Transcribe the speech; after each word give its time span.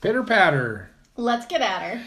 Pitter 0.00 0.22
patter. 0.22 0.90
Let's 1.16 1.46
get 1.46 1.60
at 1.60 1.82
her. 1.82 2.02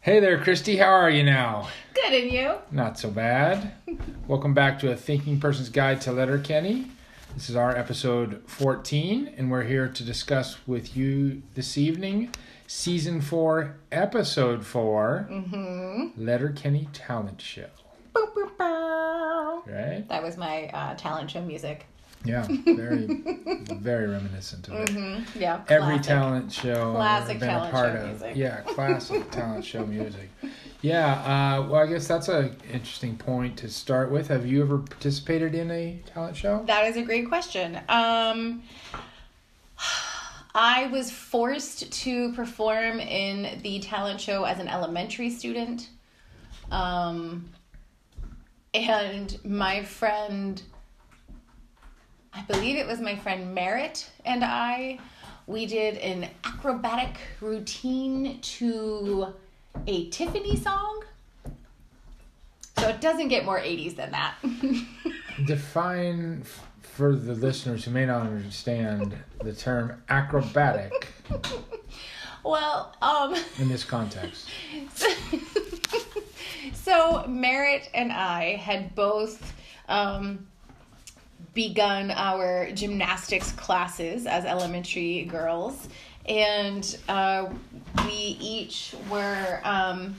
Hey 0.00 0.20
there, 0.20 0.38
Christy. 0.42 0.76
How 0.76 0.90
are 0.90 1.08
you 1.10 1.22
now? 1.22 1.68
Good, 1.94 2.12
and 2.12 2.30
you? 2.30 2.54
Not 2.70 2.98
so 2.98 3.10
bad. 3.10 3.72
Welcome 4.28 4.52
back 4.54 4.78
to 4.80 4.90
A 4.90 4.96
Thinking 4.96 5.40
Person's 5.40 5.68
Guide 5.68 6.00
to 6.02 6.12
Letterkenny. 6.12 6.88
This 7.34 7.48
is 7.48 7.56
our 7.56 7.74
episode 7.74 8.42
14, 8.46 9.34
and 9.38 9.50
we're 9.50 9.62
here 9.62 9.88
to 9.88 10.04
discuss 10.04 10.58
with 10.66 10.94
you 10.96 11.42
this 11.54 11.78
evening 11.78 12.30
season 12.66 13.20
4, 13.22 13.76
episode 13.90 14.66
4 14.66 15.28
Mm-hmm. 15.30 16.22
Letterkenny 16.22 16.88
Talent 16.92 17.40
Show. 17.40 17.68
Boop, 18.14 18.34
boop, 18.34 18.58
bow. 18.58 19.62
Right? 19.66 20.04
That 20.08 20.22
was 20.22 20.36
my 20.36 20.66
uh, 20.68 20.94
talent 20.96 21.30
show 21.30 21.40
music. 21.40 21.86
Yeah, 22.24 22.46
very, 22.64 23.06
very 23.80 24.06
reminiscent 24.08 24.68
of 24.68 24.74
it. 24.74 24.88
Mm-hmm. 24.90 25.40
Yeah. 25.40 25.62
Every 25.68 25.94
classic. 25.94 26.02
talent 26.02 26.52
show 26.52 26.92
Classic 26.92 27.34
I've 27.34 27.40
been 27.40 27.48
talent 27.48 27.68
a 27.68 27.72
part 27.72 27.92
show 27.92 28.00
of. 28.00 28.08
music. 28.10 28.36
Yeah, 28.36 28.60
classic 28.60 29.30
talent 29.32 29.64
show 29.64 29.86
music. 29.86 30.30
Yeah, 30.82 31.12
uh, 31.14 31.68
well, 31.68 31.82
I 31.82 31.86
guess 31.86 32.06
that's 32.06 32.28
an 32.28 32.56
interesting 32.72 33.16
point 33.16 33.56
to 33.58 33.68
start 33.68 34.10
with. 34.10 34.28
Have 34.28 34.46
you 34.46 34.62
ever 34.62 34.78
participated 34.78 35.54
in 35.54 35.70
a 35.70 36.00
talent 36.06 36.36
show? 36.36 36.62
That 36.66 36.86
is 36.86 36.96
a 36.96 37.02
great 37.02 37.28
question. 37.28 37.80
Um, 37.88 38.62
I 40.54 40.86
was 40.88 41.10
forced 41.10 41.90
to 42.02 42.32
perform 42.34 43.00
in 43.00 43.60
the 43.62 43.80
talent 43.80 44.20
show 44.20 44.44
as 44.44 44.58
an 44.58 44.68
elementary 44.68 45.30
student. 45.30 45.88
Um, 46.70 47.48
and 48.74 49.38
my 49.44 49.82
friend, 49.82 50.60
I 52.34 52.42
believe 52.42 52.76
it 52.76 52.86
was 52.86 53.00
my 53.00 53.16
friend 53.16 53.54
Merritt 53.54 54.08
and 54.24 54.44
I, 54.44 54.98
we 55.46 55.66
did 55.66 55.96
an 55.98 56.28
acrobatic 56.44 57.16
routine 57.40 58.40
to 58.40 59.28
a 59.86 60.08
Tiffany 60.10 60.56
song. 60.56 61.04
So 62.78 62.88
it 62.88 63.00
doesn't 63.00 63.28
get 63.28 63.44
more 63.44 63.60
80s 63.60 63.96
than 63.96 64.10
that. 64.12 64.34
Define 65.46 66.40
f- 66.42 66.66
for 66.80 67.14
the 67.14 67.34
listeners 67.34 67.84
who 67.84 67.90
may 67.90 68.06
not 68.06 68.22
understand 68.22 69.14
the 69.42 69.52
term 69.52 70.02
acrobatic 70.08 71.08
well, 72.44 72.94
um, 73.00 73.34
in 73.58 73.68
this 73.68 73.84
context. 73.84 74.48
so 76.72 77.24
Merritt 77.26 77.88
and 77.94 78.12
I 78.12 78.56
had 78.56 78.94
both 78.94 79.52
um, 79.88 80.46
begun 81.54 82.10
our 82.10 82.70
gymnastics 82.72 83.52
classes 83.52 84.26
as 84.26 84.44
elementary 84.44 85.24
girls, 85.24 85.88
and 86.26 86.98
uh, 87.08 87.48
we 88.06 88.12
each 88.40 88.94
were 89.10 89.60
um, 89.64 90.14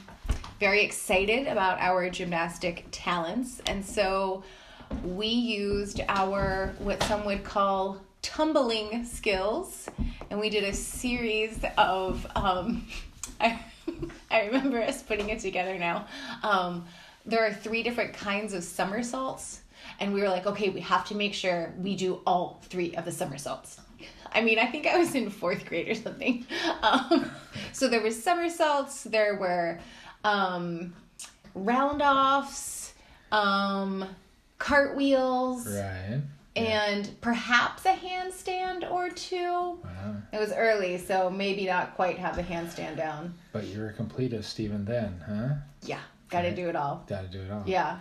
very 0.60 0.84
excited 0.84 1.48
about 1.48 1.80
our 1.80 2.10
gymnastic 2.10 2.86
talents, 2.92 3.62
and 3.68 3.84
so 3.84 4.44
we 5.04 5.28
used 5.28 6.02
our 6.08 6.74
what 6.80 7.02
some 7.04 7.26
would 7.26 7.44
call 7.44 8.02
tumbling 8.22 9.06
skills, 9.06 9.90
and 10.30 10.40
we 10.40 10.50
did 10.50 10.64
a 10.64 10.74
series 10.74 11.60
of. 11.78 12.26
Um, 12.36 12.88
I, 13.40 13.60
I 14.32 14.46
remember 14.46 14.82
us 14.82 15.04
putting 15.04 15.30
it 15.30 15.40
together 15.40 15.78
now. 15.78 16.08
Um, 16.42 16.86
there 17.26 17.46
are 17.46 17.54
three 17.54 17.84
different 17.84 18.14
kinds 18.14 18.54
of 18.54 18.64
somersaults, 18.64 19.62
and 20.00 20.14
we 20.14 20.22
were 20.22 20.30
like, 20.30 20.46
okay, 20.48 20.70
we 20.70 20.82
have 20.82 21.06
to 21.08 21.16
make 21.16 21.34
sure 21.34 21.74
we 21.80 21.96
do 21.96 22.22
all 22.26 22.62
three 22.66 22.96
of 22.96 23.06
the 23.06 23.12
somersaults. 23.12 23.80
I 24.32 24.42
mean, 24.42 24.58
I 24.60 24.66
think 24.66 24.88
I 24.88 24.98
was 24.98 25.14
in 25.16 25.30
fourth 25.30 25.66
grade 25.66 25.88
or 25.90 25.96
something. 25.96 26.46
Um, 26.82 27.32
so 27.72 27.88
there 27.88 28.02
was 28.02 28.22
somersaults, 28.22 29.04
there 29.04 29.36
were 29.36 29.80
um, 30.24 30.94
roundoffs, 31.56 32.92
um, 33.32 34.06
cartwheels, 34.60 35.68
Right. 35.68 36.22
and 36.56 37.10
perhaps 37.22 37.86
a 37.86 37.94
handstand 37.94 38.90
or 38.92 39.10
two. 39.10 39.36
Wow. 39.84 40.16
It 40.32 40.40
was 40.40 40.52
early, 40.52 40.98
so 40.98 41.30
maybe 41.30 41.66
not 41.66 41.96
quite 41.96 42.18
have 42.18 42.36
the 42.36 42.44
handstand 42.44 42.98
down. 42.98 43.34
But 43.52 43.66
you're 43.68 43.90
a 43.90 43.94
completist 43.94 44.60
even 44.60 44.86
then, 44.86 45.24
huh? 45.28 45.56
Yeah, 45.86 46.00
gotta 46.30 46.54
do 46.54 46.70
it 46.70 46.76
all. 46.76 47.04
Gotta 47.08 47.28
do 47.28 47.42
it 47.42 47.52
all. 47.52 47.64
Yeah, 47.66 47.98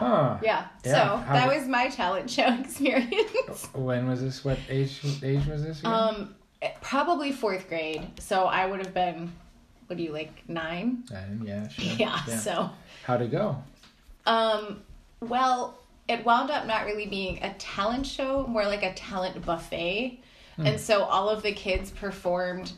Huh. 0.00 0.38
yeah. 0.42 0.66
Yeah, 0.84 0.92
So 0.92 1.16
how 1.18 1.32
that 1.34 1.48
was 1.48 1.68
my 1.68 1.88
talent 1.88 2.28
show 2.30 2.52
experience. 2.60 3.68
When 3.74 4.08
was 4.08 4.20
this? 4.22 4.44
What 4.44 4.58
age 4.68 5.00
age 5.22 5.46
was 5.46 5.62
this? 5.62 5.80
again? 5.80 5.92
um, 5.92 6.34
probably 6.80 7.32
fourth 7.32 7.68
grade. 7.68 8.06
So 8.20 8.44
I 8.44 8.66
would 8.66 8.78
have 8.84 8.94
been, 8.94 9.32
what 9.86 9.96
do 9.96 10.02
you 10.02 10.12
like, 10.12 10.42
nine? 10.48 11.04
Nine, 11.10 11.42
yeah, 11.44 11.68
sure. 11.68 11.84
Yeah. 11.96 12.24
So, 12.26 12.70
How'd 13.04 13.22
it 13.22 13.30
go? 13.30 13.62
um, 14.26 14.82
well, 15.20 15.78
it 16.08 16.24
wound 16.24 16.50
up 16.50 16.66
not 16.66 16.86
really 16.86 17.06
being 17.06 17.42
a 17.42 17.52
talent 17.54 18.06
show, 18.06 18.46
more 18.46 18.64
like 18.64 18.82
a 18.82 18.92
talent 18.94 19.44
buffet. 19.44 20.20
And 20.58 20.78
so 20.78 21.04
all 21.04 21.30
of 21.30 21.42
the 21.42 21.52
kids 21.52 21.90
performed 21.90 22.72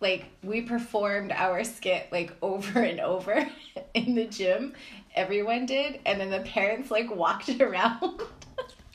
like 0.00 0.26
we 0.42 0.62
performed 0.62 1.32
our 1.32 1.64
skit 1.64 2.06
like 2.12 2.32
over 2.42 2.80
and 2.80 3.00
over 3.00 3.46
in 3.94 4.14
the 4.14 4.24
gym 4.26 4.72
everyone 5.14 5.66
did 5.66 6.00
and 6.06 6.20
then 6.20 6.30
the 6.30 6.40
parents 6.40 6.90
like 6.90 7.14
walked 7.14 7.48
around 7.60 8.20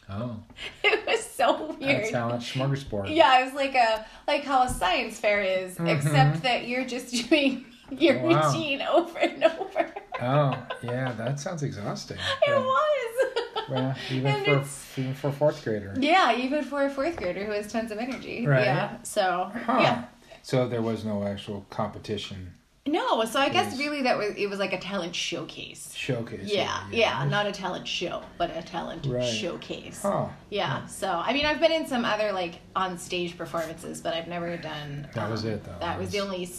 Oh, 0.10 0.38
it 0.84 1.06
was 1.08 1.24
so 1.24 1.76
weird 1.80 2.10
talent 2.12 2.42
smorgasbord. 2.44 3.16
yeah 3.16 3.42
it 3.42 3.46
was 3.46 3.54
like 3.54 3.74
a 3.74 4.06
like 4.28 4.44
how 4.44 4.64
a 4.64 4.70
science 4.70 5.18
fair 5.20 5.42
is 5.42 5.78
except 5.80 6.44
that 6.44 6.68
you're 6.68 6.86
just 6.86 7.30
doing 7.30 7.66
your 7.90 8.16
Mm-hmm. 8.16 8.26
Wow. 8.28 8.48
routine 8.52 8.82
over 8.82 9.20
and 9.20 9.44
over 9.44 9.94
Oh, 10.22 10.66
yeah, 10.82 11.12
that 11.14 11.40
sounds 11.40 11.64
exhausting. 11.64 12.18
it 12.18 12.48
Yeah. 12.48 12.60
was 12.60 13.34
Well, 13.70 13.96
even 14.12 14.28
And 14.28 14.46
for 14.46 15.02
even 15.02 15.14
for 15.16 15.28
a 15.30 15.32
fourth 15.34 15.64
grader. 15.64 15.94
yeah 16.00 16.36
even 16.36 16.64
for 16.64 16.86
a 16.86 16.90
fourth 16.90 17.18
grader 17.18 17.44
who 17.46 17.52
has 17.52 17.72
tons 17.72 17.92
of 17.92 17.98
energy 17.98 18.46
Right. 18.46 18.66
yeah 18.66 18.98
so 19.04 19.52
Huh. 19.66 19.78
yeah 19.82 20.04
So 20.44 20.68
there 20.68 20.82
was 20.84 21.04
no 21.04 21.24
actual 21.24 21.66
competition 21.72 22.54
no 22.86 23.24
so 23.24 23.40
i 23.40 23.48
guess 23.48 23.80
really 23.80 24.02
that 24.02 24.18
was 24.18 24.36
it 24.36 24.50
was 24.50 24.60
like 24.60 24.74
a 24.74 24.78
talent 24.78 25.16
showcase 25.16 25.94
showcase. 25.96 26.52
Yeah, 26.52 26.84
yeah, 26.92 27.24
not 27.24 27.48
a 27.48 27.52
talent 27.54 27.88
show, 27.88 28.22
but 28.38 28.56
a 28.58 28.62
talent 28.62 29.06
Right. 29.06 29.24
showcase. 29.24 30.02
Huh. 30.02 30.28
Yeah, 30.50 30.86
so 30.88 31.10
I 31.10 31.32
mean, 31.32 31.46
I've 31.46 31.62
been 31.62 31.72
in 31.72 31.88
some 31.88 32.04
other 32.04 32.34
like 32.34 32.56
on 32.76 32.98
stage 32.98 33.38
performances, 33.38 34.02
but 34.02 34.14
I've 34.14 34.28
never 34.28 34.58
done. 34.58 35.08
That 35.14 35.30
was 35.30 35.46
um, 35.46 35.52
it, 35.52 35.64
though. 35.64 35.78
That 35.80 35.98
was 35.98 36.10
the 36.10 36.20
only, 36.20 36.50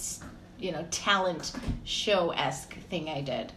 you 0.59 0.73
know, 0.73 0.87
talent 0.91 1.53
show 1.85 2.31
esque 2.31 2.75
thing 2.89 3.11
I 3.11 3.21
did. 3.21 3.53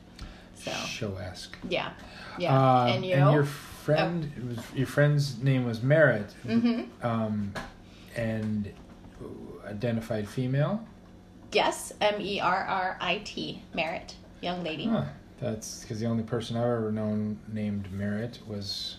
So 0.56 0.72
Show 0.72 1.16
esque. 1.16 1.58
yeah, 1.70 1.92
yeah, 2.38 2.54
Um, 2.82 2.90
and 2.90 3.06
you 3.06 3.16
know, 3.16 3.32
your 3.32 3.46
friend 3.46 4.30
it 4.36 4.44
was 4.46 4.60
your 4.76 4.88
friend's 4.88 5.42
name 5.42 5.66
was 5.66 5.82
Merritt. 5.82 6.34
hmm 6.46 6.82
Um, 7.02 7.54
and 8.18 8.74
identified 9.68 10.28
female. 10.28 10.86
yes, 11.52 11.94
M 12.02 12.20
E 12.22 12.40
R 12.40 12.66
R 12.66 12.98
I 13.00 13.20
T, 13.24 13.62
Merit, 13.74 14.16
young 14.42 14.64
lady. 14.64 14.86
Huh. 14.86 15.06
That's 15.40 15.82
because 15.82 16.00
the 16.00 16.08
only 16.08 16.24
person 16.24 16.58
I've 16.58 16.64
ever 16.64 16.92
known 16.92 17.38
named 17.48 17.92
Merritt 17.92 18.40
was 18.48 18.98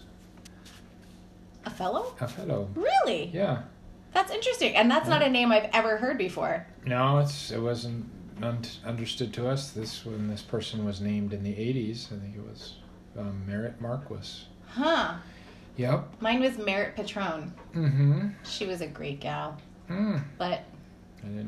A 1.65 1.71
fellow? 1.71 2.15
a 2.21 2.29
fellow. 2.29 2.69
Really? 2.75 3.31
Yeah. 3.35 3.63
That's 4.13 4.31
interesting, 4.33 4.75
and 4.77 4.91
that's 4.91 5.09
not 5.09 5.23
a 5.23 5.29
name 5.29 5.53
I've 5.53 5.69
ever 5.73 5.97
heard 5.99 6.17
before. 6.17 6.67
No, 6.87 7.19
it's 7.19 7.51
it 7.51 7.61
wasn't 7.61 8.07
un- 8.43 8.63
understood 8.87 9.33
to 9.35 9.49
us. 9.49 9.71
This 9.73 10.05
when 10.07 10.29
this 10.29 10.43
person 10.43 10.85
was 10.85 11.01
named 11.01 11.33
in 11.33 11.43
the 11.43 11.53
'80s. 11.53 12.07
I 12.07 12.19
think 12.21 12.35
it 12.37 12.43
was 12.45 12.77
um, 13.19 13.43
Merritt 13.47 13.81
Marquis. 13.81 14.45
Huh? 14.67 15.17
Yep. 15.77 16.09
Mine 16.21 16.41
was 16.41 16.57
Merit 16.59 16.97
Patron. 16.97 17.53
Mm-hmm. 17.75 18.29
She 18.45 18.67
was 18.67 18.81
a 18.81 18.87
great 18.87 19.21
gal, 19.21 19.57
Mm. 19.91 20.23
but 20.39 20.63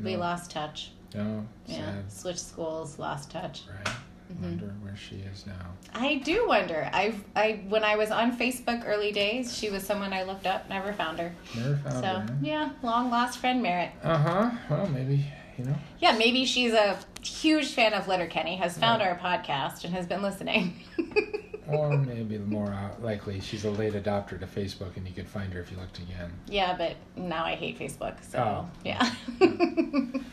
we 0.03 0.13
know. 0.13 0.19
lost 0.19 0.51
touch. 0.51 0.91
No. 1.13 1.45
Yeah, 1.67 1.77
Sad. 1.77 2.11
switched 2.11 2.39
schools, 2.39 2.97
lost 2.99 3.31
touch. 3.31 3.63
Right. 3.85 3.95
Mm-hmm. 4.31 4.43
Wonder 4.43 4.73
where 4.81 4.95
she 4.95 5.17
is 5.17 5.45
now. 5.45 5.53
I 5.93 6.15
do 6.23 6.47
wonder. 6.47 6.89
I've 6.93 7.21
I 7.35 7.63
when 7.67 7.83
I 7.83 7.97
was 7.97 8.11
on 8.11 8.37
Facebook 8.37 8.83
early 8.87 9.11
days, 9.11 9.57
she 9.57 9.69
was 9.69 9.83
someone 9.83 10.13
I 10.13 10.23
looked 10.23 10.47
up. 10.47 10.69
Never 10.69 10.93
found 10.93 11.19
her. 11.19 11.33
Never 11.55 11.75
found 11.77 11.95
So 11.95 12.01
her. 12.01 12.27
So 12.27 12.33
yeah, 12.41 12.69
long 12.81 13.09
lost 13.11 13.39
friend 13.39 13.61
Merritt. 13.61 13.91
Uh 14.01 14.17
huh. 14.17 14.51
Well, 14.69 14.87
maybe 14.87 15.25
you 15.57 15.65
know. 15.65 15.75
Yeah, 15.99 16.13
maybe 16.17 16.45
she's 16.45 16.71
a 16.71 16.97
huge 17.21 17.73
fan 17.73 17.93
of 17.93 18.07
Letterkenny, 18.07 18.55
has 18.55 18.77
found 18.77 19.01
Right. 19.01 19.09
our 19.09 19.17
podcast, 19.19 19.83
and 19.83 19.93
has 19.93 20.07
been 20.07 20.21
listening. 20.21 20.75
Or 21.71 21.97
maybe 21.97 22.37
more 22.37 22.67
uh, 22.71 22.89
likely, 23.01 23.39
she's 23.39 23.65
a 23.65 23.71
late 23.71 23.93
adopter 23.93 24.39
to 24.39 24.45
Facebook, 24.47 24.97
and 24.97 25.07
you 25.07 25.13
could 25.13 25.27
find 25.27 25.51
her 25.53 25.59
if 25.59 25.71
you 25.71 25.77
looked 25.77 25.99
again. 25.99 26.31
yeah, 26.47 26.75
but 26.77 26.95
now 27.15 27.45
I 27.45 27.55
hate 27.55 27.77
Facebook. 27.79 28.15
So 28.23 28.39
Oh. 28.65 28.69
yeah, 28.85 29.13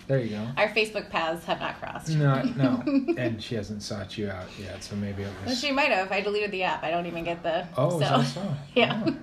There 0.07 0.21
you 0.21 0.31
go. 0.31 0.47
our 0.57 0.69
Facebook 0.69 1.11
paths 1.11 1.45
have 1.45 1.61
not 1.61 1.79
crossed. 1.81 2.11
No, 2.17 2.43
no, 2.57 2.83
and 3.19 3.43
she 3.43 3.55
hasn't 3.55 3.83
sought 3.83 4.17
you 4.17 4.31
out 4.31 4.47
yet, 4.59 4.83
so 4.83 4.97
maybe 4.97 5.23
it 5.23 5.31
Well, 5.41 5.51
was. 5.51 5.61
she 5.61 5.71
might 5.73 5.91
have. 5.91 6.11
I 6.13 6.21
deleted 6.21 6.51
the 6.51 6.63
app. 6.63 6.83
I 6.83 6.91
don't 6.91 7.07
even 7.07 7.25
get 7.25 7.43
the. 7.43 7.67
Oh, 7.77 8.01
so. 8.01 8.23
so? 8.23 8.43
Yeah. 8.75 9.03
Oh. 9.07 9.15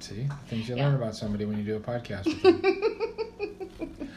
See, 0.00 0.26
things 0.48 0.68
you 0.68 0.76
Yeah. 0.76 0.86
learn 0.86 0.94
about 0.96 1.14
somebody 1.16 1.44
when 1.46 1.56
you 1.58 1.64
do 1.64 1.76
a 1.76 1.80
podcast 1.80 2.26
with 2.26 2.42
them. 2.42 4.10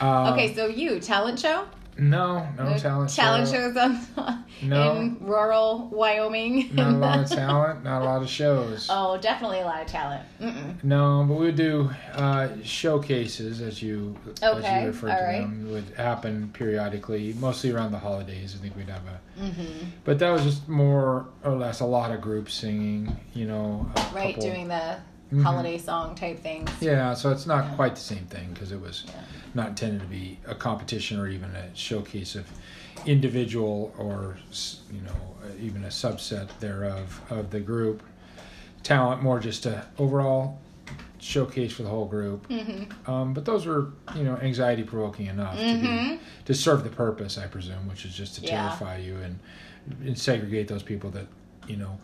Uh, 0.00 0.32
okay, 0.32 0.54
so 0.54 0.66
you 0.66 1.00
talent 1.00 1.38
show? 1.38 1.66
No, 1.98 2.46
no 2.58 2.76
talent 2.76 3.10
talent 3.10 3.48
show. 3.48 3.72
shows 3.72 3.76
on, 3.76 4.44
No. 4.62 4.96
in 4.96 5.16
rural 5.20 5.88
Wyoming. 5.92 6.74
Not 6.74 6.92
a 6.94 6.96
lot 6.96 7.18
of 7.20 7.28
talent. 7.30 7.84
Not 7.84 8.02
a 8.02 8.04
lot 8.04 8.22
of 8.22 8.28
shows. 8.28 8.88
oh, 8.90 9.16
definitely 9.18 9.60
a 9.60 9.64
lot 9.64 9.80
of 9.80 9.86
talent. 9.86 10.22
Mm-mm. 10.40 10.84
No, 10.84 11.24
but 11.26 11.34
we 11.34 11.46
would 11.46 11.56
do 11.56 11.90
uh, 12.12 12.48
showcases, 12.62 13.60
as 13.62 13.82
you 13.82 14.16
as 14.26 14.40
you 14.42 14.48
all 14.48 14.54
to 14.56 14.62
right. 15.06 15.40
them, 15.40 15.68
would 15.72 15.88
happen 15.96 16.50
periodically, 16.52 17.34
mostly 17.38 17.70
around 17.72 17.92
the 17.92 17.98
holidays. 17.98 18.54
I 18.58 18.62
think 18.62 18.76
we'd 18.76 18.88
have 18.88 19.02
a, 19.06 19.20
Mm-hmm. 19.40 19.88
but 20.04 20.18
that 20.20 20.30
was 20.30 20.42
just 20.44 20.66
more 20.66 21.26
or 21.44 21.52
less 21.56 21.80
a 21.80 21.84
lot 21.84 22.10
of 22.10 22.22
groups 22.22 22.54
singing. 22.54 23.14
You 23.34 23.46
know, 23.46 23.90
a 23.94 24.00
Right, 24.14 24.34
couple- 24.34 24.48
doing 24.50 24.68
the 24.68 24.96
Mhm. 25.32 25.42
holiday 25.42 25.76
song 25.78 26.14
type 26.14 26.40
things. 26.40 26.70
Yeah, 26.80 27.14
so 27.14 27.30
it's 27.30 27.46
not 27.46 27.64
Yeah. 27.64 27.74
quite 27.74 27.94
the 27.96 28.00
same 28.00 28.26
thing 28.26 28.50
because 28.54 28.70
it 28.72 28.80
was 28.80 29.04
Yeah. 29.06 29.14
not 29.54 29.68
intended 29.70 30.00
to 30.02 30.06
be 30.06 30.38
a 30.46 30.54
competition 30.54 31.18
or 31.18 31.28
even 31.28 31.50
a 31.56 31.74
showcase 31.74 32.34
of 32.36 32.46
individual 33.04 33.92
or 33.98 34.36
you 34.92 35.00
know 35.02 35.12
even 35.60 35.84
a 35.84 35.88
subset 35.88 36.48
thereof 36.60 37.20
of 37.30 37.50
the 37.50 37.60
group 37.60 38.02
talent. 38.82 39.22
More 39.22 39.40
just 39.40 39.66
a 39.66 39.84
overall 39.98 40.58
showcase 41.18 41.72
for 41.72 41.82
the 41.82 41.88
whole 41.88 42.06
group. 42.06 42.48
Mm-hmm. 42.48 43.10
Um, 43.10 43.32
but 43.34 43.44
those 43.44 43.66
were 43.66 43.88
you 44.14 44.22
know 44.22 44.36
anxiety 44.36 44.82
provoking 44.84 45.26
enough 45.26 45.56
to, 45.56 45.62
Mm-hmm. 45.62 46.14
be, 46.16 46.20
to 46.44 46.54
serve 46.54 46.84
the 46.84 46.90
purpose, 46.90 47.36
I 47.36 47.46
presume, 47.46 47.88
which 47.88 48.04
is 48.04 48.14
just 48.14 48.36
to 48.36 48.42
Yeah. 48.42 48.68
terrify 48.68 48.98
you 48.98 49.16
and, 49.16 49.38
and 50.04 50.16
segregate 50.18 50.68
those 50.68 50.82
people 50.84 51.10
that 51.10 51.26
you 51.66 51.76
know 51.76 51.98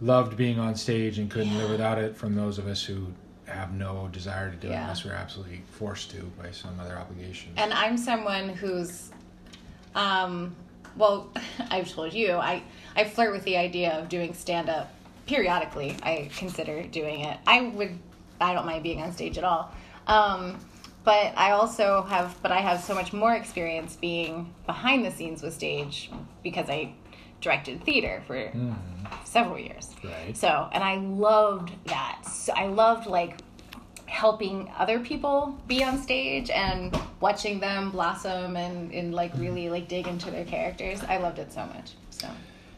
loved 0.00 0.36
being 0.36 0.58
on 0.58 0.74
stage 0.74 1.18
and 1.18 1.30
couldn't 1.30 1.56
live 1.58 1.70
without 1.70 1.98
it 1.98 2.16
from 2.16 2.34
those 2.34 2.58
of 2.58 2.66
us 2.66 2.82
who 2.82 3.06
have 3.46 3.72
no 3.72 4.08
desire 4.12 4.50
to 4.50 4.56
do 4.56 4.68
it 4.68 4.74
unless 4.74 5.04
we're 5.04 5.12
absolutely 5.12 5.62
forced 5.72 6.10
to 6.10 6.22
by 6.40 6.50
some 6.50 6.78
other 6.80 6.96
obligation. 6.96 7.52
And 7.56 7.72
I'm 7.72 7.96
someone 7.96 8.50
who's, 8.50 9.10
um, 9.94 10.54
well, 10.96 11.30
I've 11.70 11.90
told 11.90 12.14
you, 12.14 12.32
I, 12.34 12.62
I 12.96 13.04
flirt 13.04 13.32
with 13.32 13.44
the 13.44 13.56
idea 13.56 13.92
of 13.92 14.08
doing 14.08 14.34
stand 14.34 14.68
up 14.68 14.92
periodically. 15.26 15.96
I 16.02 16.30
consider 16.36 16.82
doing 16.84 17.20
it. 17.20 17.38
I 17.46 17.62
would, 17.62 17.98
I 18.40 18.54
don't 18.54 18.66
mind 18.66 18.82
being 18.82 19.02
on 19.02 19.12
stage 19.12 19.36
at 19.36 19.44
all. 19.44 19.72
Um, 20.06 20.58
but 21.02 21.32
I 21.36 21.52
also 21.52 22.02
have, 22.02 22.36
but 22.42 22.52
I 22.52 22.58
have 22.58 22.82
so 22.82 22.94
much 22.94 23.12
more 23.12 23.34
experience 23.34 23.96
being 23.96 24.52
behind 24.66 25.04
the 25.04 25.10
scenes 25.10 25.42
with 25.42 25.54
stage 25.54 26.10
because 26.42 26.68
I 26.68 26.92
directed 27.40 27.82
theater 27.84 28.22
for 28.26 28.36
Mhm. 28.36 28.74
several 29.24 29.58
years. 29.58 29.88
Right. 30.04 30.36
So, 30.36 30.68
and 30.72 30.82
I 30.84 30.96
loved 30.96 31.72
that. 31.86 32.22
So 32.26 32.52
I 32.54 32.66
loved 32.66 33.06
like 33.06 33.38
helping 34.06 34.68
other 34.76 34.98
people 35.00 35.56
be 35.68 35.84
on 35.84 35.96
stage 36.02 36.50
and 36.50 36.98
watching 37.20 37.60
them 37.60 37.90
blossom 37.90 38.56
and, 38.56 38.92
and 38.92 39.14
like 39.14 39.32
really 39.36 39.70
like 39.70 39.88
dig 39.88 40.06
into 40.06 40.30
their 40.30 40.44
characters. 40.44 41.00
I 41.08 41.18
loved 41.18 41.38
it 41.38 41.52
so 41.52 41.64
much. 41.66 41.92
So 42.10 42.28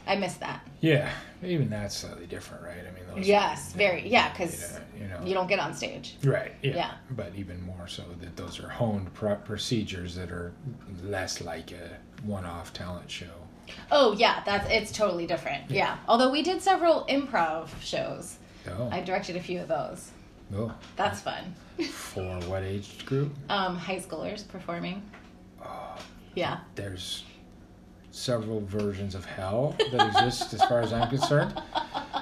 I 0.06 0.16
miss 0.16 0.34
that. 0.34 0.60
Yeah, 0.80 1.10
even 1.42 1.70
that's 1.70 1.96
slightly 1.96 2.26
different, 2.26 2.64
right? 2.64 2.76
I 2.80 2.90
mean, 2.90 3.16
those 3.16 3.26
Yes, 3.26 3.72
very. 3.72 4.06
Yeah, 4.08 4.30
because 4.32 4.78
you 5.00 5.06
know, 5.08 5.20
you 5.24 5.32
don't 5.32 5.46
get 5.46 5.58
on 5.58 5.74
stage. 5.74 6.16
Right. 6.22 6.52
Yeah. 6.62 6.74
Yeah. 6.74 6.90
But 7.12 7.32
even 7.34 7.62
more 7.62 7.88
so 7.88 8.02
that 8.20 8.36
those 8.36 8.60
are 8.60 8.68
honed 8.68 9.12
pro- 9.14 9.36
procedures 9.36 10.14
that 10.16 10.30
are 10.30 10.52
less 11.02 11.40
like 11.40 11.72
a 11.72 11.96
one-off 12.24 12.72
talent 12.72 13.10
show. 13.10 13.26
Oh 13.90 14.12
yeah, 14.12 14.42
that's 14.44 14.68
it's 14.70 14.92
totally 14.92 15.26
different. 15.26 15.70
Yeah. 15.70 15.96
Although 16.08 16.30
we 16.30 16.42
did 16.42 16.60
several 16.62 17.04
improv 17.08 17.68
shows. 17.80 18.36
Oh. 18.68 18.88
I 18.92 19.00
directed 19.00 19.36
a 19.36 19.40
few 19.40 19.60
of 19.60 19.68
those. 19.68 20.10
oh. 20.54 20.72
That's 20.96 21.20
fun. 21.20 21.54
For 21.90 22.22
what 22.48 22.62
age 22.62 23.04
group? 23.06 23.32
Um, 23.48 23.76
high 23.76 23.98
schoolers 23.98 24.46
performing. 24.46 25.02
Oh, 25.64 25.96
Yeah. 26.34 26.58
there's 26.74 27.24
several 28.10 28.60
versions 28.60 29.14
of 29.14 29.24
hell 29.24 29.74
that 29.90 30.06
exist 30.08 30.52
as 30.54 30.62
far 30.64 30.80
as 30.80 30.92
I'm 30.92 31.08
concerned. 31.08 31.60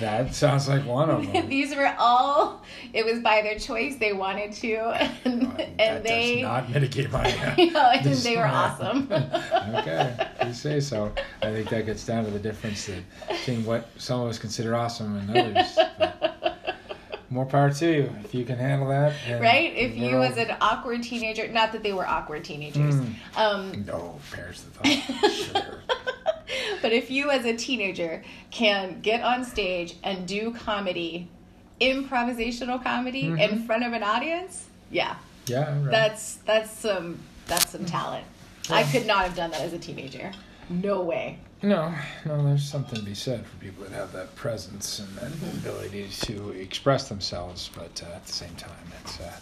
That 0.00 0.34
sounds 0.34 0.68
like 0.68 0.84
one 0.86 1.10
of 1.10 1.26
them. 1.32 1.48
These 1.48 1.74
were 1.74 1.94
all. 1.98 2.62
It 2.92 3.04
was 3.04 3.20
by 3.20 3.42
their 3.42 3.58
choice. 3.58 3.96
They 3.96 4.12
wanted 4.12 4.52
to, 4.52 4.74
and, 5.24 5.42
that 5.56 5.80
and 5.80 6.04
they. 6.04 6.42
not 6.42 6.70
mitigate 6.70 7.10
my. 7.10 7.24
Uh, 7.34 7.54
you 7.58 7.70
know, 7.70 7.90
and 7.90 8.04
they 8.04 8.36
were 8.36 8.46
awesome. 8.46 9.08
okay, 9.12 10.28
you 10.46 10.52
say 10.52 10.80
so. 10.80 11.12
I 11.42 11.50
think 11.52 11.68
that 11.70 11.86
gets 11.86 12.04
down 12.06 12.24
to 12.24 12.30
the 12.30 12.38
difference 12.38 12.88
between 13.28 13.64
what 13.64 13.88
some 13.98 14.20
of 14.20 14.28
us 14.28 14.38
consider 14.38 14.74
awesome 14.76 15.16
and 15.16 15.30
others. 15.36 15.78
More 17.30 17.46
power 17.46 17.70
to 17.72 17.86
you 17.92 18.12
if 18.24 18.32
you 18.34 18.44
can 18.44 18.58
handle 18.58 18.88
that. 18.88 19.12
right? 19.40 19.72
If 19.74 19.96
you, 19.96 20.10
we're 20.16 20.22
as 20.24 20.38
all- 20.38 20.44
an 20.44 20.56
awkward 20.60 21.02
teenager, 21.02 21.48
not 21.48 21.72
that 21.72 21.82
they 21.82 21.92
were 21.92 22.06
awkward 22.06 22.44
teenagers, 22.44 22.94
Mm. 22.94 23.14
um, 23.36 23.84
no 23.86 24.20
parents 24.30 24.62
that 24.62 24.74
thought 24.74 25.30
sure. 25.32 25.82
But 26.84 26.92
if 26.92 27.10
you, 27.10 27.30
as 27.30 27.46
a 27.46 27.56
teenager, 27.56 28.22
can 28.50 29.00
get 29.00 29.22
on 29.22 29.42
stage 29.42 29.94
and 30.02 30.28
do 30.28 30.52
comedy, 30.52 31.26
improvisational 31.80 32.82
comedy 32.82 33.28
in 33.28 33.36
Mhm. 33.38 33.66
front 33.66 33.84
of 33.84 33.94
an 33.94 34.02
audience, 34.02 34.66
yeah, 34.90 35.14
Yeah, 35.46 35.70
right. 35.80 35.90
that's 35.90 36.34
that's 36.44 36.70
some 36.70 37.20
that's 37.46 37.70
some 37.70 37.86
talent. 37.86 38.26
I 38.68 38.82
could 38.82 39.06
not 39.06 39.24
have 39.24 39.34
done 39.34 39.50
that 39.52 39.62
as 39.62 39.72
a 39.72 39.78
teenager. 39.78 40.30
No 40.68 41.00
way. 41.00 41.38
No, 41.62 41.94
no, 42.26 42.44
there's 42.44 42.68
something 42.68 42.98
to 42.98 43.04
be 43.04 43.14
said 43.14 43.46
for 43.46 43.56
people 43.56 43.84
that 43.84 43.92
have 43.94 44.12
that 44.12 44.36
presence 44.36 44.98
and 44.98 45.08
that 45.16 45.32
ability 45.58 46.08
to 46.26 46.50
express 46.50 47.08
themselves, 47.08 47.70
but 47.74 48.02
uh, 48.06 48.14
at 48.16 48.26
the 48.26 48.32
same 48.32 48.54
time, 48.56 48.92
it's 49.02 49.18
uh, 49.20 49.32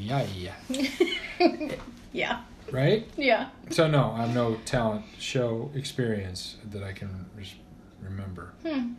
yeah, 0.00 0.26
yeah, 0.36 0.54
yeah. 2.12 2.40
Right? 2.72 3.08
Yeah. 3.16 3.48
So 3.70 3.86
no, 3.88 4.12
I 4.12 4.22
have 4.26 4.34
no 4.34 4.56
talent 4.64 5.04
show 5.18 5.70
experience 5.74 6.56
that 6.70 6.82
I 6.82 6.92
can 6.92 7.26
remember 8.02 8.52
Hmm. 8.64 8.92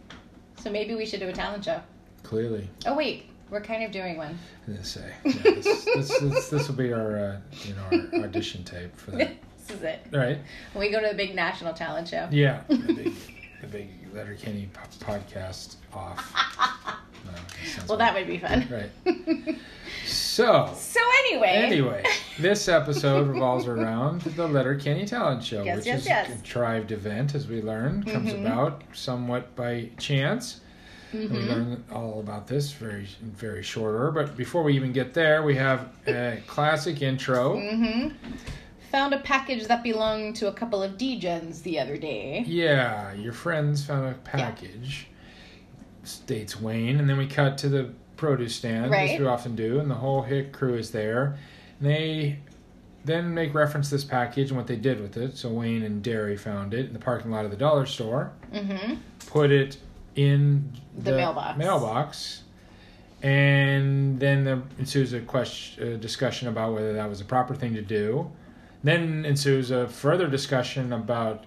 So 0.57 0.69
maybe 0.71 0.95
we 0.95 1.05
should 1.05 1.19
do 1.19 1.27
a 1.29 1.33
talent 1.33 1.65
show. 1.65 1.81
clearly. 2.23 2.69
Oh 2.85 2.95
wait, 2.95 3.29
we're 3.49 3.61
kind 3.61 3.83
of 3.83 3.91
doing 3.91 4.17
one. 4.17 4.37
I'm 4.67 4.73
gonna 4.73 4.83
say 4.85 5.11
yeah, 5.23 5.31
this, 5.43 5.85
this, 5.95 6.19
this, 6.19 6.49
this 6.49 6.67
will 6.67 6.75
be 6.75 6.91
our 6.91 7.17
uh, 7.17 7.37
you 7.63 7.73
know 7.75 8.09
our 8.19 8.23
audition 8.25 8.63
tape 8.63 8.95
for 8.97 9.11
that, 9.11 9.35
this 9.67 9.77
is 9.77 9.83
it. 9.83 10.05
right? 10.11 10.39
When 10.73 10.85
we 10.85 10.91
go 10.91 10.99
to 11.01 11.07
the 11.07 11.13
big 11.15 11.35
national 11.35 11.73
talent 11.73 12.07
show. 12.09 12.27
Yeah, 12.31 12.61
the 12.67 12.75
big, 12.93 13.13
the 13.61 13.67
big 13.67 13.89
Letter 14.13 14.35
Kenny 14.35 14.69
podcast 14.99 15.75
off. 15.93 16.33
Sounds 17.65 17.89
Well, 17.89 17.98
weird. 17.98 18.00
that 18.07 18.15
would 18.15 18.27
be 18.27 18.38
fun. 18.38 18.68
Right. 18.71 19.56
So, 20.06 20.74
So 20.77 21.00
anyway. 21.25 21.48
anyway, 21.50 22.04
this 22.39 22.68
episode 22.69 23.27
revolves 23.27 23.68
around 23.68 24.21
the 24.21 24.47
Letter 24.47 24.76
Kenny 24.76 25.06
Talent 25.06 25.44
Show, 25.44 25.64
Yes, 25.64 25.78
which 25.78 25.85
yes, 25.85 25.99
is 26.02 26.06
yes. 26.07 26.30
a 26.30 26.31
contrived 26.33 26.92
event, 26.92 27.35
as 27.35 27.47
we 27.47 27.61
learned, 27.61 28.07
comes 28.07 28.31
Mhm. 28.31 28.42
about 28.45 28.83
somewhat 28.94 29.54
by 29.56 29.90
chance. 29.97 30.61
And 31.11 31.30
We 31.31 31.40
learn 31.40 31.83
all 31.92 32.19
about 32.19 32.47
this 32.47 32.71
very, 32.71 33.07
very 33.21 33.64
shorter. 33.64 34.11
But 34.11 34.37
before 34.37 34.64
we 34.64 34.73
even 34.76 34.94
get 34.94 35.14
there, 35.14 35.44
we 35.44 35.56
have 35.56 35.87
a 36.06 36.42
classic 36.47 37.02
intro. 37.02 37.56
Mm-hmm. 37.57 38.09
Found 38.92 39.14
a 39.14 39.19
package 39.19 39.68
that 39.68 39.83
belonged 39.83 40.35
to 40.37 40.47
a 40.47 40.54
couple 40.54 40.81
of 40.83 40.97
D-gens 40.97 41.61
the 41.64 41.80
other 41.80 41.97
day. 41.97 42.44
Yeah, 42.47 43.14
your 43.14 43.33
friends 43.33 43.85
found 43.85 44.07
a 44.09 44.14
package. 44.19 45.07
States 46.07 46.59
Wayne, 46.59 46.99
and 46.99 47.09
then 47.09 47.18
we 47.18 47.28
cut 47.28 47.57
to 47.59 47.69
the 47.69 47.90
produce 48.16 48.56
stand, 48.56 48.92
Right. 48.92 49.11
as 49.11 49.19
we 49.19 49.26
often 49.28 49.56
do, 49.56 49.80
and 49.80 49.90
the 49.92 49.95
whole 49.95 50.23
hit 50.23 50.52
crew 50.52 50.73
is 50.76 50.92
there. 50.92 51.37
And 51.80 51.90
they 51.90 52.40
then 53.06 53.33
make 53.33 53.54
reference 53.54 53.90
to 53.90 53.95
this 53.95 54.04
package 54.04 54.49
and 54.49 54.57
what 54.57 54.68
they 54.68 54.76
did 54.76 54.99
with 54.99 55.16
it. 55.18 55.37
So 55.37 55.49
Wayne 55.49 55.83
and 55.83 56.02
Derry 56.04 56.35
found 56.35 56.73
it 56.73 56.87
in 56.87 56.94
the 56.94 56.99
parking 56.99 57.31
lot 57.31 57.45
of 57.45 57.52
the 57.52 57.57
dollar 57.57 57.85
store, 57.85 58.31
Mm-hmm. 58.54 58.95
put 59.28 59.52
it 59.52 59.78
in 60.16 60.71
The 60.97 61.11
mailbox. 61.11 61.57
mailbox, 61.57 62.42
and 63.21 64.19
then 64.19 64.44
there 64.44 64.61
ensues 64.80 65.14
a 65.14 65.19
question, 65.21 65.94
a 65.94 65.97
discussion 65.97 66.47
about 66.47 66.73
whether 66.73 66.94
that 66.94 67.09
was 67.09 67.21
a 67.21 67.26
proper 67.26 67.56
thing 67.56 67.73
to 67.76 67.81
do. 67.81 68.30
Then 68.83 69.26
ensues 69.26 69.71
a 69.71 69.87
further 69.87 70.28
discussion 70.28 70.94
about 70.94 71.45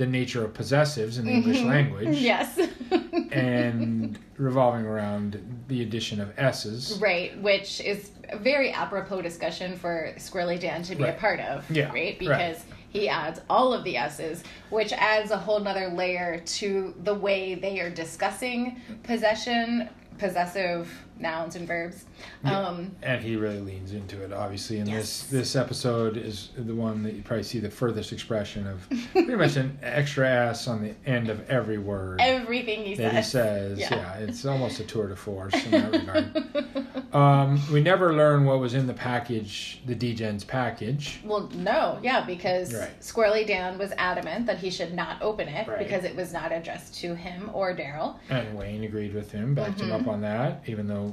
the 0.00 0.06
nature 0.06 0.42
of 0.42 0.54
possessives 0.54 1.18
in 1.18 1.26
the 1.26 1.30
English 1.30 1.58
Mhm. 1.58 1.66
language, 1.66 2.16
Yes. 2.16 2.58
and 3.32 4.18
revolving 4.38 4.86
around 4.86 5.38
the 5.68 5.82
addition 5.82 6.22
of 6.22 6.32
s's. 6.38 6.98
right, 7.02 7.38
which 7.42 7.82
is 7.82 8.10
a 8.30 8.38
very 8.38 8.72
apropos 8.72 9.20
discussion 9.20 9.76
for 9.76 10.14
Squirrely 10.16 10.58
Dan 10.58 10.82
to 10.84 10.94
be 10.96 11.04
a 11.04 11.12
part 11.12 11.38
of. 11.40 11.70
Yeah, 11.70 11.84
Right? 11.88 11.92
right. 11.92 12.18
Because 12.18 12.64
he 12.88 13.10
adds 13.10 13.42
all 13.50 13.74
of 13.74 13.84
the 13.84 13.98
S's, 13.98 14.42
which 14.70 14.92
adds 14.94 15.30
a 15.32 15.36
whole 15.36 15.60
nother 15.60 15.88
layer 15.88 16.38
to 16.44 16.94
the 17.04 17.14
way 17.14 17.54
they 17.54 17.78
are 17.80 17.90
discussing 17.90 18.80
possession, 19.02 19.88
possessive 20.18 20.88
nouns 21.20 21.56
and 21.56 21.66
verbs. 21.66 22.04
Um, 22.44 22.92
And 23.02 23.22
he 23.22 23.36
really 23.36 23.60
leans 23.60 23.92
into 23.92 24.22
it, 24.22 24.32
obviously. 24.32 24.78
And 24.78 24.88
Yes. 24.88 25.22
this 25.22 25.40
this 25.40 25.56
episode 25.56 26.16
is 26.16 26.50
the 26.56 26.74
one 26.74 27.02
that 27.02 27.14
you 27.14 27.22
probably 27.22 27.42
see 27.44 27.58
the 27.60 27.70
furthest 27.70 28.12
expression 28.12 28.66
of 28.66 28.88
pretty 29.12 29.34
much 29.36 29.56
an 29.56 29.78
extra 29.82 30.28
ass 30.28 30.68
on 30.68 30.82
the 30.82 30.94
end 31.06 31.28
of 31.28 31.48
every 31.50 31.78
word 31.78 32.20
everything 32.20 32.84
he 32.84 32.94
that 32.96 33.12
says. 33.24 33.24
he 33.24 33.30
says. 33.30 33.78
Yeah. 33.78 33.94
Yeah. 33.94 34.14
it's 34.26 34.44
almost 34.44 34.80
a 34.80 34.84
tour 34.84 35.08
de 35.08 35.16
force 35.16 35.54
in 35.64 35.70
that 35.72 35.92
regard. 35.92 37.14
Um, 37.14 37.60
we 37.72 37.80
never 37.82 38.14
learn 38.14 38.44
what 38.44 38.60
was 38.60 38.74
in 38.74 38.86
the 38.86 38.94
package, 38.94 39.80
the 39.86 39.94
Degens 39.96 40.46
package. 40.46 41.20
Well, 41.24 41.48
no, 41.54 41.98
yeah, 42.02 42.24
because 42.24 42.72
Right. 42.74 43.00
Squirrely 43.00 43.46
Dan 43.46 43.78
was 43.78 43.92
adamant 43.98 44.46
that 44.46 44.58
he 44.58 44.70
should 44.70 44.94
not 44.94 45.20
open 45.20 45.48
it 45.48 45.66
Right. 45.66 45.78
because 45.78 46.04
it 46.04 46.14
was 46.14 46.32
not 46.32 46.52
addressed 46.52 46.94
to 47.00 47.14
him 47.14 47.50
or 47.52 47.74
Daryl. 47.74 48.16
And 48.28 48.56
Wayne 48.56 48.84
agreed 48.84 49.12
with 49.14 49.32
him, 49.32 49.54
backed 49.54 49.80
him 49.80 49.90
up 49.92 50.06
on 50.06 50.20
that, 50.20 50.62
even 50.66 50.86
though 50.86 51.09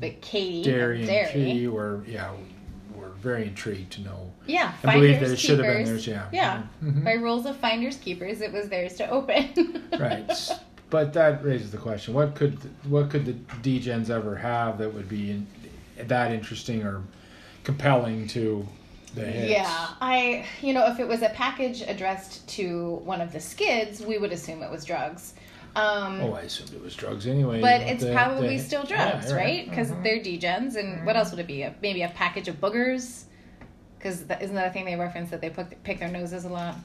But 0.00 0.20
Katy, 0.20 0.62
Derry 0.62 0.98
and 0.98 1.06
Derry, 1.06 1.32
Key 1.32 1.68
were, 1.68 2.02
yeah, 2.06 2.32
were 2.94 3.10
very 3.20 3.44
intrigued 3.48 3.92
to 3.92 4.00
know. 4.02 4.30
yeah, 4.46 4.72
I 4.84 4.94
believe 4.94 5.20
that 5.20 5.30
it 5.30 5.38
should 5.38 5.58
have 5.58 5.66
been 5.74 5.84
theirs, 5.84 6.06
yeah. 6.06 6.26
Yeah, 6.32 6.62
Mhm. 6.82 7.04
by 7.04 7.12
rules 7.12 7.46
of 7.46 7.56
finders 7.56 7.96
keepers, 7.96 8.40
it 8.40 8.52
was 8.52 8.68
theirs 8.68 8.94
to 8.96 9.08
open. 9.10 9.82
Right. 9.98 10.30
But 10.90 11.12
that 11.14 11.44
raises 11.44 11.70
the 11.70 11.76
question: 11.78 12.14
What 12.14 12.34
could 12.34 12.56
what 12.88 13.10
could 13.10 13.26
the 13.26 13.34
DGens 13.62 14.08
ever 14.10 14.36
have 14.36 14.78
that 14.78 14.92
would 14.94 15.08
be 15.08 15.30
in, 15.32 15.46
that 16.06 16.32
interesting 16.32 16.82
or 16.82 17.02
compelling 17.64 18.26
to? 18.28 18.66
Yeah, 19.16 19.88
I, 20.00 20.44
you 20.62 20.72
know, 20.72 20.86
if 20.86 21.00
it 21.00 21.08
was 21.08 21.22
a 21.22 21.30
package 21.30 21.82
addressed 21.82 22.46
to 22.50 23.00
one 23.04 23.20
of 23.20 23.32
the 23.32 23.40
skids, 23.40 24.00
we 24.00 24.16
would 24.18 24.32
assume 24.32 24.62
it 24.62 24.70
was 24.70 24.84
drugs. 24.84 25.34
Um, 25.76 26.20
Oh, 26.22 26.32
I 26.34 26.40
assumed 26.42 26.72
it 26.72 26.82
was 26.82 26.94
drugs 26.96 27.26
anyway. 27.26 27.60
but 27.60 27.80
it's 27.82 28.02
the- 28.02 28.12
probably 28.12 28.56
the- 28.56 28.62
still 28.62 28.84
yeah, 28.88 29.10
drugs, 29.10 29.28
you're 29.28 29.36
right? 29.38 29.68
Because 29.68 29.90
Mhm. 29.92 30.02
they're 30.02 30.18
degens, 30.20 30.76
and 30.76 31.04
what 31.06 31.16
else 31.16 31.30
would 31.30 31.38
it 31.40 31.46
be? 31.46 31.62
A, 31.62 31.74
maybe 31.82 32.02
a 32.02 32.08
package 32.08 32.48
of 32.48 32.60
boogers. 32.60 33.24
Because 33.98 34.22
isn't 34.40 34.54
that 34.54 34.68
a 34.68 34.70
thing 34.70 34.84
they 34.84 34.96
reference 34.96 35.30
that 35.30 35.40
they 35.40 35.50
pick, 35.50 35.82
pick 35.82 35.98
their 35.98 36.08
noses 36.08 36.44
a 36.44 36.48
lot? 36.48 36.76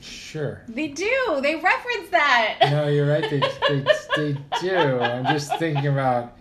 Sure. 0.00 0.62
They 0.68 0.88
do. 0.88 1.40
They 1.42 1.56
reference 1.56 2.08
that. 2.10 2.58
No, 2.62 2.88
you're 2.88 3.08
right. 3.08 3.28
They, 3.28 3.40
they, 3.68 3.84
they 4.16 4.38
do. 4.60 5.00
I'm 5.00 5.26
just 5.26 5.56
thinking 5.58 5.88
about 5.88 6.36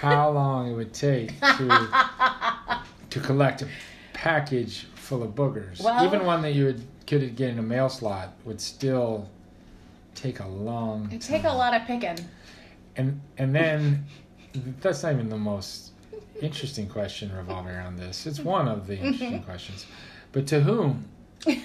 how 0.00 0.30
long 0.30 0.70
it 0.70 0.74
would 0.74 0.92
take 0.92 1.38
to 1.40 2.80
to 3.10 3.20
collect 3.20 3.62
a 3.62 3.68
package 4.12 4.86
full 4.94 5.22
of 5.22 5.30
boogers. 5.34 5.80
Well- 5.82 6.04
Even 6.04 6.24
one 6.26 6.42
that 6.42 6.52
you 6.54 6.66
would 6.66 6.82
could 7.06 7.34
get 7.34 7.48
in 7.50 7.58
a 7.58 7.62
mail 7.62 7.88
slot 7.88 8.34
would 8.44 8.60
still 8.60 9.28
take 10.20 10.40
a 10.40 10.46
long. 10.46 11.10
It 11.12 11.20
take 11.20 11.44
a 11.44 11.52
lot 11.52 11.74
of 11.74 11.86
picking. 11.86 12.18
And 12.96 13.20
and 13.38 13.54
then 13.54 14.06
that's 14.80 15.02
not 15.02 15.12
even 15.12 15.28
the 15.28 15.38
most 15.38 15.92
interesting 16.40 16.88
question 16.88 17.34
revolving 17.34 17.74
around 17.74 17.98
this. 17.98 18.26
It's 18.26 18.40
one 18.40 18.68
of 18.68 18.86
the 18.86 18.96
interesting 18.96 19.32
mm-hmm. 19.34 19.44
questions. 19.44 19.86
But 20.32 20.46
to 20.48 20.60
whom 20.60 21.08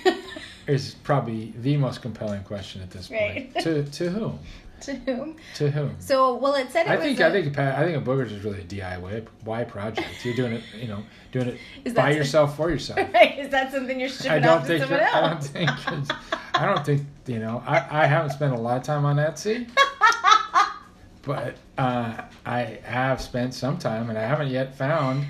is 0.68 0.96
probably 1.04 1.54
the 1.58 1.78
most 1.78 2.02
compelling 2.02 2.44
question 2.44 2.82
at 2.82 2.92
this 2.92 3.08
point. 3.08 3.52
Right. 3.56 3.64
To 3.64 3.84
to 3.84 4.10
whom? 4.10 4.40
To 4.82 4.94
whom? 4.96 5.36
To 5.55 5.70
whom? 5.72 5.96
So, 6.00 6.36
well, 6.36 6.55
it 6.55 6.72
said 6.72 6.86
it 6.86 6.89
I 6.91 6.96
was. 6.96 7.05
think 7.05 7.20
a- 7.20 7.25
I 7.27 7.32
think 7.32 7.58
I 7.58 7.84
think 7.86 7.98
a 7.98 8.01
boogers 8.10 8.32
is 8.32 8.44
really 8.44 8.62
a 8.62 8.63
DIY 8.63 9.67
project. 9.67 10.08
You're 10.25 10.36
doing 10.36 10.53
it, 10.53 10.63
you 10.79 10.88
know, 10.88 11.03
doing 11.32 11.48
it 11.50 11.58
Is 11.84 11.94
by 11.94 12.12
yourself 12.12 12.55
for 12.58 12.70
yourself. 12.70 13.00
Right? 13.13 13.39
Is 13.39 13.50
that 13.50 13.72
something 13.72 14.00
you're 14.00 14.10
shipping 14.10 14.32
I 14.32 14.38
off 14.38 14.44
don't 14.44 14.62
to 14.62 14.67
think 14.67 14.82
someone 14.84 15.00
I 15.01 15.29
don't 15.29 15.44
think 15.44 15.70
it's, 15.88 16.10
I 16.53 16.65
don't 16.65 16.86
think 16.86 17.01
you 17.27 17.39
know 17.39 17.63
I, 17.65 18.03
I 18.03 18.05
haven't 18.05 18.32
spent 18.32 18.53
a 18.53 18.58
lot 18.58 18.77
of 18.77 18.84
time 18.84 19.05
on 19.05 19.17
Etsy, 19.17 19.67
but 21.24 21.55
uh, 21.77 22.22
I 22.46 22.79
have 22.84 23.22
spent 23.22 23.53
some 23.53 23.77
time 23.77 24.10
and 24.10 24.17
I 24.17 24.24
haven't 24.24 24.50
yet 24.50 24.75
found. 24.77 25.25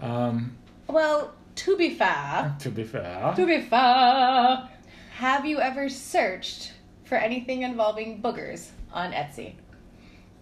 Um, 0.00 0.56
Well, 0.88 1.32
to 1.56 1.76
be 1.76 1.94
fair, 1.94 2.54
to 2.60 2.70
be 2.70 2.84
fair, 2.84 3.32
to 3.36 3.46
be 3.46 3.60
fair, 3.60 4.68
have 5.16 5.44
you 5.44 5.60
ever 5.60 5.88
searched 5.88 6.72
for 7.08 7.16
anything 7.16 7.62
involving 7.62 8.20
boogers 8.22 8.68
on 8.92 9.12
Etsy? 9.12 9.54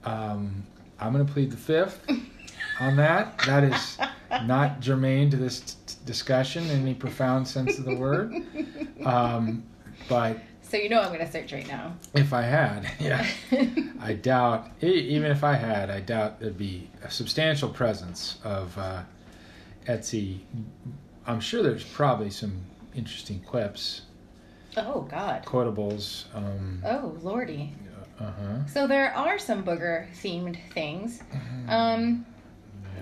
um, 0.04 0.64
I'm 0.98 1.12
going 1.12 1.26
to 1.26 1.32
plead 1.32 1.50
the 1.50 1.56
fifth 1.56 2.06
on 2.80 2.96
that. 2.96 3.38
That 3.46 3.64
is 3.64 3.98
not 4.46 4.80
germane 4.80 5.30
to 5.30 5.36
this 5.36 5.60
t- 5.60 5.94
discussion 6.06 6.64
in 6.70 6.80
any 6.82 6.94
profound 6.94 7.46
sense 7.46 7.78
of 7.78 7.84
the 7.84 7.94
word. 7.96 8.34
Um, 9.04 9.62
but 10.08 10.38
So 10.62 10.76
you 10.78 10.88
know 10.88 11.00
I'm 11.02 11.08
going 11.12 11.20
to 11.24 11.30
search 11.30 11.52
right 11.52 11.66
now. 11.68 11.94
if 12.14 12.32
I 12.32 12.42
had, 12.42 12.90
yeah, 13.00 13.26
I 14.00 14.14
doubt. 14.14 14.68
Even 14.80 15.30
if 15.30 15.44
I 15.44 15.54
had, 15.54 15.90
I 15.90 16.00
doubt 16.00 16.40
there'd 16.40 16.56
be 16.56 16.88
a 17.02 17.10
substantial 17.10 17.68
presence 17.68 18.38
of 18.42 18.76
uh, 18.78 19.02
Etsy. 19.86 20.38
I'm 21.26 21.40
sure 21.40 21.62
there's 21.62 21.84
probably 21.84 22.30
some 22.30 22.56
interesting 22.94 23.40
quips, 23.40 24.02
oh 24.76 25.02
God. 25.10 25.44
quotables. 25.44 26.24
Um, 26.34 26.82
Oh 26.84 27.16
lordy. 27.22 27.72
uh 28.20 28.24
huh. 28.30 28.66
So 28.66 28.86
there 28.86 29.14
are 29.14 29.38
some 29.38 29.64
booger 29.64 30.06
themed 30.12 30.58
things. 30.72 31.22
Um, 31.68 32.26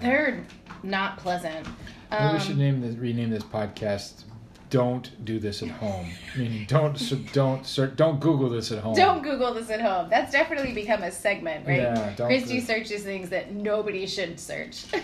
they're 0.01 0.45
not 0.83 1.19
pleasant. 1.19 1.67
Maybe 2.11 2.23
Um, 2.25 2.35
we 2.35 2.41
should 2.41 2.59
name 2.59 2.81
this, 2.81 2.97
rename 2.97 3.31
this 3.31 3.45
podcast. 3.45 4.25
Don't 4.71 5.25
do 5.25 5.39
this 5.39 5.63
at 5.63 5.69
home. 5.69 6.07
Meaning, 6.37 6.65
don't 6.67 7.33
don't 7.33 7.65
search, 7.65 7.95
don't 7.97 8.19
Google 8.19 8.49
this 8.51 8.73
at 8.73 8.79
home. 8.81 8.97
Don't 8.97 9.23
Google 9.23 9.55
this 9.55 9.71
at 9.71 9.81
home. 9.81 10.09
That's 10.11 10.33
definitely 10.33 10.73
become 10.73 11.03
a 11.05 11.13
segment, 11.13 11.67
right? 11.67 11.79
Yeah, 11.83 12.13
don't 12.17 12.27
Christy 12.27 12.61
searches 12.61 13.05
things 13.05 13.29
that 13.31 13.53
nobody 13.53 14.07
should 14.07 14.41
search. 14.41 14.85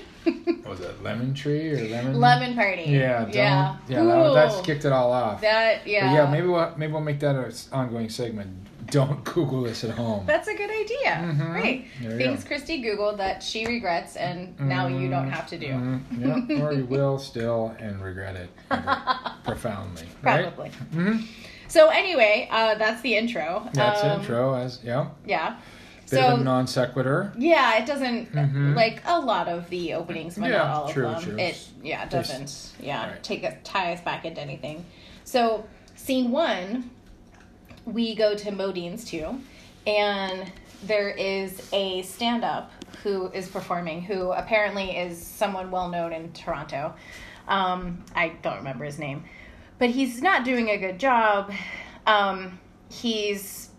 Was 0.67 0.81
it 0.81 1.03
lemon 1.03 1.35
tree 1.35 1.71
or 1.73 1.89
lemon? 1.89 2.21
Lemon 2.21 2.55
party. 2.55 2.83
Yeah, 2.83 3.21
don't, 3.25 3.35
yeah. 3.35 3.77
yeah. 3.89 4.05
that, 4.05 4.35
that's 4.35 4.61
kicked 4.61 4.85
it 4.85 4.93
all 4.93 5.13
off. 5.13 5.41
That 5.41 5.81
But 5.83 5.91
yeah. 5.91 6.13
yeah, 6.15 6.31
maybe 6.31 6.47
we'll 6.47 6.73
maybe 6.77 6.93
we'll 6.93 7.03
make 7.03 7.21
that 7.21 7.35
an 7.37 7.53
ongoing 7.73 8.09
segment. 8.09 8.57
Don't 8.91 9.23
Google 9.23 9.63
this 9.63 9.85
at 9.85 9.91
home. 9.91 10.27
That's 10.27 10.49
a 10.49 10.55
good 10.55 10.69
idea. 10.71 11.13
Mhm. 11.13 11.55
Right. 11.55 11.87
Things 12.19 12.43
go. 12.43 12.49
Christy 12.49 12.83
Googled 12.83 13.19
that 13.19 13.41
she 13.41 13.65
regrets 13.65 14.17
and 14.17 14.59
now 14.59 14.89
you 14.89 15.09
don't 15.09 15.31
have 15.31 15.47
to 15.49 15.59
do. 15.59 15.69
Mhm. 15.69 16.01
Yeah, 16.51 16.63
or 16.65 16.73
you 16.73 16.87
will 16.87 17.17
still 17.19 17.73
and 17.79 18.03
regret 18.03 18.35
it 18.35 18.51
profoundly. 19.45 20.07
Right? 20.23 20.43
Probably. 20.55 20.71
hmm 20.93 21.19
So 21.69 21.89
anyway, 21.91 22.49
uh, 22.51 22.75
that's 22.77 23.01
the 23.03 23.15
intro. 23.15 23.69
That's 23.75 24.03
Um, 24.03 24.21
intro 24.21 24.55
as 24.55 24.81
yeah. 24.83 25.11
Yeah. 25.25 25.57
Bit 26.11 26.19
so 26.19 26.27
of 26.35 26.41
a 26.41 26.45
non 26.45 26.67
sequitur. 26.67 27.33
yeah, 27.39 27.77
it 27.79 27.87
doesn't 27.87 28.33
Mhm. 28.33 28.75
like 28.75 29.03
a 29.07 29.19
lot 29.21 29.49
of 29.49 29.69
the 29.71 29.95
openings, 29.95 30.37
but 30.37 30.51
Yeah, 30.51 30.59
not 30.59 30.67
all 30.69 30.89
true, 30.89 31.07
of 31.07 31.25
them. 31.25 31.37
true. 31.37 31.39
It 31.39 31.59
yeah 31.83 32.03
it 32.05 32.11
doesn't 32.11 32.73
yeah 32.81 33.11
right. 33.13 33.23
take 33.23 33.45
a 33.45 33.57
tie 33.65 33.93
us 33.93 34.01
back 34.01 34.25
into 34.25 34.41
anything. 34.41 34.85
So 35.25 35.65
scene 35.95 36.31
one, 36.31 36.91
we 37.87 38.15
go 38.15 38.35
to 38.35 38.51
Modean's 38.51 39.05
too, 39.05 39.41
and 39.87 40.51
there 40.83 41.09
is 41.11 41.69
a 41.73 42.03
stand 42.03 42.45
up 42.45 42.71
who 43.03 43.29
is 43.33 43.49
performing 43.49 44.03
who 44.03 44.33
apparently 44.33 44.97
is 44.97 45.21
someone 45.25 45.71
well 45.71 45.89
known 45.89 46.13
in 46.13 46.33
Toronto. 46.33 46.95
Um, 47.49 48.05
I 48.15 48.31
don't 48.43 48.57
remember 48.59 48.85
his 48.85 48.99
name, 48.99 49.25
but 49.79 49.91
he's 49.91 50.21
not 50.23 50.45
doing 50.45 50.69
a 50.69 50.77
good 50.77 50.99
job. 50.99 51.53
Um, 52.07 52.59
he's 52.91 53.70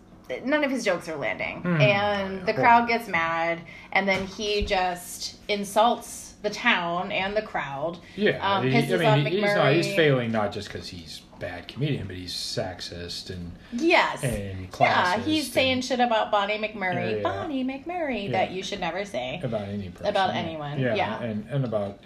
none 0.44 0.64
of 0.64 0.70
his 0.70 0.84
jokes 0.84 1.08
are 1.08 1.16
landing, 1.16 1.60
Hmm. 1.62 1.80
and 1.80 2.46
the 2.46 2.54
crowd 2.54 2.88
gets 2.88 3.08
mad, 3.08 3.60
and 3.92 4.08
then 4.08 4.26
he 4.26 4.64
just 4.64 5.36
insults 5.48 6.34
the 6.42 6.50
town 6.50 7.12
and 7.12 7.36
the 7.36 7.42
crowd. 7.42 7.98
Yeah, 8.16 8.38
Um, 8.56 8.68
he, 8.68 8.76
I 8.76 8.80
off 8.82 9.16
mean, 9.18 9.26
he- 9.26 9.40
he's 9.40 9.54
not. 9.54 9.72
He's 9.72 9.94
failing 9.94 10.32
not 10.32 10.52
just 10.52 10.68
because 10.72 10.88
he's 10.88 11.20
bad 11.38 11.66
comedian, 11.68 12.06
but 12.06 12.14
he's 12.16 12.32
sexist 12.32 13.30
and 13.30 13.52
Yes. 13.72 14.22
and 14.24 14.70
classist. 14.70 14.80
Yeah, 14.80 15.18
he's 15.20 15.44
and 15.46 15.54
saying 15.54 15.80
shit 15.82 16.00
about 16.00 16.30
Bonnie 16.30 16.58
McMurray, 16.58 17.10
Yeah, 17.10 17.16
yeah. 17.16 17.22
Bonnie 17.22 17.64
McMurray, 17.64 18.24
Yeah. 18.26 18.32
that 18.32 18.50
you 18.52 18.62
should 18.62 18.80
never 18.80 19.04
say. 19.04 19.40
about 19.42 19.62
any 19.68 19.88
person. 19.88 20.06
About 20.06 20.34
anyone, 20.34 20.78
yeah. 20.80 21.20
and 21.22 21.46
and 21.50 21.64
about 21.64 21.98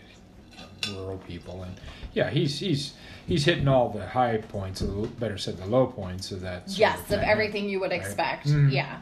rural 0.88 1.18
people, 1.18 1.62
and 1.62 1.74
yeah, 2.14 2.30
he's 2.30 2.58
he's 2.60 2.92
he's 3.26 3.44
hitting 3.44 3.68
all 3.68 3.90
the 3.90 4.06
high 4.06 4.38
points, 4.38 4.82
or 4.82 5.06
better 5.06 5.36
said, 5.38 5.58
the 5.58 5.66
low 5.66 5.86
points 5.86 6.30
of 6.32 6.40
that. 6.42 6.64
Yes, 6.68 6.98
of 7.00 7.06
thing. 7.06 7.20
everything 7.20 7.68
you 7.68 7.80
would 7.80 7.90
Right. 7.90 8.00
expect. 8.00 8.46
Mhm. 8.48 8.72
Yeah. 8.72 8.98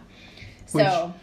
Which- 0.72 0.84
So, 0.86 1.14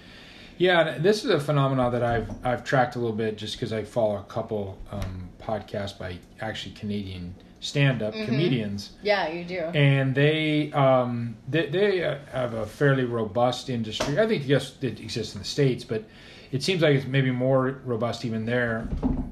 Yeah, 0.57 0.99
this 0.99 1.23
is 1.25 1.31
a 1.31 1.39
phenomenon 1.39 1.91
that 1.93 2.03
I've 2.03 2.29
I've 2.45 2.63
tracked 2.63 2.95
a 2.95 2.99
little 2.99 3.15
bit 3.15 3.35
just 3.35 3.55
because 3.55 3.73
I 3.73 3.83
follow 3.83 4.17
a 4.17 4.23
couple 4.23 4.77
um, 4.91 5.29
podcasts 5.41 5.97
by 5.97 6.17
actually 6.39 6.75
Canadian 6.75 7.33
stand-up 7.61 8.13
Mhm. 8.13 8.25
comedians, 8.25 8.91
yeah, 9.03 9.27
you 9.27 9.43
do. 9.43 9.59
and 9.75 10.13
they 10.13 10.71
um, 10.73 11.35
they, 11.49 11.65
they 11.67 12.03
uh, 12.03 12.15
have 12.31 12.53
a 12.53 12.65
fairly 12.67 13.05
robust 13.05 13.69
industry. 13.71 14.19
I 14.19 14.27
think 14.27 14.47
yes, 14.47 14.73
it 14.81 14.99
exists 14.99 15.33
in 15.33 15.41
the 15.41 15.47
states, 15.47 15.83
but 15.83 16.03
it 16.51 16.61
seems 16.61 16.81
like 16.83 16.95
it's 16.95 17.05
maybe 17.07 17.31
more 17.31 17.79
robust 17.83 18.23
even 18.25 18.45
there, 18.45 18.87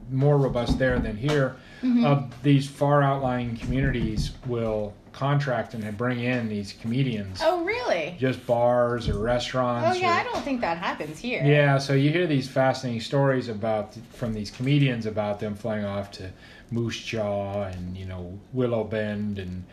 more 0.10 0.38
robust 0.38 0.80
there 0.80 0.98
than 1.00 1.16
here. 1.18 1.56
Mm-hmm. 1.82 2.06
Uh, 2.06 2.24
these 2.44 2.68
far 2.68 3.02
outlying 3.02 3.58
communities 3.58 4.32
will 4.46 4.94
contract 5.12 5.74
and 5.74 5.98
bring 5.98 6.20
in 6.20 6.48
these 6.48 6.74
comedians, 6.74 7.40
oh, 7.44 7.64
really? 7.64 8.16
just 8.20 8.46
bars 8.46 9.10
or 9.10 9.18
restaurants. 9.20 9.98
Oh, 9.98 10.00
yeah, 10.00 10.18
or- 10.18 10.20
I 10.20 10.24
don't 10.24 10.44
think 10.44 10.62
that 10.62 10.78
happens 10.78 11.20
here. 11.20 11.44
yeah, 11.44 11.78
so 11.78 11.94
you 11.94 12.10
hear 12.10 12.28
these 12.28 12.48
fascinating 12.48 13.02
stories 13.02 13.50
about 13.50 13.96
from 14.14 14.34
these 14.34 14.52
comedians 14.52 15.06
about 15.06 15.40
them 15.40 15.56
flying 15.56 15.86
off 15.86 16.12
to 16.12 16.32
Moose 16.72 17.02
Jaw 17.04 17.64
and 17.64 17.98
you 17.98 18.06
know 18.06 18.40
Willow 18.54 18.84
Bend 18.84 19.40
and 19.40 19.64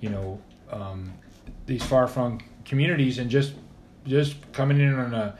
you 0.00 0.08
know 0.10 0.40
um, 0.70 1.12
these 1.66 1.82
far 1.82 2.08
flung 2.08 2.42
communities 2.64 3.18
and 3.18 3.30
just 3.30 3.52
just 4.06 4.34
coming 4.52 4.80
in 4.80 4.94
on 4.98 5.14
a 5.14 5.36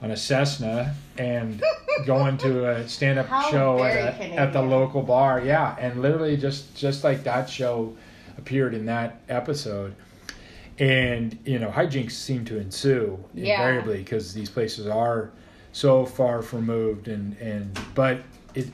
on 0.00 0.10
a 0.10 0.16
Cessna 0.16 0.94
and 1.18 1.62
going 2.06 2.36
to 2.38 2.68
a 2.70 2.88
stand-up 2.88 3.26
How 3.26 3.50
show 3.50 3.82
at, 3.84 4.20
a, 4.20 4.24
at 4.34 4.52
the 4.52 4.62
local 4.62 5.02
bar. 5.02 5.40
Yeah, 5.44 5.76
and 5.78 6.00
literally 6.02 6.36
just 6.36 6.74
just 6.76 7.04
like 7.04 7.24
that 7.24 7.48
show 7.48 7.96
appeared 8.38 8.74
in 8.74 8.86
that 8.86 9.20
episode. 9.28 9.94
And 10.78 11.38
you 11.44 11.58
know, 11.58 11.70
hijinks 11.70 12.12
seem 12.12 12.44
to 12.46 12.58
ensue 12.58 13.22
Yeah. 13.34 13.54
invariably 13.54 13.98
because 13.98 14.32
these 14.32 14.48
places 14.50 14.86
are 14.86 15.30
so 15.72 16.04
far 16.06 16.40
removed, 16.40 17.08
and 17.08 17.36
and 17.38 17.78
but 17.94 18.18
it, 18.54 18.68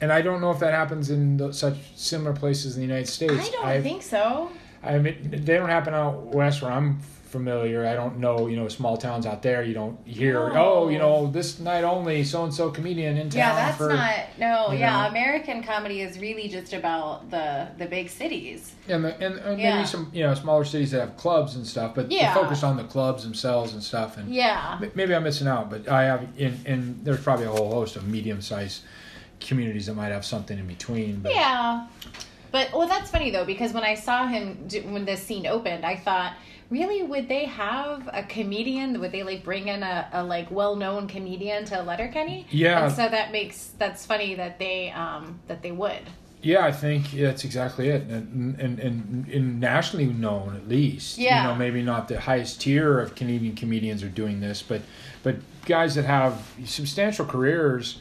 and 0.00 0.12
I 0.12 0.22
don't 0.22 0.40
know 0.40 0.50
if 0.50 0.58
that 0.60 0.72
happens 0.74 1.10
in 1.10 1.36
the, 1.36 1.52
such 1.52 1.76
similar 1.96 2.32
places 2.32 2.76
in 2.76 2.82
the 2.82 2.86
United 2.86 3.08
States. 3.08 3.48
I 3.48 3.50
don't 3.52 3.64
I've- 3.64 3.88
think 3.88 4.02
so. 4.02 4.50
I 4.82 4.98
mean, 4.98 5.30
they 5.30 5.54
don't 5.56 5.68
happen 5.68 5.92
out 5.92 6.26
west 6.34 6.62
where 6.62 6.72
I'm 6.72 7.00
familiar. 7.30 7.86
I 7.86 7.94
don't 7.94 8.18
know, 8.18 8.46
you 8.48 8.56
know, 8.56 8.68
small 8.68 8.96
towns 8.96 9.24
out 9.24 9.42
there. 9.42 9.62
You 9.62 9.72
don't 9.72 9.98
hear, 10.06 10.52
No. 10.52 10.74
oh, 10.84 10.88
you 10.88 10.98
know, 10.98 11.28
this 11.30 11.58
night 11.60 11.84
only, 11.84 12.24
so 12.24 12.44
and 12.44 12.52
so 12.52 12.70
comedian 12.70 13.16
in 13.16 13.30
town. 13.30 13.38
Yeah, 13.38 13.54
that's 13.54 13.76
for, 13.76 13.88
not 13.94 14.14
no. 14.38 14.72
Yeah, 14.72 15.02
know. 15.04 15.08
American 15.08 15.62
comedy 15.62 16.00
is 16.02 16.18
really 16.18 16.48
just 16.48 16.72
about 16.72 17.30
the 17.30 17.68
the 17.78 17.86
big 17.86 18.10
cities. 18.10 18.74
And, 18.88 19.04
the, 19.04 19.14
and, 19.24 19.38
and 19.38 19.60
Yeah. 19.60 19.76
maybe 19.76 19.86
some, 19.86 20.10
you 20.12 20.24
know, 20.24 20.34
smaller 20.34 20.64
cities 20.64 20.90
that 20.90 21.00
have 21.00 21.16
clubs 21.16 21.54
and 21.54 21.66
stuff, 21.66 21.94
but 21.94 22.10
Yeah. 22.10 22.34
they 22.34 22.40
focus 22.40 22.62
on 22.62 22.76
the 22.76 22.84
clubs 22.84 23.22
themselves 23.22 23.72
and 23.74 23.82
stuff. 23.82 24.16
And 24.18 24.34
Yeah. 24.34 24.80
maybe 24.94 25.14
I'm 25.14 25.22
missing 25.22 25.46
out, 25.46 25.70
but 25.70 25.88
I 25.88 26.04
have, 26.04 26.26
in, 26.36 26.58
and 26.66 27.00
there's 27.04 27.22
probably 27.22 27.46
a 27.46 27.50
whole 27.50 27.70
host 27.70 27.94
of 27.96 28.06
medium-sized 28.08 28.82
communities 29.38 29.86
that 29.86 29.94
might 29.94 30.12
have 30.12 30.24
something 30.24 30.58
in 30.58 30.66
between. 30.66 31.20
But 31.20 31.32
Yeah. 31.32 31.86
But 32.52 32.72
well, 32.72 32.88
that's 32.88 33.10
funny 33.10 33.30
though 33.30 33.44
because 33.44 33.72
when 33.72 33.84
I 33.84 33.94
saw 33.94 34.26
him 34.26 34.64
do, 34.66 34.80
when 34.82 35.04
this 35.04 35.22
scene 35.22 35.46
opened, 35.46 35.86
I 35.86 35.94
thought, 35.94 36.32
really, 36.70 37.02
would 37.02 37.28
they 37.28 37.44
have 37.44 38.08
a 38.12 38.22
comedian? 38.22 39.00
Would 39.00 39.12
they 39.12 39.22
like 39.22 39.44
bring 39.44 39.68
in 39.68 39.82
a, 39.82 40.08
a 40.12 40.24
like 40.24 40.50
well-known 40.50 41.08
comedian 41.08 41.64
to 41.66 41.82
Letterkenny? 41.82 42.46
Yeah. 42.50 42.84
And 42.84 42.92
so 42.92 43.08
that 43.08 43.32
makes 43.32 43.72
that's 43.78 44.06
funny 44.06 44.34
that 44.36 44.58
they 44.58 44.90
um 44.92 45.40
that 45.48 45.62
they 45.62 45.72
would. 45.72 46.02
Yeah, 46.42 46.64
I 46.64 46.72
think 46.72 47.10
that's 47.10 47.44
exactly 47.44 47.88
it, 47.90 48.04
and 48.04 48.58
and, 48.58 48.78
and, 48.78 49.28
and 49.28 49.60
nationally 49.60 50.06
known 50.06 50.56
at 50.56 50.66
least. 50.66 51.18
Yeah. 51.18 51.42
You 51.42 51.48
know, 51.48 51.54
maybe 51.54 51.82
not 51.82 52.08
the 52.08 52.18
highest 52.18 52.62
tier 52.62 52.98
of 52.98 53.14
Canadian 53.14 53.54
comedians 53.54 54.02
are 54.02 54.08
doing 54.08 54.40
this, 54.40 54.62
but 54.62 54.80
but 55.22 55.36
guys 55.66 55.94
that 55.96 56.06
have 56.06 56.50
substantial 56.64 57.26
careers 57.26 58.00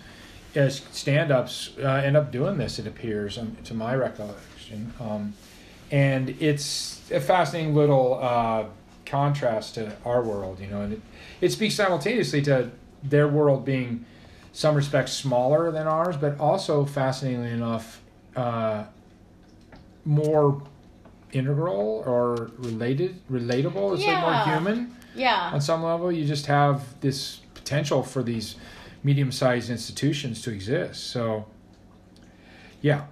as 0.55 0.81
stand-ups 0.91 1.71
uh, 1.83 1.87
end 1.87 2.17
up 2.17 2.31
doing 2.31 2.57
this. 2.57 2.79
It 2.79 2.87
appears, 2.87 3.37
um, 3.37 3.57
to 3.65 3.73
my 3.73 3.93
recollection, 3.95 4.93
um, 4.99 5.33
and 5.91 6.29
it's 6.39 7.01
a 7.11 7.19
fascinating 7.19 7.73
little 7.75 8.19
uh, 8.21 8.65
contrast 9.05 9.75
to 9.75 9.95
our 10.05 10.21
world. 10.23 10.59
You 10.59 10.67
know, 10.67 10.81
and 10.81 10.93
it, 10.93 11.01
it 11.41 11.51
speaks 11.51 11.75
simultaneously 11.75 12.41
to 12.43 12.71
their 13.03 13.27
world 13.27 13.65
being 13.65 14.05
some 14.51 14.75
respects 14.75 15.13
smaller 15.13 15.71
than 15.71 15.87
ours, 15.87 16.17
but 16.17 16.39
also 16.39 16.85
fascinatingly 16.85 17.51
enough, 17.51 18.01
uh, 18.35 18.83
more 20.05 20.61
integral 21.31 22.03
or 22.05 22.49
related, 22.57 23.19
relatable. 23.31 23.93
It's 23.95 24.05
like 24.05 24.15
Yeah. 24.17 24.21
more 24.21 24.53
human 24.55 24.95
Yeah. 25.15 25.51
on 25.53 25.61
some 25.61 25.83
level. 25.83 26.11
You 26.11 26.25
just 26.25 26.47
have 26.47 26.99
this 27.01 27.37
potential 27.53 28.01
for 28.03 28.23
these 28.23 28.55
medium-sized 29.03 29.69
institutions 29.69 30.41
to 30.41 30.51
exist. 30.51 31.11
So, 31.11 31.45
yeah. 32.81 33.03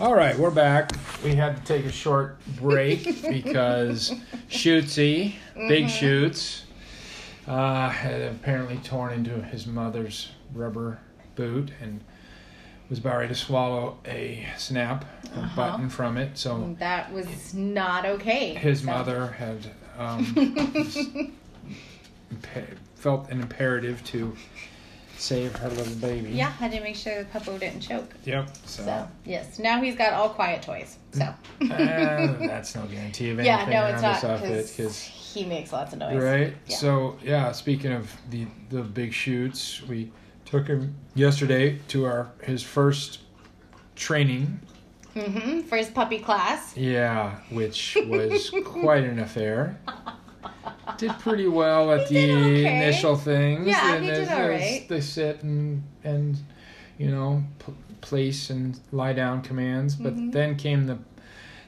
All 0.00 0.14
right, 0.14 0.36
we're 0.36 0.50
back. 0.50 0.90
We 1.22 1.34
had 1.34 1.56
to 1.56 1.62
take 1.64 1.84
a 1.84 1.92
short 1.92 2.38
break 2.56 3.04
because 3.28 4.10
Shootsy, 4.50 5.34
Big 5.68 5.88
Shoots, 5.88 6.64
uh, 7.46 7.88
had 7.90 8.22
apparently 8.22 8.78
torn 8.78 9.12
into 9.12 9.30
his 9.42 9.66
mother's 9.66 10.30
rubber 10.52 10.98
boot 11.36 11.70
and 11.80 12.00
was 12.90 12.98
about 12.98 13.16
ready 13.18 13.28
to 13.28 13.34
swallow 13.34 13.98
a 14.06 14.46
snap, 14.58 15.04
a 15.34 15.38
Uh-huh. 15.38 15.56
button 15.56 15.88
from 15.88 16.16
it. 16.18 16.36
So 16.38 16.74
That 16.80 17.12
was 17.12 17.54
not 17.54 18.04
okay. 18.04 18.54
his 18.54 18.80
So- 18.80 18.86
mother 18.86 19.28
had 19.28 19.58
um, 19.96 20.26
impa- 22.34 22.76
felt 22.96 23.30
an 23.30 23.40
imperative 23.40 24.02
to 24.04 24.36
save 25.16 25.54
her 25.56 25.68
little 25.70 25.94
baby. 25.96 26.30
Yeah, 26.30 26.50
had 26.50 26.72
to 26.72 26.80
make 26.80 26.96
sure 26.96 27.22
the 27.22 27.28
puppo 27.30 27.58
didn't 27.58 27.80
choke. 27.80 28.12
Yep. 28.24 28.48
So, 28.66 28.82
So 28.84 29.08
yes, 29.24 29.58
now 29.58 29.80
he's 29.80 29.96
got 29.96 30.12
all 30.12 30.28
quiet 30.30 30.62
toys. 30.62 30.96
So 31.12 31.22
uh, 31.24 31.34
that's 31.60 32.74
no 32.74 32.84
guarantee 32.86 33.30
of 33.30 33.38
anything 33.40 33.46
yeah, 33.46 33.80
no, 33.80 33.86
it's 33.86 34.02
not 34.02 34.14
this 34.20 34.24
outfit 34.24 34.72
because 34.76 35.00
he 35.00 35.44
makes 35.44 35.72
lots 35.72 35.92
of 35.92 35.98
noise. 35.98 36.22
right. 36.22 36.54
Yeah. 36.66 36.76
So 36.76 37.16
yeah, 37.22 37.52
speaking 37.52 37.92
of 37.92 38.12
the 38.30 38.46
the 38.70 38.82
big 38.82 39.12
shoots, 39.12 39.82
we 39.82 40.10
took 40.44 40.66
him 40.66 40.94
yesterday 41.14 41.78
to 41.88 42.04
our 42.04 42.30
his 42.42 42.62
first 42.62 43.20
training. 43.96 44.60
Mm-hmm. 45.14 45.60
For 45.68 45.76
his 45.76 45.90
puppy 45.90 46.18
class. 46.18 46.76
Yeah, 46.76 47.36
which 47.50 47.96
was 48.08 48.50
quite 48.64 49.04
an 49.04 49.20
affair. 49.20 49.78
Did 50.98 51.12
pretty 51.20 51.46
well 51.48 51.92
at 51.92 52.08
He 52.08 52.26
the 52.26 52.32
okay. 52.34 52.76
initial 52.76 53.16
things. 53.16 53.66
Yeah, 53.66 53.94
and 53.94 54.04
he 54.04 54.10
did 54.10 54.28
as 54.28 54.30
alright. 54.30 54.88
They 54.88 55.00
sit 55.00 55.42
and 55.42 55.82
and 56.02 56.38
you 56.98 57.10
know 57.10 57.42
p- 57.64 57.72
place 58.00 58.50
and 58.50 58.78
lie 58.92 59.12
down 59.12 59.42
commands, 59.42 59.94
but 59.96 60.14
Mhm. 60.16 60.32
then 60.32 60.56
came 60.56 60.86
the 60.86 60.98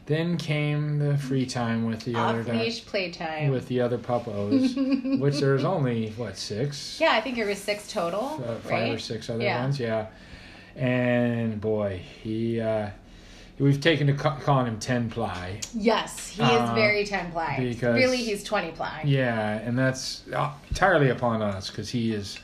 then 0.07 0.37
came 0.37 0.99
the 1.01 1.19
free 1.19 1.47
time 1.47 1.85
with 1.85 2.05
the 2.05 2.15
other 2.15 2.39
Off 2.41 2.47
di- 2.47 2.53
leash 2.65 2.87
playtime. 2.87 3.51
with 3.51 3.67
the 3.67 3.81
other 3.81 3.99
puppos, 3.99 5.19
which 5.21 5.41
there's 5.41 5.65
only 5.65 6.11
what 6.17 6.37
six, 6.39 6.99
yeah, 7.01 7.11
I 7.13 7.21
think 7.21 7.39
it 7.39 7.45
was 7.47 7.59
six 7.59 7.91
total. 7.93 8.41
uh, 8.47 8.55
five 8.61 8.71
right? 8.71 8.93
or 8.93 8.99
six 9.01 9.29
other 9.29 9.43
Yeah. 9.43 9.63
ones, 9.63 9.81
yeah. 9.81 10.07
And 10.77 11.61
boy, 11.61 12.01
he 12.23 12.61
uh, 12.61 12.91
we've 13.59 13.81
taken 13.81 14.07
to 14.09 14.13
ca- 14.15 14.37
calling 14.41 14.67
him 14.67 14.79
ten 14.79 15.09
ply. 15.11 15.61
Yes, 15.75 16.29
he 16.29 16.43
Uh, 16.43 16.65
is 16.65 16.71
very 16.71 17.05
ten 17.05 17.31
ply. 17.33 17.57
because- 17.59 17.95
really, 17.95 18.19
he's 18.19 18.43
twenty 18.45 18.71
ply. 18.73 19.03
Yeah, 19.05 19.59
and 19.59 19.79
that's 19.79 20.23
uh, 20.35 20.51
entirely 20.69 21.11
upon 21.11 21.43
us 21.43 21.71
because 21.71 21.89
he 21.91 22.13
is 22.13 22.39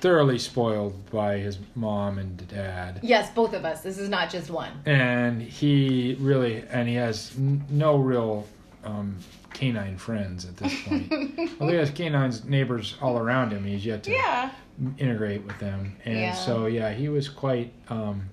thoroughly 0.00 0.38
spoiled 0.38 1.10
by 1.10 1.38
his 1.38 1.58
mom 1.74 2.18
and 2.18 2.46
dad. 2.48 3.00
Yes, 3.02 3.30
both 3.30 3.54
of 3.54 3.64
us. 3.64 3.80
This 3.82 3.98
is 3.98 4.08
not 4.10 4.30
just 4.30 4.50
one. 4.50 4.70
And 4.84 5.40
he 5.40 6.16
really, 6.20 6.62
and 6.70 6.86
he 6.88 6.94
has 6.96 7.32
n- 7.36 7.64
no 7.70 7.96
real 7.96 8.46
um, 8.84 9.16
canine 9.54 9.96
friends 9.96 10.44
at 10.44 10.56
this 10.58 10.82
point. 10.82 11.10
well, 11.58 11.70
he 11.70 11.76
has 11.76 11.90
canines 11.90 12.44
neighbors 12.44 12.94
all 13.00 13.18
around 13.18 13.52
him. 13.52 13.64
He's 13.64 13.84
yet 13.86 14.02
to 14.04 14.12
Yeah. 14.12 14.50
integrate 14.98 15.44
with 15.44 15.58
them, 15.58 15.96
and 16.04 16.18
Yeah. 16.18 16.34
so 16.34 16.66
yeah, 16.66 16.92
he 16.92 17.08
was 17.08 17.28
quite 17.30 17.72
um, 17.88 18.28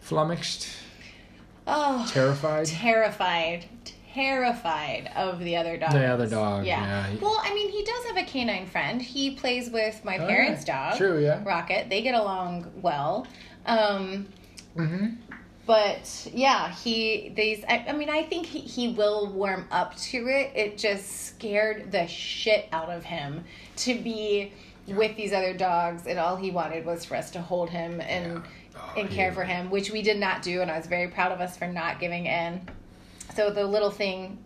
flummoxed, 0.00 0.68
Oh, 1.66 2.06
terrified. 2.10 2.66
terrified, 2.66 3.64
terrified 4.12 5.10
of 5.16 5.38
the 5.40 5.56
other 5.56 5.76
dog. 5.76 5.92
The 5.92 6.04
other 6.04 6.26
dog, 6.28 6.66
yeah. 6.66 7.14
Well, 7.20 7.40
I 7.42 7.54
mean, 7.54 7.70
he 7.70 7.82
does 7.84 8.04
have 8.06 8.16
a 8.16 8.24
canine 8.24 8.66
friend. 8.66 9.00
He 9.00 9.30
plays 9.30 9.70
with 9.70 10.04
my 10.04 10.18
Oh, 10.18 10.26
parents' 10.26 10.64
yeah. 10.66 10.90
dog, 10.90 10.98
True, 10.98 11.22
yeah. 11.22 11.42
Rocket. 11.44 11.88
They 11.88 12.02
get 12.02 12.14
along 12.14 12.70
well. 12.82 13.26
Um, 13.66 14.26
hmm 14.76 15.06
but 15.66 16.28
yeah, 16.30 16.70
he 16.74 17.32
these. 17.34 17.64
I, 17.66 17.86
I 17.88 17.92
mean, 17.92 18.10
I 18.10 18.22
think 18.22 18.44
he, 18.44 18.58
he 18.58 18.88
will 18.88 19.28
warm 19.32 19.66
up 19.70 19.96
to 19.96 20.28
it. 20.28 20.52
It 20.54 20.76
just 20.76 21.28
scared 21.28 21.90
the 21.90 22.06
shit 22.06 22.68
out 22.70 22.90
of 22.90 23.02
him 23.04 23.44
to 23.76 23.98
be 23.98 24.52
with 24.86 25.16
these 25.16 25.32
other 25.32 25.54
dogs, 25.54 26.06
and 26.06 26.18
all 26.18 26.36
he 26.36 26.50
wanted 26.50 26.84
was 26.84 27.04
for 27.04 27.16
us 27.16 27.30
to 27.32 27.40
hold 27.40 27.70
him 27.70 28.00
and 28.00 28.42
Oh, 28.76 28.92
and 28.96 29.08
care 29.08 29.28
yeah. 29.28 29.34
for 29.34 29.44
him, 29.44 29.70
which 29.70 29.92
we 29.92 30.02
did 30.02 30.18
not 30.18 30.42
do, 30.42 30.60
and 30.60 30.68
I 30.68 30.76
was 30.76 30.88
very 30.88 31.06
proud 31.06 31.30
of 31.30 31.40
us 31.40 31.56
for 31.56 31.68
not 31.68 32.00
giving 32.00 32.26
in. 32.26 32.60
So 33.36 33.50
the 33.50 33.64
little 33.64 33.92
thing, 33.92 34.38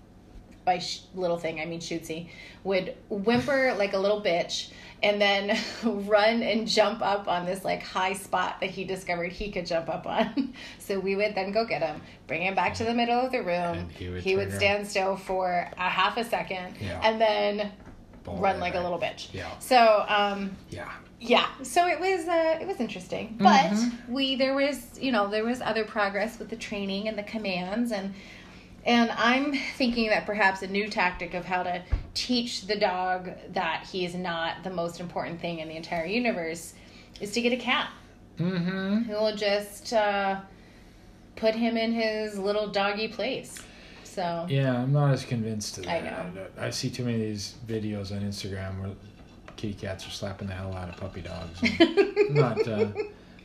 by 0.66 0.80
sh- 0.80 1.00
little 1.14 1.38
thing 1.38 1.60
I 1.60 1.64
mean 1.64 1.80
Shootsy, 1.80 2.28
would 2.62 2.94
whimper 3.08 3.72
like 3.78 3.94
a 3.94 3.98
little 3.98 4.20
bitch, 4.20 4.70
and 5.02 5.18
then 5.18 5.58
run 6.06 6.42
and 6.42 6.68
jump 6.68 7.00
up 7.00 7.26
on 7.26 7.46
this 7.46 7.64
like 7.64 7.82
high 7.82 8.12
spot 8.12 8.60
that 8.60 8.68
he 8.68 8.84
discovered 8.84 9.32
he 9.32 9.50
could 9.50 9.64
jump 9.64 9.88
up 9.88 10.06
on. 10.06 10.52
so 10.78 11.00
we 11.00 11.16
would 11.16 11.34
then 11.34 11.50
go 11.50 11.64
get 11.64 11.80
him, 11.80 12.02
bring 12.26 12.42
him 12.42 12.54
back 12.54 12.74
to 12.74 12.84
the 12.84 12.92
middle 12.92 13.18
of 13.18 13.32
the 13.32 13.38
room. 13.38 13.78
And 13.78 13.92
he 13.92 14.08
would 14.10 14.22
he 14.22 14.36
would 14.36 14.52
stand 14.52 14.86
still 14.86 15.16
for 15.16 15.70
a 15.78 15.88
half 15.88 16.18
a 16.18 16.24
second, 16.24 16.74
Yeah. 16.82 17.00
and 17.02 17.18
then 17.18 17.56
Ball 17.58 17.70
run 18.26 18.60
like 18.60 18.74
a 18.74 18.80
little 18.80 18.98
bitch. 18.98 19.32
Yeah. 19.32 19.58
So 19.58 20.04
um, 20.08 20.56
Yeah. 20.70 20.88
yeah 21.20 21.46
so 21.62 21.86
it 21.88 21.98
was 21.98 22.28
uh, 22.28 22.58
it 22.60 22.66
was 22.66 22.78
interesting 22.78 23.36
but 23.40 23.70
Mhm. 23.72 24.08
we 24.08 24.36
there 24.36 24.54
was 24.54 24.76
you 25.00 25.10
know 25.10 25.28
there 25.28 25.44
was 25.44 25.60
other 25.60 25.84
progress 25.84 26.38
with 26.38 26.48
the 26.48 26.56
training 26.56 27.08
and 27.08 27.18
the 27.18 27.24
commands 27.24 27.90
and 27.90 28.14
and 28.86 29.10
i'm 29.16 29.52
thinking 29.76 30.08
that 30.10 30.26
perhaps 30.26 30.62
a 30.62 30.66
new 30.68 30.88
tactic 30.88 31.34
of 31.34 31.44
how 31.44 31.64
to 31.64 31.82
teach 32.14 32.68
the 32.68 32.76
dog 32.76 33.30
that 33.52 33.84
he 33.90 34.04
is 34.04 34.14
not 34.14 34.62
the 34.62 34.70
most 34.70 35.00
important 35.00 35.40
thing 35.40 35.58
in 35.58 35.66
the 35.68 35.74
entire 35.76 36.06
universe 36.06 36.74
is 37.20 37.32
to 37.32 37.40
get 37.40 37.52
a 37.52 37.56
cat 37.56 37.90
Mm-hmm. 38.38 39.02
who 39.10 39.12
will 39.14 39.34
just 39.34 39.92
uh, 39.92 40.40
put 41.34 41.56
him 41.56 41.76
in 41.76 41.92
his 41.92 42.38
little 42.38 42.68
doggy 42.68 43.08
place 43.08 43.58
So 44.18 44.46
Yeah, 44.48 44.82
I'm 44.82 44.92
not 44.92 45.12
as 45.12 45.24
convinced 45.24 45.76
to 45.76 45.82
that. 45.82 45.90
I 45.90 46.00
know. 46.00 46.46
I 46.58 46.70
see 46.70 46.90
too 46.90 47.04
many 47.04 47.14
of 47.14 47.20
these 47.20 47.54
videos 47.68 48.10
on 48.10 48.22
Instagram 48.22 48.80
where 48.80 48.90
kitty 49.54 49.74
cats 49.74 50.08
are 50.08 50.10
slapping 50.10 50.48
the 50.48 50.54
hell 50.54 50.74
out 50.74 50.88
of 50.88 50.96
puppy 50.96 51.20
dogs. 51.20 51.62
Not, 52.30 52.66
uh, 52.66 52.88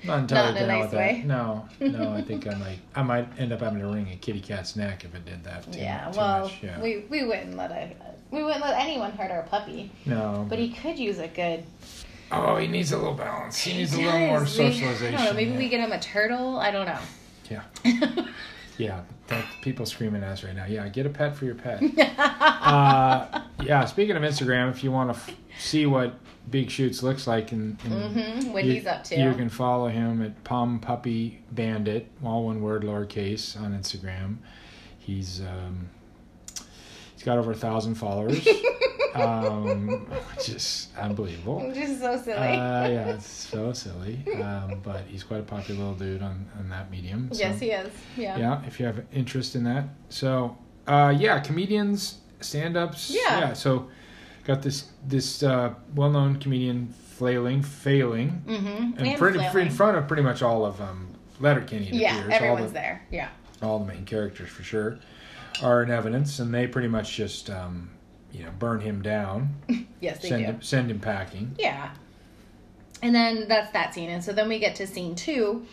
not 0.03 0.19
entirely 0.19 0.27
Not 0.27 0.49
in 0.49 0.55
a 0.55 0.59
down 0.59 0.67
nice 0.67 0.83
with 0.86 0.93
way. 0.93 1.23
that. 1.25 1.27
No, 1.27 1.69
no, 1.79 2.13
I 2.13 2.21
think 2.27 2.47
I 2.47 2.55
might, 2.55 2.79
I 2.95 3.03
might 3.03 3.27
end 3.39 3.53
up 3.53 3.59
having 3.62 3.79
to 3.81 3.88
wring 3.88 4.09
a 4.12 4.15
kitty 4.15 4.41
cat's 4.41 4.75
neck 4.75 5.05
if 5.05 5.13
it 5.13 5.25
did 5.25 5.43
that. 5.43 5.71
Too, 5.71 5.79
yeah, 5.79 6.09
too 6.09 6.17
well, 6.17 6.45
much. 6.45 6.63
Yeah. 6.63 6.81
we 6.81 7.05
we 7.09 7.23
wouldn't 7.23 7.55
let 7.55 7.71
a 7.71 7.91
we 8.31 8.43
wouldn't 8.43 8.62
let 8.62 8.77
anyone 8.81 9.12
hurt 9.12 9.31
our 9.31 9.43
puppy, 9.43 9.91
no. 10.05 10.45
but 10.49 10.59
he 10.59 10.69
could 10.73 10.99
use 10.99 11.19
a 11.19 11.29
good. 11.29 11.63
oh, 12.33 12.57
he 12.57 12.67
needs 12.67 12.91
a 12.91 12.97
little 12.97 13.13
balance. 13.13 13.62
He 13.62 13.77
needs 13.77 13.93
a 13.93 14.01
little 14.01 14.19
more 14.19 14.45
socialization. 14.45 15.15
I 15.15 15.17
don't 15.17 15.25
know. 15.27 15.33
Maybe 15.33 15.51
yeah. 15.51 15.57
we 15.57 15.69
get 15.69 15.79
him 15.79 15.93
a 15.93 15.99
turtle. 15.99 16.57
I 16.57 16.71
don't 16.71 16.88
know. 16.88 16.99
Yeah. 17.49 18.25
Yeah, 18.77 19.01
that, 19.27 19.45
people 19.62 19.86
screaming 19.86 20.23
at 20.23 20.29
us 20.29 20.43
right 20.43 20.55
now. 20.55 20.65
Yeah, 20.65 20.88
get 20.89 21.05
a 21.05 21.09
pet 21.09 21.36
for 21.36 21.45
your 21.45 21.55
pet. 21.55 21.81
uh, 22.17 23.41
yeah, 23.63 23.86
speaking 23.86 24.15
of 24.15 24.23
Instagram, 24.23 24.69
if 24.71 24.83
you 24.83 24.91
want 24.91 25.13
to 25.13 25.15
f- 25.17 25.36
see 25.59 25.86
what 25.86 26.15
Big 26.49 26.69
Shoots 26.69 27.01
looks 27.03 27.25
like, 27.25 27.51
and, 27.51 27.79
hmm 27.81 28.51
what 28.51 28.65
you, 28.65 28.73
he's 28.73 28.86
up 28.86 29.03
to. 29.05 29.19
you 29.19 29.33
can 29.33 29.49
follow 29.49 29.88
him 29.88 30.21
at 30.21 30.43
Palm 30.43 30.79
Puppy 30.79 31.41
Bandit, 31.51 32.09
all 32.23 32.45
one 32.45 32.62
word, 32.62 32.83
lowercase, 32.83 33.59
on 33.59 33.71
Instagram. 33.77 34.38
He's 34.99 35.41
um, 35.41 35.89
he's 37.13 37.23
got 37.23 37.38
over 37.38 37.51
a 37.51 37.55
thousand 37.55 37.95
followers, 37.95 38.45
um, 39.15 39.88
which 40.36 40.49
is 40.49 40.88
unbelievable. 40.97 41.71
Just 41.76 41.99
so 41.99 42.17
silly. 42.21 42.38
Uh, 42.38 42.88
yeah, 42.88 43.10
it's 43.10 43.26
so 43.28 43.73
silly, 43.73 44.19
um, 44.41 44.80
but 44.84 45.02
he's 45.08 45.23
quite 45.23 45.39
a 45.39 45.43
popular 45.43 45.80
little 45.80 45.95
dude 45.95 46.21
on, 46.21 46.45
on 46.60 46.69
that 46.69 46.89
medium. 46.91 47.30
so- 47.32 47.39
yes, 47.39 47.60
he 47.60 47.71
is. 47.71 47.91
Yeah. 48.17 48.38
yeah 48.38 48.65
if 48.65 48.80
you 48.80 48.86
have 48.86 49.04
interest 49.13 49.56
in 49.56 49.63
that 49.65 49.86
so 50.10 50.58
uh 50.88 51.13
yeah 51.17 51.39
comedians 51.39 52.19
stand-ups 52.41 53.10
Yeah. 53.10 53.39
yeah. 53.39 53.54
so 53.54 53.88
got 54.43 54.62
this 54.62 54.86
this 55.08 55.41
uh 55.43 55.73
well-known 55.95 56.38
comedian 56.39 56.88
flailing 57.17 57.62
failing 57.62 58.43
Mm-hmm. 58.45 58.97
and 59.04 59.17
pretty 59.17 59.39
in 59.43 59.69
front 59.71 59.97
of 59.97 60.08
pretty 60.08 60.23
much 60.23 60.41
all 60.41 60.65
of 60.65 60.80
um 60.82 61.08
letterkenny 61.39 61.89
Yeah, 61.91 62.17
appears. 62.19 62.34
everyone's 62.34 62.62
all 62.62 62.67
the, 62.67 62.73
there. 62.73 63.02
Yeah. 63.12 63.30
all 63.62 63.80
the 63.80 63.86
main 63.86 64.06
characters 64.06 64.49
for 64.49 64.63
sure 64.63 64.99
are 65.62 65.84
in 65.84 65.89
evidence 65.91 66.39
and 66.39 66.54
they 66.54 66.67
pretty 66.67 66.88
much 66.89 67.15
just 67.15 67.49
um 67.49 67.89
you 68.34 68.43
know 68.43 68.52
burn 68.60 68.82
him 68.82 69.02
down 69.02 69.56
Yes, 70.02 70.19
they 70.22 70.30
send 70.30 70.41
do. 70.46 70.52
him 70.52 70.62
send 70.62 70.91
him 70.91 71.00
packing 71.00 71.56
Yeah. 71.58 71.91
And 73.02 73.13
then 73.13 73.48
that's 73.50 73.72
that 73.74 73.93
scene. 73.93 74.10
And 74.10 74.24
so 74.24 74.32
then 74.34 74.48
we 74.48 74.60
get 74.60 74.76
to 74.78 74.88
scene 74.88 75.13
two, 75.15 75.65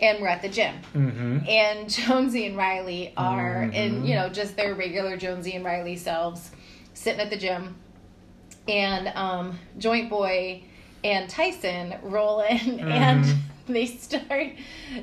and 0.00 0.20
we're 0.20 0.26
at 0.28 0.42
the 0.42 0.48
gym. 0.48 0.74
mm-hmm 0.92 1.38
And 1.48 1.88
Jonesy 1.98 2.46
and 2.46 2.56
Reilly 2.56 3.12
are 3.16 3.62
in, 3.62 4.02
Mhm. 4.02 4.08
you 4.08 4.14
know, 4.16 4.28
just 4.28 4.56
their 4.56 4.74
regular 4.74 5.16
Jonesy 5.16 5.52
and 5.52 5.64
Reilly 5.64 5.96
selves, 5.96 6.50
sitting 6.92 7.20
at 7.20 7.30
the 7.30 7.36
gym. 7.36 7.76
And 8.66 9.08
um, 9.16 9.58
Joint 9.78 10.10
Boy 10.10 10.64
and 11.04 11.28
Tyson 11.30 11.94
roll 12.02 12.40
in, 12.40 12.80
and 12.80 13.24
Mhm. 13.24 13.36
they 13.68 13.86
start. 13.86 14.48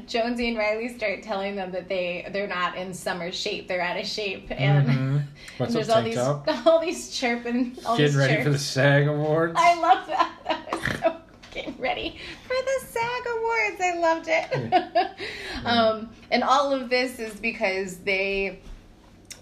Jonesy 0.07 0.49
and 0.49 0.57
Reilly 0.57 0.89
start 0.95 1.23
telling 1.23 1.55
them 1.55 1.71
that 1.71 1.87
they 1.89 2.27
they're 2.31 2.47
not 2.47 2.77
in 2.77 2.93
summer 2.93 3.31
shape; 3.31 3.67
they're 3.67 3.81
out 3.81 3.99
of 3.99 4.05
shape, 4.05 4.47
and, 4.51 4.87
Mhm. 4.87 5.23
and 5.59 5.73
there's 5.73 5.89
up 5.89 5.97
all 5.97 6.03
these 6.03 6.15
top 6.15 6.47
all 6.67 6.79
these 6.79 7.09
chirping, 7.11 7.77
all 7.85 7.97
getting 7.97 8.11
these 8.11 8.15
ready 8.15 8.33
chirps. 8.35 8.43
for 8.45 8.49
the 8.51 8.59
sag 8.59 9.07
awards 9.07 9.53
I 9.57 9.79
love 9.79 10.07
that. 10.07 10.31
That 10.47 10.71
was 10.73 10.99
so 10.99 11.15
getting 11.51 11.77
ready 11.79 12.17
for 12.43 12.55
the 12.55 12.85
SAG 12.87 13.23
Awards. 13.37 13.81
I 13.81 13.95
loved 13.97 14.25
it. 14.29 15.65
um, 15.65 16.09
and 16.31 16.43
all 16.43 16.71
of 16.71 16.89
this 16.89 17.19
is 17.19 17.33
because 17.39 17.97
they 17.97 18.59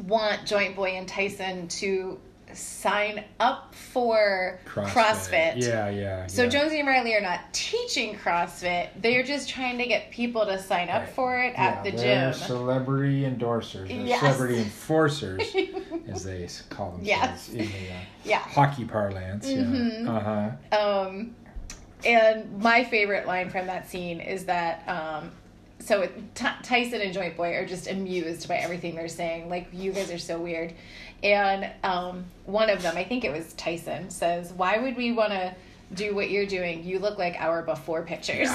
want 0.08 0.46
Joint 0.46 0.76
Boy 0.76 0.92
and 0.92 1.08
Tyson 1.08 1.68
to 1.68 2.20
sign 2.54 3.24
up 3.40 3.74
for 3.76 4.60
CrossFit. 4.66 5.62
yeah 5.62 5.90
yeah 5.90 6.28
So 6.28 6.44
yeah. 6.44 6.50
Jonesy 6.50 6.80
and 6.80 6.88
Reilly 6.88 7.14
are 7.16 7.22
not 7.22 7.40
teaching 7.54 8.16
CrossFit. 8.16 8.90
They're 9.02 9.24
just 9.24 9.50
trying 9.50 9.78
to 9.78 9.86
get 9.86 10.12
people 10.12 10.46
to 10.46 10.58
sign 10.62 10.90
up 10.90 11.04
Right. 11.04 11.10
for 11.10 11.40
it 11.40 11.54
at 11.58 11.84
the 11.84 11.92
gym. 11.92 12.00
they're 12.00 12.32
gym. 12.32 12.42
celebrity 12.42 13.22
endorsers, 13.24 13.84
or 13.90 13.94
Yes. 14.06 14.20
celebrity 14.20 14.58
enforcers, 14.60 15.42
as 16.08 16.24
they 16.24 16.48
call 16.70 16.92
themselves 16.92 17.08
Yes. 17.08 17.50
in 17.50 17.58
the 17.58 17.64
uh, 17.66 17.94
yeah. 18.26 18.40
hockey 18.40 18.86
parlance. 18.86 19.48
Mhm. 19.48 20.04
Yeah. 20.06 20.12
Uh 20.12 20.56
huh. 20.72 20.78
Um, 21.08 21.36
and 22.06 22.60
my 22.62 22.84
favorite 22.84 23.28
line 23.28 23.50
from 23.50 23.68
that 23.68 23.90
scene 23.90 24.22
is 24.22 24.46
that 24.46 24.88
um, 24.88 25.32
so 25.80 26.08
T- 26.36 26.46
Tyson 26.64 27.02
and 27.02 27.14
Joint 27.14 27.38
Boy 27.38 27.56
are 27.56 27.66
just 27.66 27.88
amused 27.90 28.48
by 28.48 28.56
everything 28.56 28.96
they're 28.96 29.08
saying. 29.08 29.50
Like 29.50 29.68
you 29.74 29.92
guys 29.92 30.12
are 30.12 30.18
so 30.18 30.40
weird. 30.40 30.74
And 31.24 31.70
um, 31.84 32.26
one 32.46 32.70
of 32.70 32.82
them, 32.82 32.96
I 32.98 33.04
think 33.04 33.24
it 33.26 33.32
was 33.32 33.54
Tyson, 33.54 34.10
says, 34.10 34.54
"Why 34.54 34.78
would 34.78 34.96
we 34.96 35.12
want 35.12 35.32
to 35.34 35.54
do 35.94 36.16
what 36.16 36.30
you're 36.30 36.46
doing? 36.46 36.84
You 36.84 37.00
look 37.00 37.18
like 37.18 37.36
our 37.40 37.62
before 37.62 38.04
pictures." 38.04 38.50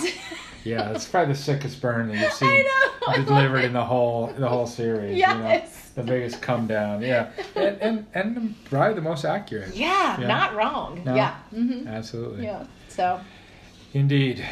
Yeah, 0.64 0.90
it's 0.94 1.06
probably 1.06 1.34
the 1.34 1.38
sickest 1.38 1.80
burn 1.82 2.08
that 2.08 2.18
you've 2.18 2.32
seen. 2.32 2.64
Delivered 3.26 3.64
in 3.64 3.72
the 3.74 3.84
whole 3.84 4.28
the 4.38 4.48
whole 4.48 4.66
series. 4.66 5.16
You 5.18 5.26
know? 5.26 5.48
Yes. 5.48 5.90
The 5.94 6.02
biggest 6.02 6.40
come 6.42 6.66
down. 6.66 7.02
Yeah. 7.02 7.30
And 7.54 7.76
and, 7.82 8.06
and 8.14 8.64
probably 8.64 8.94
the 8.94 9.02
most 9.02 9.24
accurate. 9.24 9.74
Yeah, 9.74 10.20
Yeah. 10.20 10.26
not 10.26 10.54
wrong. 10.54 11.02
No. 11.04 11.14
Yeah. 11.14 11.34
hmm 11.50 11.86
Absolutely. 11.86 12.44
Yeah. 12.44 12.64
So. 12.88 13.20
Indeed. 13.92 14.44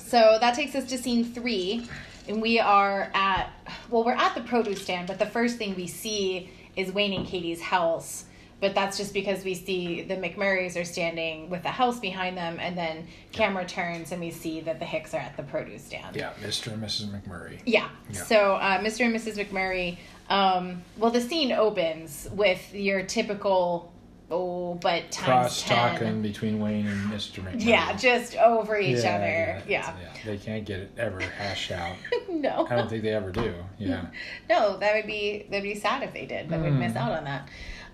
So 0.00 0.38
that 0.40 0.54
takes 0.54 0.74
us 0.74 0.88
to 0.88 0.96
scene 0.98 1.24
three, 1.24 1.86
and 2.26 2.40
we 2.40 2.58
are 2.58 3.10
at 3.14 3.50
well, 3.90 4.04
we're 4.04 4.12
at 4.12 4.34
the 4.34 4.40
produce 4.40 4.82
stand, 4.82 5.06
but 5.06 5.18
the 5.18 5.26
first 5.26 5.58
thing 5.58 5.76
we 5.76 5.86
see 5.86 6.50
is 6.78 6.92
Wayne 6.92 7.12
and 7.12 7.26
Katy's 7.26 7.60
house. 7.60 8.24
But 8.60 8.74
that's 8.74 8.96
just 8.96 9.14
because 9.14 9.44
we 9.44 9.54
see 9.54 10.02
the 10.02 10.16
McMurrays 10.16 10.80
are 10.80 10.84
standing 10.84 11.48
with 11.48 11.62
the 11.62 11.68
house 11.68 12.00
behind 12.00 12.36
them, 12.36 12.58
and 12.58 12.76
then 12.76 13.06
camera 13.30 13.64
turns 13.64 14.10
and 14.10 14.20
we 14.20 14.32
see 14.32 14.60
that 14.62 14.80
the 14.80 14.84
Hicks 14.84 15.14
are 15.14 15.18
at 15.18 15.36
the 15.36 15.44
produce 15.44 15.84
stand. 15.84 16.16
Yeah, 16.16 16.32
Mr. 16.42 16.72
and 16.72 16.82
Mrs. 16.82 17.08
McMurray. 17.08 17.60
Yeah. 17.64 17.88
Yeah. 18.10 18.22
So 18.24 18.56
uh, 18.56 18.80
Mr. 18.80 19.04
and 19.04 19.14
Mrs. 19.14 19.44
McMurray. 19.44 19.98
Um, 20.28 20.82
well, 20.96 21.12
the 21.12 21.20
scene 21.20 21.52
opens 21.52 22.28
with 22.32 22.74
your 22.74 23.02
typical 23.02 23.92
oh, 24.30 24.74
but 24.74 25.10
times 25.10 25.24
cross 25.26 25.62
talking 25.62 26.22
between 26.22 26.60
Wayne 26.60 26.86
and 26.86 27.10
Mr. 27.10 27.42
McMurray. 27.42 27.64
Yeah, 27.64 27.96
just 27.96 28.36
over 28.36 28.78
each 28.78 29.02
Yeah, 29.02 29.14
other. 29.16 29.62
yeah, 29.68 29.94
Yeah. 30.00 30.08
They 30.24 30.36
can't 30.38 30.64
get 30.64 30.80
it 30.80 30.90
ever 30.98 31.20
hashed 31.20 31.70
out. 31.72 31.96
no. 32.30 32.66
I 32.70 32.76
don't 32.76 32.88
think 32.90 33.02
they 33.02 33.14
ever 33.14 33.30
do. 33.30 33.54
Yeah. 33.78 34.06
No, 34.50 34.76
that 34.78 34.94
would 34.94 35.06
be 35.06 35.46
that'd 35.50 35.62
be 35.62 35.74
sad 35.74 36.02
if 36.02 36.12
they 36.12 36.26
did. 36.26 36.48
That 36.50 36.60
would 36.60 36.72
Mm. 36.72 36.78
miss 36.78 36.96
out 36.96 37.12
on 37.12 37.24
that. 37.24 37.48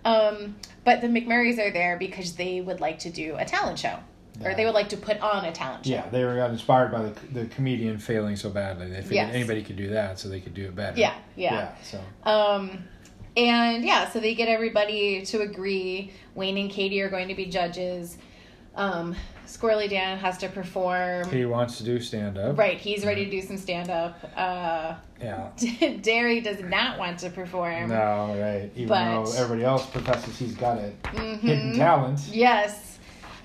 Um, 0.04 0.56
but 0.84 1.00
the 1.00 1.06
McMurrays 1.08 1.58
are 1.58 1.70
there 1.72 1.96
because 1.98 2.34
they 2.34 2.60
would 2.60 2.80
like 2.80 2.98
to 3.00 3.10
do 3.10 3.36
a 3.38 3.44
talent 3.44 3.78
show, 3.78 3.98
or 4.44 4.54
they 4.54 4.64
would 4.66 4.74
like 4.74 4.90
to 4.90 4.96
put 4.98 5.18
on 5.20 5.44
a 5.46 5.52
talent 5.52 5.86
show. 5.86 5.92
Yeah, 5.92 6.08
they 6.10 6.22
were 6.24 6.38
inspired 6.44 6.92
by 6.92 7.02
the, 7.02 7.40
the 7.40 7.46
comedian 7.46 7.96
failing 7.98 8.36
so 8.36 8.50
badly. 8.50 8.88
They 8.90 8.96
figured 8.96 9.12
Yes. 9.14 9.34
anybody 9.34 9.62
could 9.62 9.76
do 9.76 9.88
that, 9.90 10.18
so 10.18 10.28
they 10.28 10.40
could 10.40 10.52
do 10.54 10.64
it 10.66 10.74
better. 10.76 10.98
Yeah, 11.00 11.14
yeah. 11.36 11.54
Yeah. 11.54 11.74
So 11.82 12.00
Um, 12.30 12.84
and 13.36 13.84
yeah, 13.84 14.08
so 14.10 14.20
they 14.20 14.34
get 14.34 14.48
everybody 14.48 15.24
to 15.26 15.40
agree. 15.42 16.12
Wayne 16.34 16.56
and 16.58 16.70
Katy 16.70 17.00
are 17.02 17.08
going 17.08 17.28
to 17.28 17.34
be 17.34 17.46
judges. 17.46 18.16
Um, 18.76 19.14
Squirrely 19.46 19.88
Dan 19.88 20.18
has 20.18 20.38
to 20.38 20.48
perform. 20.48 21.28
he 21.30 21.44
wants 21.44 21.76
to 21.78 21.84
do 21.84 22.00
stand 22.00 22.38
up. 22.38 22.58
Right, 22.58 22.78
he's 22.78 23.04
ready 23.04 23.24
to 23.26 23.30
do 23.30 23.40
some 23.42 23.56
stand 23.58 23.90
up. 23.90 24.18
Uh, 24.36 24.94
Yeah. 25.20 25.50
Derry 26.02 26.40
does 26.40 26.60
not 26.60 26.98
want 26.98 27.18
to 27.20 27.30
perform. 27.30 27.88
No, 27.90 28.36
right. 28.40 28.70
Even 28.74 28.88
But- 28.88 29.24
though 29.24 29.32
everybody 29.36 29.64
else 29.64 29.86
professes 29.86 30.38
he's 30.38 30.54
got 30.54 30.78
it 30.78 31.00
Mhm. 31.04 31.40
hidden 31.40 31.74
talent. 31.76 32.20
Yes. 32.32 32.98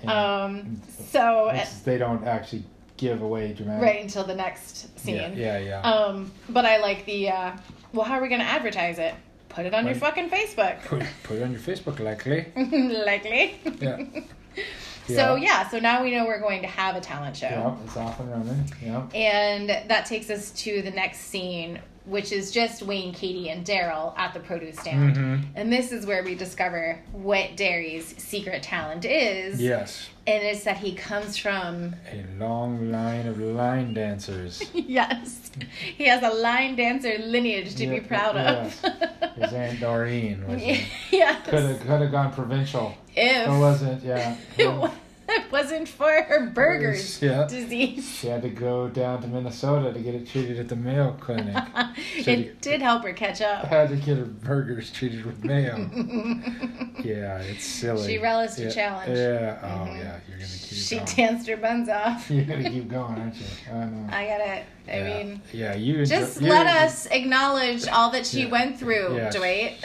Um, 0.06 0.80
so 1.10 1.52
they 1.84 1.98
don't 1.98 2.24
actually 2.26 2.64
give 2.96 3.20
away 3.22 3.52
dramatic. 3.52 3.82
right 3.82 4.02
until 4.02 4.24
the 4.24 4.34
next 4.34 4.98
scene. 4.98 5.16
Yeah, 5.36 5.58
yeah, 5.58 5.58
yeah. 5.58 5.80
Um, 5.82 6.32
but 6.48 6.64
I 6.64 6.78
like 6.78 7.04
the. 7.04 7.28
Uh, 7.30 7.52
well, 7.92 8.04
how 8.06 8.14
are 8.18 8.22
we 8.22 8.28
going 8.28 8.40
to 8.40 8.46
advertise 8.46 8.98
it? 8.98 9.14
Put 9.50 9.66
it 9.66 9.74
on 9.74 9.84
your 9.84 9.94
fucking 9.96 10.30
Facebook. 10.30 10.82
put, 10.84 11.02
put 11.24 11.36
it 11.36 11.42
on 11.42 11.50
your 11.52 11.60
Facebook, 11.60 11.98
likely. 12.00 12.46
Likely. 13.04 13.60
Yeah. 13.80 14.04
So 15.06 15.34
yeah, 15.34 15.68
so 15.68 15.80
now 15.80 16.04
we 16.04 16.12
know 16.12 16.24
we're 16.24 16.38
going 16.38 16.62
to 16.62 16.68
have 16.68 16.94
a 16.94 17.00
talent 17.00 17.36
show. 17.36 17.48
Yeah, 17.48 17.76
it's 17.84 17.96
off 17.96 18.20
and 18.20 18.30
running. 18.30 18.72
Yeah. 18.80 19.08
And 19.12 19.68
that 19.90 20.06
takes 20.06 20.30
us 20.30 20.52
to 20.62 20.82
the 20.82 20.90
next 20.92 21.22
scene, 21.22 21.80
which 22.06 22.32
is 22.32 22.50
just 22.50 22.82
Wayne, 22.82 23.12
Katy, 23.12 23.50
and 23.50 23.64
Daryl 23.64 24.16
at 24.18 24.34
the 24.34 24.40
produce 24.40 24.78
stand. 24.78 25.16
Mhm. 25.16 25.44
And 25.54 25.72
this 25.72 25.92
is 25.92 26.06
where 26.06 26.24
we 26.24 26.34
discover 26.34 26.98
what 27.12 27.56
Derry's 27.56 28.14
secret 28.18 28.62
talent 28.62 29.04
is. 29.04 29.60
Yes. 29.60 30.08
And 30.26 30.42
it's 30.42 30.64
that 30.64 30.78
he 30.78 30.94
comes 30.94 31.36
from 31.36 31.94
A 32.12 32.24
long 32.38 32.90
line 32.90 33.26
of 33.26 33.38
line 33.38 33.94
dancers. 33.94 34.62
yes. 34.74 35.50
He 35.96 36.04
has 36.04 36.22
a 36.22 36.30
line 36.30 36.76
dancer 36.76 37.18
lineage 37.18 37.74
to 37.76 37.86
be 37.86 38.00
proud 38.00 38.36
yes. 38.36 38.84
of. 38.84 39.32
His 39.34 39.52
Aunt 39.52 39.80
Doreen 39.80 40.46
was 40.46 40.62
yes. 41.10 41.48
could 41.48 41.62
have 41.62 41.80
could 41.80 42.00
have 42.00 42.10
gone 42.10 42.32
provincial. 42.32 42.94
If 43.14 43.82
it? 43.82 44.02
Yeah. 44.04 44.36
it 44.58 44.68
was 44.68 44.90
wasn't 45.50 45.88
for 45.88 46.10
her 46.10 46.50
Buerger's 46.54 47.20
Yeah. 47.22 47.46
disease. 47.46 48.08
She 48.18 48.26
had 48.28 48.42
to 48.42 48.48
go 48.50 48.88
down 48.88 49.22
to 49.22 49.28
Minnesota 49.28 49.92
to 49.92 49.98
get 50.00 50.14
it 50.14 50.28
treated 50.28 50.58
at 50.58 50.68
the 50.68 50.76
Mayo 50.76 51.16
Clinic. 51.20 51.56
It 52.16 52.60
did 52.60 52.80
help 52.82 53.02
her 53.04 53.12
catch 53.12 53.40
up. 53.40 53.64
had 53.66 53.88
to 53.90 53.96
get 53.96 54.18
her 54.18 54.24
burgers 54.24 54.90
treated 54.92 55.24
with 55.24 55.42
mayo. 55.44 55.76
yeah, 57.04 57.38
it's 57.38 57.64
silly. 57.64 58.06
She 58.06 58.18
relished 58.18 58.56
the 58.56 58.64
yeah. 58.64 58.70
challenge. 58.70 59.18
Yeah. 59.18 59.58
Oh 59.62 59.66
Mhm. 59.66 59.98
yeah, 59.98 60.20
you're 60.28 60.38
gonna 60.38 60.48
keep 60.50 60.78
She 60.78 60.96
going. 60.96 61.08
danced 61.16 61.48
her 61.48 61.56
buns 61.56 61.88
off. 61.88 62.30
You're 62.30 62.44
gonna 62.44 62.70
keep 62.70 62.88
going, 62.88 63.18
aren't 63.18 63.34
you? 63.36 63.46
I 63.72 63.84
know. 63.86 64.06
I 64.10 64.26
gotta. 64.26 64.50
I 64.52 64.64
yeah. 64.88 65.04
mean, 65.24 65.42
yeah, 65.52 65.74
you 65.74 66.04
just 66.06 66.36
enjoy- 66.38 66.46
you 66.48 66.52
let 66.52 66.66
us 66.66 67.06
acknowledge 67.06 67.86
all 67.88 68.10
that 68.10 68.26
she 68.26 68.46
went 68.46 68.78
through, 68.78 69.16
Yeah. 69.16 69.30
Dwight. 69.30 69.84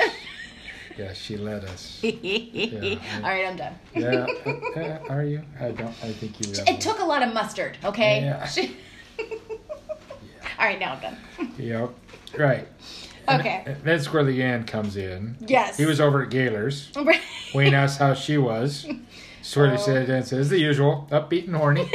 Yeah, 0.97 1.13
she 1.13 1.37
let 1.37 1.63
us. 1.65 1.99
all 2.03 2.09
right, 2.11 3.45
I'm 3.47 3.57
done. 3.57 3.75
Yeah, 3.93 4.25
uh, 4.45 4.99
are 5.09 5.23
you? 5.23 5.41
I 5.59 5.71
don't. 5.71 5.89
I 6.03 6.11
think 6.13 6.39
you. 6.39 6.53
It 6.67 6.79
took 6.79 6.99
a 6.99 7.03
lot 7.05 7.21
of 7.21 7.33
mustard, 7.33 7.77
okay? 7.83 8.21
Yeah. 8.21 8.49
All 10.57 10.65
right, 10.65 10.79
now 10.79 10.93
I'm 10.93 11.01
done. 11.01 11.17
Yep. 11.57 11.89
Right. 12.37 12.67
Okay. 13.27 13.63
and 13.65 13.81
then 13.83 13.99
Squirrely 13.99 14.37
Dan 14.37 14.63
comes 14.65 14.95
in. 14.95 15.35
Yes. 15.41 15.75
He 15.77 15.85
was 15.85 15.99
over 15.99 16.23
at 16.23 16.29
Gaylor's. 16.29 16.91
Wayne 17.53 17.73
asked 17.73 17.99
how 17.99 18.13
she 18.13 18.37
was. 18.37 18.85
Swirly 19.41 19.73
Oh. 19.73 19.77
said 19.77 20.09
and 20.09 20.25
says 20.25 20.49
the 20.49 20.59
usual, 20.59 21.07
upbeat 21.11 21.47
and 21.47 21.55
horny. 21.55 21.89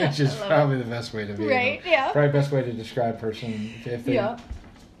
Which 0.00 0.18
is 0.20 0.40
I 0.40 0.46
probably 0.48 0.78
the 0.78 0.84
best 0.84 1.12
way 1.12 1.26
to 1.26 1.34
be. 1.34 1.46
Right, 1.46 1.82
yeah. 1.84 2.10
Probably 2.10 2.32
best 2.32 2.50
way 2.50 2.62
to 2.62 2.72
describe 2.72 3.16
a 3.16 3.18
person 3.18 3.74
if 3.84 4.04
they. 4.04 4.14
Yeah. 4.14 4.38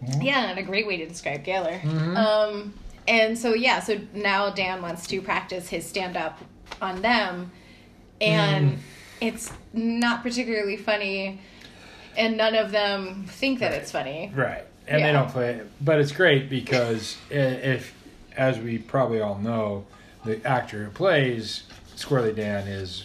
Mhm. 0.04 0.22
Yeah, 0.24 0.50
and 0.50 0.58
a 0.58 0.62
great 0.62 0.86
way 0.86 0.96
to 0.98 1.06
describe 1.06 1.44
Gaylor. 1.44 1.78
Mhm. 1.82 2.16
Um, 2.16 2.74
and 3.06 3.38
so 3.38 3.54
yeah, 3.54 3.80
so 3.80 3.98
now 4.14 4.50
Dan 4.50 4.82
wants 4.82 5.06
to 5.08 5.20
practice 5.20 5.68
his 5.68 5.86
stand 5.86 6.16
up 6.16 6.38
on 6.80 7.02
them, 7.02 7.50
and 8.20 8.72
Mm. 8.72 8.78
it's 9.20 9.52
not 9.72 10.22
particularly 10.22 10.76
funny, 10.76 11.40
and 12.16 12.36
none 12.36 12.54
of 12.54 12.70
them 12.70 13.26
think 13.28 13.60
that 13.60 13.72
Right. 13.72 13.80
it's 13.80 13.90
funny. 13.90 14.32
Right. 14.34 14.64
And 14.88 15.04
they 15.04 15.12
don't 15.12 15.30
play 15.30 15.50
it. 15.54 15.70
But 15.80 16.00
it's 16.00 16.10
great 16.12 16.50
because 16.50 17.16
if, 17.30 17.94
as 18.36 18.58
we 18.58 18.78
probably 18.78 19.20
all 19.20 19.38
know, 19.38 19.84
the 20.24 20.44
actor 20.46 20.84
who 20.84 20.90
plays 20.90 21.62
Squirrely 21.96 22.34
Dan 22.34 22.66
is 22.66 23.04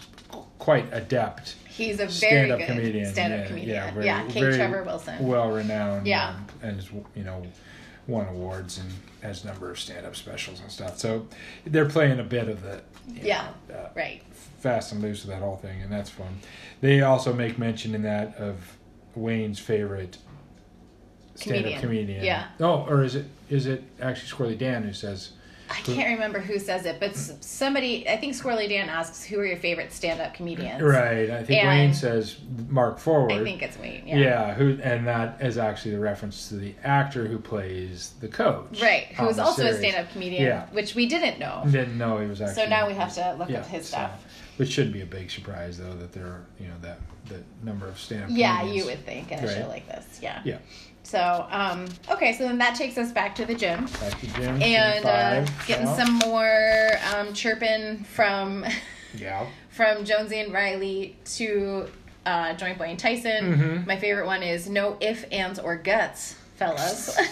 quite 0.57 0.85
adept 0.93 1.55
He's 1.75 1.95
a 1.95 1.97
very 2.05 2.09
stand-up 2.11 2.59
good 2.59 2.67
comedian. 2.67 3.11
stand-up 3.11 3.39
yeah, 3.41 3.47
comedian. 3.47 3.69
Yeah, 3.75 3.99
Yeah, 4.01 4.27
King 4.27 4.43
very 4.43 4.55
Trevor 4.55 4.83
Wilson. 4.83 5.27
Well 5.27 5.51
renowned. 5.51 6.07
Yeah. 6.07 6.37
And, 6.61 6.79
and 6.79 7.05
you 7.15 7.23
know, 7.23 7.43
won 8.07 8.27
awards 8.27 8.77
and 8.77 8.89
has 9.21 9.43
a 9.43 9.47
number 9.47 9.69
of 9.71 9.79
stand-up 9.79 10.15
specials 10.15 10.59
and 10.61 10.71
stuff. 10.71 10.99
So 10.99 11.27
they're 11.65 11.89
playing 11.89 12.19
a 12.19 12.23
bit 12.23 12.47
of 12.47 12.61
the 12.61 12.81
Yeah. 13.13 13.47
know, 13.69 13.75
uh, 13.75 13.89
Right. 13.95 14.21
fast 14.59 14.91
and 14.93 15.01
loose 15.01 15.23
with 15.25 15.31
that 15.35 15.41
whole 15.41 15.57
thing, 15.57 15.81
and 15.81 15.91
that's 15.91 16.09
fun. 16.09 16.39
They 16.81 17.01
also 17.01 17.33
make 17.33 17.57
mention 17.57 17.93
in 17.95 18.03
that 18.03 18.35
of 18.37 18.77
Wayne's 19.15 19.59
favorite 19.59 20.17
stand-up 21.35 21.63
Comedian. 21.63 21.81
comedian. 21.81 22.23
Yeah. 22.23 22.47
Oh, 22.59 22.85
or 22.87 23.03
is 23.03 23.15
it 23.15 23.25
is 23.49 23.65
it 23.67 23.83
actually 24.01 24.29
Squirrely 24.53 24.57
Dan 24.57 24.83
who 24.83 24.93
says? 24.93 25.31
I 25.69 25.73
can't 25.81 26.13
remember 26.13 26.39
who 26.39 26.59
says 26.59 26.85
it, 26.85 26.99
but 26.99 27.15
somebody, 27.15 28.07
I 28.07 28.17
think 28.17 28.33
Squirrely 28.35 28.69
Dan 28.69 28.87
asks, 28.89 29.23
"Who 29.23 29.39
are 29.39 29.45
your 29.45 29.57
favorite 29.57 29.91
stand-up 29.91 30.33
comedians?" 30.35 30.81
Right. 30.81 31.29
I 31.29 31.43
think 31.43 31.59
And- 31.63 31.67
Wayne 31.69 31.93
says 31.93 32.37
Mark 32.69 32.99
Forward. 32.99 33.31
I 33.31 33.43
think 33.43 33.61
it's 33.63 33.77
Wayne. 33.79 34.03
Yeah. 34.07 34.17
Yeah. 34.17 34.53
Who 34.53 34.77
and 34.83 35.07
that 35.07 35.37
is 35.41 35.57
actually 35.57 35.91
the 35.91 35.99
reference 35.99 36.49
to 36.49 36.55
the 36.55 36.75
actor 36.83 37.25
who 37.27 37.39
plays 37.39 38.13
the 38.19 38.27
coach. 38.27 38.79
Right. 38.81 39.07
Who's 39.17 39.37
the 39.37 39.43
also 39.43 39.65
a 39.65 39.73
stand-up 39.77 40.11
comedian, 40.11 40.43
Yeah. 40.43 40.65
which 40.71 40.93
we 40.95 41.07
didn't 41.07 41.39
know. 41.39 41.63
Didn't 41.69 41.97
know 41.97 42.19
he 42.19 42.27
was 42.27 42.41
actually. 42.41 42.63
So 42.63 42.69
now 42.69 42.87
we 42.87 42.93
have 42.93 43.13
to 43.15 43.35
look 43.39 43.49
yeah, 43.49 43.59
up 43.59 43.67
his 43.67 43.85
so- 43.87 43.97
stuff. 43.97 44.23
which 44.57 44.69
shouldn't 44.71 44.93
be 44.93 45.01
a 45.01 45.05
big 45.05 45.29
surprise, 45.31 45.77
though, 45.79 45.93
that 45.95 46.13
there 46.13 46.25
are 46.25 46.45
you 46.59 46.67
know 46.67 46.75
that 46.81 46.99
the 47.27 47.43
number 47.63 47.87
of 47.87 47.99
stand-up. 47.99 48.29
Yeah, 48.31 48.59
comedians. 48.59 48.85
you 48.85 48.91
would 48.91 49.05
think 49.05 49.31
in 49.31 49.39
a 49.39 49.53
show 49.61 49.67
like 49.67 49.87
this. 49.87 50.19
Yeah. 50.21 50.41
Yeah. 50.45 50.57
So, 51.05 51.45
um, 51.51 51.85
okay, 52.09 52.33
so 52.33 52.47
then 52.47 52.57
that 52.57 52.75
takes 52.75 52.97
us 52.97 53.11
back 53.11 53.35
to 53.35 53.45
the 53.45 53.53
gym 53.53 53.85
Back 53.85 54.19
to 54.21 54.27
gym. 54.27 54.59
and 54.61 55.05
uh, 55.05 55.45
getting 55.67 55.85
yeah. 55.85 55.95
some 55.95 56.15
more 56.15 56.89
um, 57.13 57.31
chirping 57.33 58.03
from 58.05 58.65
Yeah. 59.15 59.45
from 59.69 60.03
Jonesy 60.03 60.39
and 60.39 60.51
Reilly 60.51 61.15
to 61.35 61.87
uh, 62.25 62.53
Joint 62.55 62.79
Boy 62.79 62.85
and 62.85 62.97
Tyson. 62.99 63.55
Mhm. 63.55 63.85
My 63.87 63.97
favorite 63.97 64.25
one 64.25 64.41
is 64.41 64.67
no 64.67 64.97
if, 64.99 65.25
ands, 65.31 65.59
or 65.59 65.75
guts, 65.77 66.35
fellas. 66.55 67.17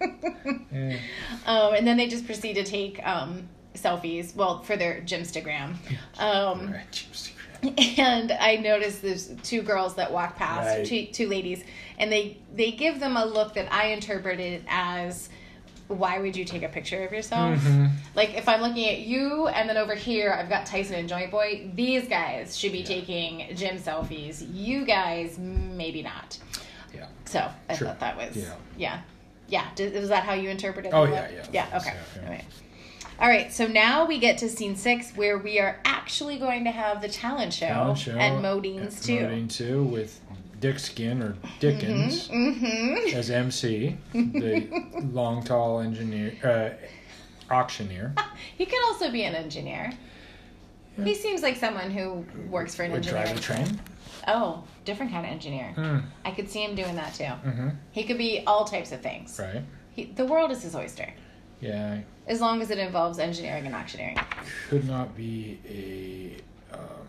Yeah. 0.00 0.96
um, 1.46 1.72
and 1.74 1.86
then 1.86 1.96
they 1.96 2.06
just 2.08 2.26
proceed 2.26 2.52
to 2.54 2.64
take 2.64 3.00
um, 3.06 3.48
selfies, 3.74 4.36
well, 4.36 4.62
for 4.62 4.76
their 4.76 5.00
Gymstagram. 5.00 5.76
Um, 6.18 6.70
Right, 6.72 6.90
Jim's 6.92 7.18
secret. 7.18 7.35
and 7.98 8.32
I 8.32 8.56
noticed 8.56 9.02
there's 9.02 9.28
two 9.42 9.62
girls 9.62 9.94
that 9.96 10.12
walk 10.12 10.36
past, 10.36 10.66
Right. 10.78 10.86
two, 10.86 11.06
two 11.06 11.28
ladies, 11.28 11.62
and 11.98 12.10
they 12.12 12.36
they 12.54 12.70
give 12.72 13.00
them 13.00 13.16
a 13.16 13.24
look 13.24 13.54
that 13.54 13.72
I 13.72 13.88
interpreted 13.88 14.64
as, 14.68 15.28
"Why 15.88 16.18
would 16.18 16.36
you 16.36 16.44
take 16.44 16.62
a 16.62 16.68
picture 16.68 17.04
of 17.04 17.12
yourself?" 17.12 17.58
Mhm. 17.60 17.90
Like 18.14 18.34
if 18.34 18.48
I'm 18.48 18.60
looking 18.60 18.88
at 18.88 19.00
you, 19.00 19.48
and 19.48 19.68
then 19.68 19.76
over 19.76 19.94
here 19.94 20.32
I've 20.32 20.48
got 20.48 20.66
Tyson 20.66 20.94
and 20.96 21.08
Joint 21.08 21.30
Boy. 21.30 21.70
These 21.74 22.08
guys 22.08 22.56
should 22.58 22.72
be 22.72 22.82
taking 22.82 23.54
gym 23.56 23.78
selfies. 23.78 24.46
You 24.52 24.84
guys, 24.84 25.38
maybe 25.38 26.02
not. 26.02 26.38
Yeah. 26.94 27.06
So 27.24 27.48
I 27.68 27.74
Sure. 27.76 27.88
thought 27.88 28.00
that 28.00 28.16
was 28.16 28.36
Yeah. 28.36 28.54
yeah, 28.76 28.98
yeah. 29.48 29.64
Did, 29.74 29.94
was 29.94 30.08
that 30.08 30.24
how 30.24 30.34
you 30.34 30.48
interpreted? 30.50 30.92
Oh, 30.94 31.06
the 31.06 31.12
yeah, 31.12 31.20
look? 31.22 31.30
yeah, 31.52 31.66
yeah. 31.70 31.76
Okay. 31.78 31.92
yeah, 31.94 31.94
yeah. 32.16 32.22
All 32.24 32.30
right. 32.30 32.44
All 33.20 33.28
right. 33.28 33.52
So 33.52 33.66
now 33.66 34.04
we 34.06 34.18
get 34.18 34.38
to 34.38 34.48
scene 34.48 34.76
six, 34.76 35.12
where 35.16 35.38
we 35.38 35.58
are 35.58 35.78
actually 35.84 36.38
going 36.38 36.64
to 36.64 36.70
have 36.70 37.00
the 37.00 37.08
talent 37.08 37.52
show, 37.52 37.66
Talent 37.66 37.98
show 37.98 38.12
at 38.18 38.32
Modean's 38.42 39.04
too. 39.04 39.18
Modine 39.18 39.50
too, 39.50 39.82
with 39.84 40.20
Dick 40.60 40.78
Skin 40.78 41.22
or 41.22 41.36
Dickens 41.60 42.28
Mm-hmm. 42.28 43.16
as 43.16 43.30
MC, 43.30 43.96
the 44.12 44.68
long, 45.12 45.42
tall 45.42 45.80
engineer, 45.80 46.34
uh, 46.44 47.54
auctioneer. 47.54 48.14
He 48.58 48.64
could 48.66 48.82
also 48.84 49.10
be 49.10 49.24
an 49.24 49.34
engineer. 49.34 49.92
He 51.02 51.14
seems 51.14 51.42
like 51.42 51.56
someone 51.56 51.90
who 51.90 52.24
works 52.48 52.74
for 52.74 52.84
an 52.84 52.92
Would 52.92 53.02
drive 53.02 53.36
a 53.36 53.40
train. 53.40 53.78
Oh, 54.26 54.64
different 54.86 55.12
kind 55.12 55.26
of 55.26 55.32
engineer. 55.32 55.74
Mm. 55.76 56.02
I 56.24 56.30
could 56.30 56.48
see 56.50 56.62
him 56.64 56.74
doing 56.74 56.96
that 56.96 57.12
too. 57.14 57.24
Mm-hmm. 57.24 57.68
He 57.92 58.04
could 58.04 58.16
be 58.16 58.42
all 58.46 58.64
types 58.64 58.92
of 58.92 59.02
things. 59.02 59.38
Right. 59.38 59.62
He, 59.92 60.04
the 60.06 60.24
world 60.24 60.50
is 60.52 60.62
his 60.62 60.74
oyster, 60.74 61.12
Yeah. 61.60 62.00
As 62.26 62.40
long 62.40 62.60
as 62.60 62.70
it 62.70 62.78
involves 62.78 63.18
engineering 63.18 63.66
and 63.66 63.74
auctioneering. 63.74 64.18
Could 64.68 64.86
not 64.88 65.16
be 65.16 65.58
a 65.68 66.74
um, 66.74 67.06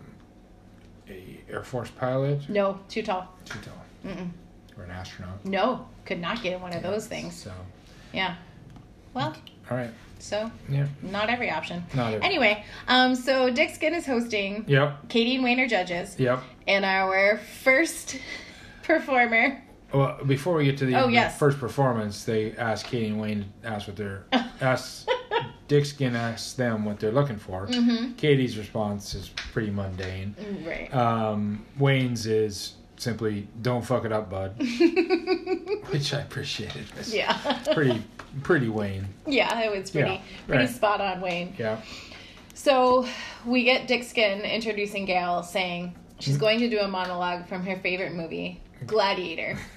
a 1.08 1.40
Air 1.50 1.64
Force 1.64 1.90
pilot. 1.90 2.48
No, 2.48 2.78
too 2.88 3.02
tall. 3.02 3.26
Too 3.44 3.58
tall. 3.60 4.12
Mm-mm. 4.12 4.30
Or 4.78 4.84
an 4.84 4.90
astronaut. 4.92 5.44
No, 5.44 5.88
could 6.04 6.20
not 6.20 6.40
get 6.42 6.52
in 6.52 6.60
one 6.60 6.72
of 6.72 6.82
those 6.84 7.06
things. 7.06 7.34
So, 7.34 7.52
Yeah. 8.12 8.36
Well, 9.12 9.34
all 9.70 9.76
right. 9.76 9.90
so 10.20 10.50
Yeah. 10.68 10.86
not 11.02 11.30
every 11.30 11.50
option. 11.50 11.84
Not 11.94 12.12
every. 12.14 12.24
Anyway, 12.24 12.64
um, 12.86 13.16
so 13.16 13.50
Dick 13.50 13.74
Skin 13.74 13.94
is 13.94 14.06
hosting. 14.06 14.64
Yep. 14.68 15.08
Katy 15.08 15.34
and 15.34 15.42
Wayne 15.42 15.58
are 15.58 15.66
judges, 15.66 16.14
Yep. 16.18 16.42
and 16.68 16.84
our 16.84 17.38
first 17.64 18.18
performer. 18.84 19.60
Well, 19.92 20.18
before 20.26 20.54
we 20.54 20.64
get 20.64 20.76
to 20.78 20.86
the, 20.86 20.94
Oh, 21.00 21.08
yes. 21.08 21.38
first 21.38 21.58
performance, 21.58 22.24
they 22.24 22.52
ask 22.56 22.86
Katy 22.86 23.06
and 23.06 23.20
Wayne 23.20 23.52
ask 23.64 23.86
what 23.88 23.96
they're 23.96 24.24
ask 24.60 25.08
Dick 25.66 25.84
Skin 25.86 26.14
asks 26.16 26.52
them 26.54 26.84
what 26.84 26.98
they're 27.00 27.12
looking 27.12 27.38
for. 27.38 27.66
Mm-hmm. 27.66 28.12
Katy's 28.14 28.58
response 28.58 29.14
is 29.14 29.28
pretty 29.30 29.70
mundane. 29.70 30.34
Right. 30.66 30.92
Um, 30.94 31.64
Wayne's 31.78 32.26
is 32.26 32.74
simply 32.96 33.48
"Don't 33.62 33.84
fuck 33.84 34.04
it 34.04 34.12
up, 34.12 34.28
bud," 34.30 34.56
which 35.90 36.12
I 36.14 36.20
appreciated. 36.20 36.84
It's 36.98 37.14
yeah. 37.14 37.58
pretty 37.72 38.02
pretty 38.42 38.68
Wayne. 38.68 39.08
yeah, 39.26 39.60
it 39.62 39.70
was 39.78 39.90
pretty 39.90 40.12
Yeah, 40.12 40.20
pretty 40.46 40.64
right. 40.66 40.74
spot 40.74 41.00
on, 41.00 41.20
Wayne. 41.20 41.54
Yeah. 41.58 41.80
So 42.54 43.06
we 43.46 43.64
get 43.64 43.86
Dick 43.88 44.02
Skin 44.04 44.40
introducing 44.42 45.04
Gail, 45.06 45.42
saying 45.42 45.94
she's 46.18 46.34
Mm-hmm. 46.34 46.40
going 46.40 46.58
to 46.60 46.68
do 46.68 46.80
a 46.80 46.88
monologue 46.88 47.46
from 47.46 47.64
her 47.64 47.76
favorite 47.76 48.14
movie, 48.14 48.60
Gladiator. 48.86 49.58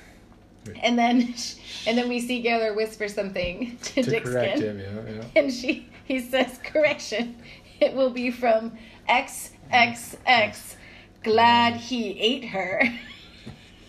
And 0.82 0.98
then, 0.98 1.34
and 1.88 1.98
then 1.98 2.08
we 2.10 2.20
see 2.20 2.42
Gaylor 2.42 2.74
whisper 2.74 3.08
something 3.08 3.78
to, 3.84 4.04
To 4.04 4.10
Dick 4.10 4.24
correct 4.26 4.60
him, 4.60 4.80
yeah, 4.80 5.14
yeah. 5.14 5.24
and 5.42 5.52
she 5.52 5.88
he 6.06 6.20
says, 6.20 6.60
"Correction, 6.64 7.36
it 7.80 7.94
will 7.94 8.10
be 8.12 8.30
from 8.32 8.78
X 9.08 9.52
X 9.72 10.16
X. 10.26 10.76
Glad 11.24 11.76
he 11.76 12.20
ate 12.20 12.46
her." 12.46 12.82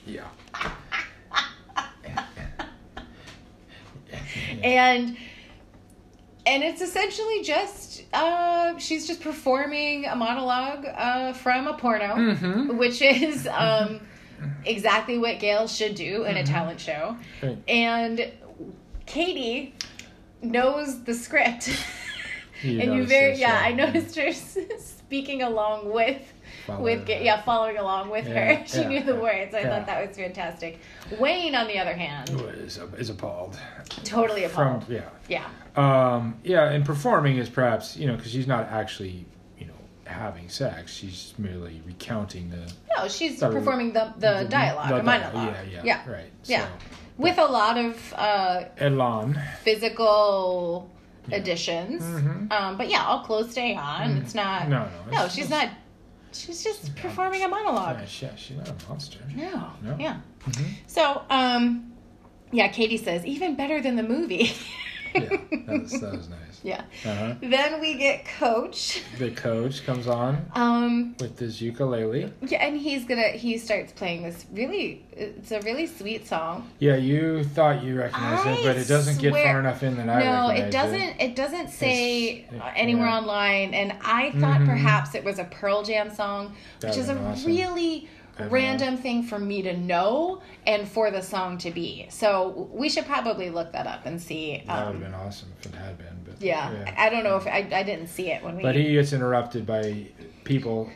Yeah. 0.05 0.25
and 4.63 5.17
and 6.45 6.63
it's 6.65 6.83
essentially 6.83 7.43
just 7.43 8.03
uh, 8.13 8.77
she's 8.79 9.07
just 9.07 9.21
performing 9.21 10.07
a 10.07 10.17
monologue 10.17 10.85
uh, 10.87 11.33
from 11.35 11.69
a 11.69 11.75
porno, 11.75 12.15
Mhm. 12.17 12.77
which 12.79 13.01
is 13.01 13.47
um, 13.47 14.01
exactly 14.65 15.19
what 15.19 15.39
Gail 15.39 15.67
should 15.69 15.95
do 15.95 16.25
in 16.25 16.37
a 16.37 16.45
talent 16.45 16.81
show. 16.81 17.17
Right. 17.43 17.59
And 17.69 18.31
Katy 19.07 19.75
knows 20.43 21.03
the 21.05 21.15
script. 21.15 21.71
You 22.65 22.79
and 22.79 22.95
you 22.95 23.05
very 23.07 23.35
yeah, 23.41 23.59
yeah. 23.61 23.67
I 23.67 23.73
noticed 23.73 24.15
her 24.15 24.33
speaking 24.79 25.43
along 25.43 25.91
with 25.93 26.23
Follow 26.65 26.81
with 26.81 27.09
her. 27.09 27.15
yeah 27.21 27.43
following 27.43 27.77
along 27.77 28.09
with 28.11 28.29
Yeah, 28.29 28.55
her. 28.59 28.65
She 28.69 28.83
yeah, 28.83 28.89
knew 28.89 29.03
the 29.03 29.15
yeah, 29.15 29.21
words. 29.21 29.53
I 29.53 29.63
yeah. 29.63 29.69
thought 29.69 29.87
that 29.87 30.07
was 30.07 30.17
fantastic. 30.17 30.79
Wayne, 31.19 31.57
on 31.57 31.67
the 31.67 31.77
other 31.81 31.95
hand, 31.95 32.31
is, 32.59 32.79
is 32.97 33.11
appalled. 33.11 33.59
totally 34.05 34.45
appalled. 34.45 34.85
From 34.85 34.95
yeah, 34.95 35.09
yeah, 35.29 35.49
um, 36.15 36.37
yeah, 36.45 36.71
and 36.71 36.85
performing 36.87 37.37
is 37.39 37.49
perhaps 37.49 37.97
you 37.97 38.07
know 38.07 38.15
because 38.15 38.31
she's 38.31 38.47
not 38.47 38.69
actually 38.69 39.09
you 39.11 39.25
know 39.25 39.27
having 40.13 40.49
sex. 40.49 40.93
She's 40.93 41.35
merely 41.39 41.83
recounting 41.87 42.51
the 42.51 42.73
no, 42.97 43.09
she's 43.09 43.41
The- 43.41 43.51
performing 43.51 43.93
the 43.93 44.13
the, 44.19 44.47
dialogue, 44.49 44.89
the 44.91 44.97
the 44.97 45.03
monologue. 45.03 45.55
Yeah, 45.71 45.83
yeah, 45.83 45.83
yeah, 46.07 46.11
right. 46.11 46.31
yeah. 46.45 46.67
So, 46.67 46.73
with 47.19 47.39
a 47.39 47.45
lot 47.45 47.77
of 47.79 48.15
uh, 48.17 48.65
Elan. 48.79 49.39
physical 49.63 50.91
Yeah. 51.29 51.37
additions. 51.37 52.03
Mhm. 52.03 52.51
Um, 52.53 52.77
but 52.79 52.89
yeah, 52.89 53.05
all 53.05 53.21
clothes 53.25 53.51
stay 53.53 53.75
on. 53.77 54.15
Mm. 54.17 54.23
It's 54.23 54.35
not. 54.35 54.69
No, 54.69 54.89
no, 55.11 55.13
No, 55.19 55.29
she's 55.29 55.51
not. 55.51 55.69
She's 56.33 56.65
just 56.65 56.97
performing 56.97 57.43
a 57.45 57.49
monologue. 57.49 57.99
Yeah, 58.01 58.07
she, 58.07 58.27
she's 58.37 58.57
not 58.57 58.69
a 58.69 58.75
monster. 58.89 59.19
No. 59.37 59.71
No. 59.83 59.97
Yeah. 60.01 60.17
Mhm. 60.49 60.67
So, 60.87 61.23
um, 61.31 61.93
yeah, 62.51 62.69
Katy 62.69 62.97
says 62.97 63.25
even 63.27 63.55
better 63.55 63.81
than 63.83 63.97
the 63.97 64.03
movie. 64.03 64.53
Yeah, 65.15 65.21
that 65.67 65.83
was, 65.83 66.01
that 66.01 66.13
was 66.17 66.29
nice. 66.31 66.52
Yeah. 66.63 66.83
Uh-huh. 67.05 67.35
Then 67.41 67.81
we 67.81 67.95
get 67.95 68.25
Coach. 68.39 69.03
The 69.19 69.31
coach 69.31 69.85
comes 69.85 70.07
on 70.07 70.47
Um, 70.55 71.15
with 71.21 71.39
his 71.39 71.61
ukulele. 71.61 72.33
yeah, 72.43 72.65
and 72.67 72.79
he's 72.79 73.05
gonna 73.05 73.29
he 73.29 73.59
starts 73.59 73.93
playing 73.93 74.23
this 74.23 74.47
really 74.53 75.05
it's 75.13 75.51
a 75.53 75.61
really 75.61 75.87
sweet 75.87 76.27
song. 76.27 76.71
Yeah, 76.79 76.97
you 76.97 77.45
thought 77.45 77.83
you 77.83 77.99
recognized 77.99 78.47
it, 78.47 78.65
but 78.65 78.77
it 78.77 78.89
doesn't 78.89 79.21
get 79.21 79.33
far 79.33 79.61
enough 79.61 79.83
in 79.83 79.97
that 79.99 80.09
I 80.09 80.21
no, 80.25 80.49
recognize 80.49 80.59
it 80.69 80.71
doesn't. 80.73 81.21
It, 81.21 81.37
doesn't 81.37 81.69
say 81.71 82.29
It's- 82.51 82.73
anywhere 82.77 83.07
yeah. 83.09 83.19
online, 83.19 83.75
and 83.75 83.93
I 84.05 84.31
thought 84.33 84.61
Mhm. 84.61 84.67
perhaps 84.67 85.15
it 85.15 85.25
was 85.25 85.39
a 85.39 85.45
Pearl 85.45 85.83
Jam 85.83 86.11
song, 86.15 86.49
which 86.49 86.57
That'd 86.95 86.99
is 86.99 87.09
a 87.09 87.19
awesome. 87.19 87.47
really 87.51 88.09
random 88.49 88.97
thing 88.97 89.23
for 89.23 89.39
me 89.39 89.61
to 89.63 89.77
know 89.77 90.41
and 90.67 90.89
for 90.89 91.11
the 91.11 91.21
song 91.23 91.59
to 91.59 91.71
be. 91.71 92.07
So 92.09 92.69
we 92.73 92.89
should 92.89 93.05
probably 93.07 93.51
look 93.51 93.73
that 93.73 93.87
up 93.87 94.07
and 94.07 94.21
see. 94.21 94.63
That 94.67 94.87
would 94.87 94.97
Um, 94.97 95.03
have 95.03 95.13
been 95.13 95.21
awesome 95.21 95.49
if 95.61 95.67
it 95.67 95.75
had 95.77 95.99
been. 95.99 96.12
But 96.43 96.49
yeah, 96.49 96.95
I 96.99 97.09
don't 97.09 97.23
know 97.23 97.37
if 97.37 97.47
I, 97.47 97.69
I 97.73 97.85
didn't 97.85 98.09
see 98.09 98.31
it 98.31 98.43
when 98.43 98.57
we. 98.57 98.63
But 98.63 98.75
he 98.75 98.93
gets 98.93 99.13
interrupted 99.13 99.65
by 99.65 100.07
people, 100.43 100.91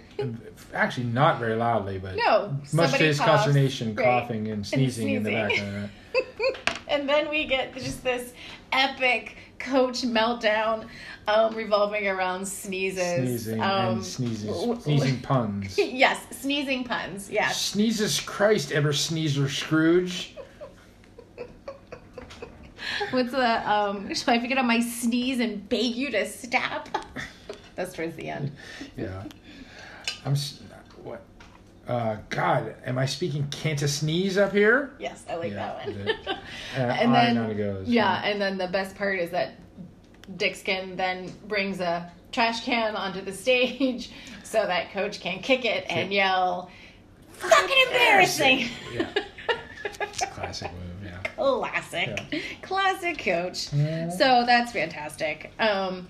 actually 0.75 1.07
not 1.07 1.39
very 1.39 1.55
loudly, 1.55 1.99
but 1.99 2.17
no, 2.17 2.57
much 2.73 2.93
to 2.93 2.99
his 2.99 3.19
coughs, 3.19 3.45
consternation, 3.45 3.95
right, 3.95 4.05
coughing 4.05 4.49
and 4.49 4.67
sneezing, 4.67 5.11
in 5.11 5.23
the 5.23 5.31
background. 5.31 5.91
and 6.89 7.09
then 7.09 7.31
we 7.31 7.47
get 7.47 7.75
just 7.75 8.03
this 8.03 8.33
epic 8.73 9.37
coach 9.61 10.03
meltdown 10.03 10.87
um, 11.29 11.55
revolving 11.55 12.09
around 12.09 12.47
sneezes. 12.47 13.45
Sneezing 13.45 13.61
um, 13.61 13.97
and 13.97 14.05
sneezes, 14.05 14.83
sneezing 14.83 15.21
puns. 15.21 15.79
yes, 15.79 16.25
sneezing 16.33 16.85
puns. 16.85 17.31
Yes. 17.31 17.61
Sneezes 17.61 18.21
Christ, 18.21 18.73
ever 18.73 18.93
sneezer 18.93 19.49
Scrooge. 19.49 20.36
What's 23.11 23.33
the 23.33 23.71
um? 23.71 24.12
Shall 24.14 24.35
I 24.35 24.40
forget 24.40 24.59
on 24.59 24.66
my 24.66 24.81
sneeze 24.81 25.40
and 25.40 25.69
beg 25.69 25.95
you 25.95 26.11
to 26.12 26.27
stop? 26.27 26.88
That's 27.75 27.92
towards 27.92 28.16
the 28.16 28.31
end. 28.31 28.53
Yeah. 28.97 29.25
I'm 30.25 30.35
what? 31.03 31.23
Uh, 31.87 32.16
God, 32.31 32.75
am 32.85 32.99
I 32.99 33.07
speaking 33.07 33.47
Cantonese 33.49 34.37
up 34.38 34.53
here? 34.53 34.90
Yes, 34.99 35.25
I 35.31 35.37
like 35.37 35.53
Yeah, 35.53 35.57
that 35.57 35.87
one. 35.87 36.05
the- 36.05 36.38
and 36.77 37.14
then 37.14 37.37
it 37.37 37.55
goes. 37.57 37.87
yeah, 37.87 38.23
and 38.25 38.40
then 38.40 38.59
the 38.59 38.66
best 38.66 38.97
part 38.97 39.21
is 39.21 39.31
that 39.31 39.53
Dixkin 40.37 40.97
then 40.97 41.33
brings 41.47 41.79
a 41.81 42.11
trash 42.33 42.64
can 42.64 42.97
onto 42.97 43.21
the 43.21 43.33
stage 43.33 44.11
so 44.42 44.66
that 44.66 44.90
Coach 44.92 45.21
can 45.21 45.38
kick 45.38 45.64
it 45.64 45.85
and 45.88 46.12
yell, 46.12 46.71
"Fucking 47.33 47.77
embarrassing!" 47.87 48.66
Yeah. 48.92 49.09
It's 49.85 50.23
a 50.62 50.71
classic. 51.37 52.20
Yeah. 52.33 52.38
Classic, 52.62 53.18
Coach. 53.18 53.57
So 53.68 54.44
that's 54.46 54.72
fantastic. 54.72 55.53
Um, 55.59 56.09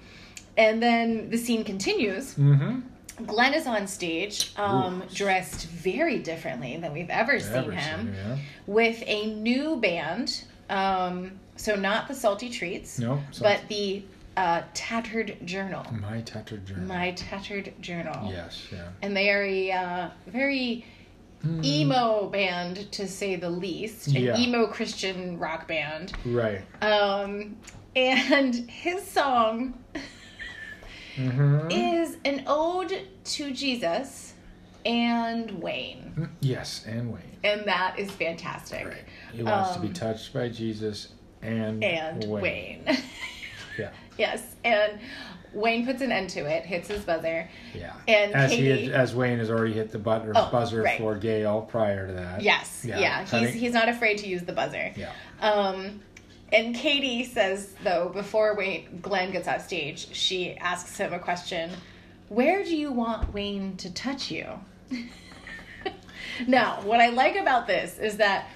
and 0.57 0.83
then 0.83 1.31
the 1.31 1.37
scene 1.37 1.65
continues. 1.65 2.35
Mm-hmm. 2.35 3.25
Glen 3.25 3.55
is 3.55 3.67
on 3.67 3.87
stage, 3.87 4.53
um, 4.57 5.03
dressed 5.13 5.67
very 5.69 6.19
differently 6.19 6.77
than 6.77 6.93
we've 6.93 7.09
ever 7.11 7.41
seen 7.41 7.71
him, 7.73 8.15
Yeah. 8.15 8.37
with 8.67 9.03
a 9.07 9.35
new 9.35 9.77
band. 9.77 10.45
Um, 10.69 11.33
so 11.57 11.77
not 11.77 12.09
the 12.09 12.15
Salty 12.15 12.51
Treats, 12.51 12.99
No. 12.99 13.23
so- 13.31 13.43
but 13.43 13.61
the 13.69 14.03
uh, 14.37 14.61
Tattered 14.75 15.39
Journal. 15.47 15.87
my 15.99 16.21
tattered 16.21 16.67
journal. 16.67 16.85
My 16.85 17.13
Tattered 17.13 17.73
Journal. 17.81 18.31
Yes. 18.31 18.67
Yeah. 18.71 18.89
And 19.01 19.17
they 19.17 19.31
are 19.31 19.43
a 19.43 19.73
uh, 19.73 20.11
very 20.27 20.85
Mm, 21.47 21.65
emo 21.65 22.29
band, 22.29 22.91
to 22.93 23.07
say 23.07 23.37
the 23.37 23.51
least. 23.51 24.09
An 24.09 24.15
Yeah. 24.15 24.37
emo 24.39 24.67
Christian 24.67 25.39
rock 25.39 25.69
band. 25.69 26.13
Right. 26.25 26.63
Um, 26.83 27.57
and 27.95 28.55
his 28.69 29.07
song 29.07 29.75
Mm-hmm. 31.17 31.71
is 31.71 32.19
an 32.27 32.45
ode 32.47 33.01
to 33.25 33.51
Jesus 33.53 34.35
and 34.85 35.51
Wayne. 35.63 36.29
Yes, 36.41 36.85
and 36.87 37.11
Wayne. 37.13 37.23
And 37.43 37.65
that 37.67 37.99
is 37.99 38.11
fantastic. 38.11 38.85
Right. 38.87 39.05
He 39.33 39.43
wants 39.43 39.73
to 39.75 39.81
be 39.81 39.87
Um, 39.89 39.93
touched 39.95 40.35
by 40.35 40.49
Jesus 40.51 41.09
and 41.43 41.83
And 41.83 42.25
Wayne. 42.25 42.43
Wayne. 42.87 42.99
Yeah. 43.79 43.91
yes. 44.17 44.57
And 44.65 44.99
Wayne 45.53 45.87
puts 45.87 46.03
an 46.03 46.13
end 46.13 46.31
to 46.31 46.41
it, 46.47 46.65
hits 46.65 46.89
his 46.89 47.05
buzzer. 47.05 47.49
Yeah. 47.75 47.93
And 48.07 48.35
as 48.35 48.53
he 48.53 48.67
had, 48.67 48.93
as 48.93 49.15
Wayne 49.15 49.39
has 49.39 49.51
already 49.51 49.73
hit 49.75 49.91
the 49.91 49.99
buzzer, 49.99 50.33
Oh, 50.35 50.49
buzzer 50.53 50.83
right. 50.83 50.99
for 50.99 51.15
Gail 51.17 51.63
prior 51.63 52.07
to 52.07 52.13
that. 52.13 52.43
Yes. 52.43 52.85
Yeah, 52.87 52.99
Yeah. 52.99 53.21
He's 53.23 53.31
think- 53.31 53.51
he's 53.55 53.73
not 53.73 53.89
afraid 53.89 54.19
to 54.19 54.29
use 54.29 54.43
the 54.43 54.53
buzzer. 54.53 54.93
Yeah. 54.97 55.13
Um 55.41 56.01
and 56.53 56.75
Katy 56.75 57.25
says 57.25 57.75
though 57.83 58.09
before 58.11 58.55
Wayne 58.55 58.99
Glen 59.03 59.31
gets 59.33 59.49
off 59.49 59.65
stage, 59.65 60.15
she 60.15 60.57
asks 60.59 60.97
him 60.99 61.13
a 61.13 61.19
question. 61.19 61.71
Where 62.29 62.63
do 62.65 62.77
you 62.77 62.93
want 62.93 63.33
Wayne 63.33 63.77
to 63.79 63.93
touch 63.93 64.31
you? 64.31 64.47
now, 66.47 66.81
what 66.83 67.01
I 67.01 67.09
like 67.11 67.37
about 67.37 67.67
this 67.67 67.99
is 67.99 68.17
that 68.19 68.47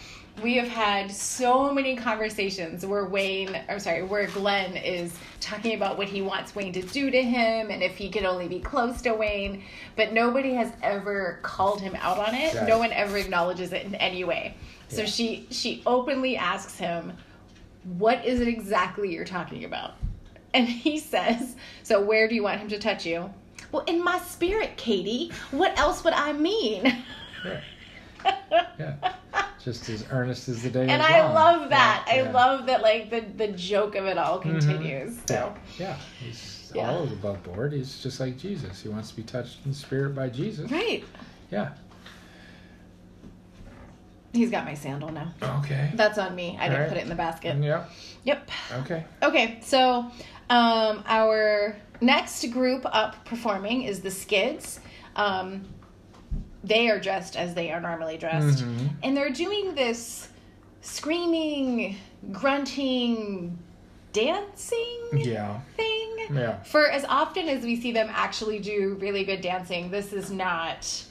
we 0.43 0.57
have 0.57 0.69
had 0.69 1.11
so 1.11 1.73
many 1.73 1.97
conversations 1.97 2.87
where 2.87 3.05
Wayne, 3.05 3.59
I'm 3.69 3.79
sorry, 3.79 4.03
where 4.03 4.27
Glen 4.29 4.77
is 4.77 5.12
talking 5.40 5.75
about 5.75 5.99
what 5.99 6.09
he 6.09 6.23
wants 6.23 6.55
Wayne 6.55 6.73
to 6.73 6.83
do 6.83 7.11
to 7.11 7.23
him 7.23 7.71
and 7.71 7.83
if 7.83 7.97
he 7.97 8.09
could 8.11 8.25
only 8.25 8.49
be 8.49 8.59
close 8.61 9.03
to 9.03 9.12
Wayne, 9.14 9.62
but 9.97 10.12
nobody 10.12 10.55
has 10.55 10.73
ever 10.83 11.40
called 11.43 11.81
him 11.81 11.95
out 11.97 12.19
on 12.19 12.35
it. 12.35 12.55
Right. 12.55 12.66
No 12.66 12.79
one 12.79 12.93
ever 12.93 13.19
acknowledges 13.19 13.73
it 13.73 13.85
in 13.85 13.95
any 13.97 14.25
way. 14.25 14.55
So 14.88 15.03
Yeah. 15.03 15.07
she 15.09 15.47
she 15.51 15.83
openly 15.87 16.37
asks 16.37 16.77
him, 16.79 17.12
"What 17.99 18.25
is 18.25 18.40
it 18.40 18.49
exactly 18.49 19.12
you're 19.12 19.25
talking 19.25 19.64
about?" 19.64 19.95
And 20.55 20.66
he 20.69 20.99
says, 20.99 21.55
"So 21.83 22.01
where 22.01 22.29
do 22.29 22.35
you 22.35 22.43
want 22.43 22.61
him 22.61 22.69
to 22.69 22.79
touch 22.79 23.05
you?" 23.07 23.33
Well, 23.73 23.85
in 23.85 24.03
my 24.03 24.19
spirit, 24.19 24.77
Katy. 24.77 25.31
What 25.53 25.79
else 25.79 26.03
would 26.05 26.14
I 26.14 26.33
mean? 26.33 27.05
Right. 27.45 27.62
Yeah. 28.78 28.94
Just 29.62 29.88
as 29.90 30.06
earnest 30.11 30.48
as 30.48 30.62
the 30.62 30.70
day 30.70 30.88
and 30.88 31.02
I 31.02 31.20
long. 31.22 31.35
love 31.35 31.70
that. 31.70 32.04
Yeah, 32.09 32.14
I 32.24 32.30
love 32.30 32.66
that 32.66 32.80
like 32.83 33.11
the 33.11 33.20
the 33.20 33.48
joke 33.48 33.94
of 33.94 34.06
it 34.06 34.16
all 34.16 34.38
continues. 34.38 35.18
So 35.28 35.54
Yeah. 35.78 35.87
Yeah. 35.87 35.96
He's 36.18 36.72
Yeah. 36.74 36.90
all 36.90 37.02
above 37.04 37.42
board. 37.42 37.72
He's 37.74 38.02
just 38.02 38.20
like 38.20 38.38
Jesus. 38.38 38.80
He 38.80 38.88
wants 38.88 39.11
to 39.11 39.16
be 39.16 39.22
touched 39.22 39.59
in 39.66 39.74
spirit 39.74 40.14
by 40.14 40.28
Jesus. 40.30 40.70
right. 40.70 41.04
Yeah. 41.50 41.70
He's 44.33 44.50
got 44.50 44.64
my 44.64 44.74
sandal 44.74 45.11
now. 45.11 45.33
Okay. 45.59 45.90
That's 45.94 46.16
on 46.16 46.35
me. 46.37 46.56
I 46.59 46.64
didn't 46.68 46.74
Alright. 46.74 46.88
put 46.88 46.98
it 46.98 47.02
in 47.02 47.09
the 47.09 47.14
basket. 47.16 47.56
Yeah. 47.61 47.85
Yep. 48.24 48.50
Okay. 48.80 49.04
Okay, 49.22 49.59
so 49.62 50.11
um, 50.48 51.02
our 51.06 51.76
next 52.00 52.44
group 52.52 52.83
up 52.87 53.24
performing 53.24 53.83
is 53.83 54.00
the 54.00 54.11
Skids. 54.11 54.78
Um, 55.16 55.64
they 56.64 56.88
are 56.90 56.99
dressed 57.01 57.37
as 57.37 57.55
they 57.55 57.70
are 57.73 57.81
normally 57.81 58.18
dressed, 58.18 58.64
Mhm. 58.64 58.90
and 59.03 59.16
they're 59.16 59.31
doing 59.31 59.75
this 59.75 60.29
screaming, 60.83 61.96
grunting, 62.33 63.59
dancing 64.12 65.01
Yeah. 65.14 65.61
thing. 65.76 66.16
Yeah. 66.32 66.62
For 66.64 66.87
as 66.91 67.05
often 67.05 67.49
as 67.49 67.62
we 67.64 67.80
see 67.80 67.93
them 67.93 68.09
actually 68.12 68.59
do 68.59 68.97
really 69.01 69.24
good 69.24 69.41
dancing, 69.41 69.91
this 69.91 70.12
is 70.12 70.30
not 70.30 71.05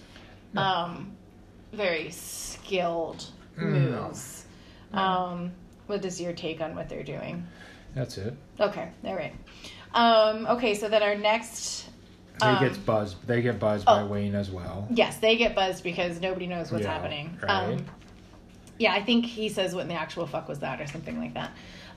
No. 0.53 0.61
um, 0.61 1.11
very 1.73 2.09
skilled 2.11 3.25
Mm, 3.57 3.91
no. 3.91 4.01
moves. 4.03 4.45
Um, 4.93 5.51
what 5.87 6.03
is 6.05 6.19
your 6.21 6.33
take 6.33 6.61
on 6.61 6.75
what 6.75 6.89
they're 6.89 7.03
doing? 7.03 7.45
That's 7.95 8.17
it. 8.17 8.33
Okay, 8.59 8.89
all 9.03 9.15
right. 9.15 9.33
Um, 9.93 10.45
okay, 10.47 10.73
so 10.75 10.87
then 10.89 11.01
our 11.03 11.15
next. 11.15 11.88
They 12.39 12.47
Um, 12.47 12.63
get 12.63 12.85
buzzed. 12.85 13.17
They 13.27 13.41
get 13.41 13.59
buzzed 13.59 13.85
by 13.85 14.01
oh. 14.01 14.05
Wayne 14.07 14.35
as 14.35 14.49
well. 14.49 14.87
Yes, 14.89 15.17
they 15.17 15.35
get 15.37 15.55
buzzed 15.55 15.83
because 15.83 16.21
nobody 16.21 16.47
knows 16.47 16.71
what's 16.71 16.85
Yeah, 16.85 16.93
happening. 16.93 17.37
right. 17.41 17.73
Um, 17.73 17.85
yeah, 18.77 18.93
I 18.93 19.03
think 19.03 19.25
he 19.25 19.49
says, 19.49 19.75
"What 19.75 19.81
in 19.81 19.87
the 19.89 19.95
actual 19.95 20.25
fuck 20.25 20.47
was 20.47 20.59
that?" 20.59 20.79
or 20.79 20.87
something 20.87 21.19
like 21.19 21.33
that. 21.33 21.51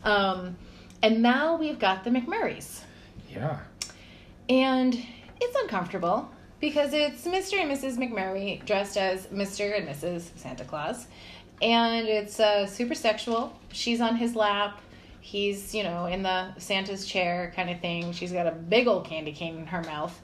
Um, 0.04 0.56
and 1.02 1.22
now 1.22 1.56
we've 1.56 1.78
got 1.78 2.02
the 2.04 2.10
McMurrays. 2.10 2.80
Yeah. 3.32 3.60
And 4.48 4.98
it's 5.40 5.56
uncomfortable 5.62 6.28
because 6.60 6.92
it's 6.92 7.24
Mr. 7.26 7.60
and 7.60 7.70
Mrs. 7.70 7.96
McMurray 7.98 8.64
dressed 8.64 8.96
as 8.96 9.26
Mr. 9.28 9.78
and 9.78 9.88
Mrs. 9.88 10.36
Santa 10.36 10.64
Claus. 10.64 11.06
And 11.60 12.08
it's 12.08 12.40
uh, 12.40 12.66
super 12.66 12.94
sexual. 12.96 13.52
She's 13.72 14.00
on 14.00 14.16
his 14.16 14.34
lap. 14.34 14.80
He's, 15.22 15.74
you 15.74 15.84
know, 15.84 16.06
in 16.06 16.22
the 16.22 16.54
Santa's 16.58 17.06
chair 17.06 17.52
kind 17.56 17.70
of 17.70 17.80
thing. 17.80 18.12
She's 18.12 18.32
got 18.32 18.46
a 18.46 18.50
big 18.50 18.86
old 18.88 19.06
candy 19.06 19.32
cane 19.32 19.56
in 19.56 19.66
her 19.66 19.80
mouth. 19.82 20.20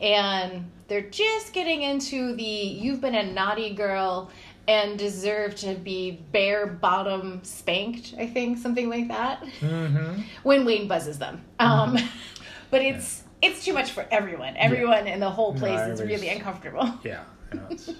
And 0.00 0.70
they're 0.88 1.02
just 1.10 1.52
getting 1.52 1.82
into 1.82 2.34
the 2.34 2.42
you've 2.42 3.00
been 3.00 3.14
a 3.14 3.30
naughty 3.32 3.74
girl 3.74 4.30
and 4.66 4.98
deserve 4.98 5.54
to 5.56 5.74
be 5.74 6.12
bare 6.32 6.66
bottom 6.66 7.40
spanked, 7.44 8.14
I 8.18 8.26
think, 8.26 8.58
something 8.58 8.88
like 8.88 9.08
that. 9.08 9.42
Mm-hmm. 9.60 10.22
When 10.44 10.64
Wayne 10.64 10.88
buzzes 10.88 11.18
them. 11.18 11.42
Um, 11.58 11.96
but 12.70 12.82
it's 12.82 13.24
it's 13.42 13.64
too 13.64 13.72
much 13.74 13.90
for 13.92 14.06
everyone. 14.10 14.56
Everyone 14.56 15.06
in 15.06 15.20
the 15.20 15.30
whole 15.30 15.52
No, 15.52 15.60
place 15.60 15.80
is 15.80 16.00
everybody's- 16.00 16.20
really 16.22 16.34
uncomfortable. 16.36 16.90
Yeah. 17.04 17.22
no, 17.52 17.62
it's, 17.70 17.90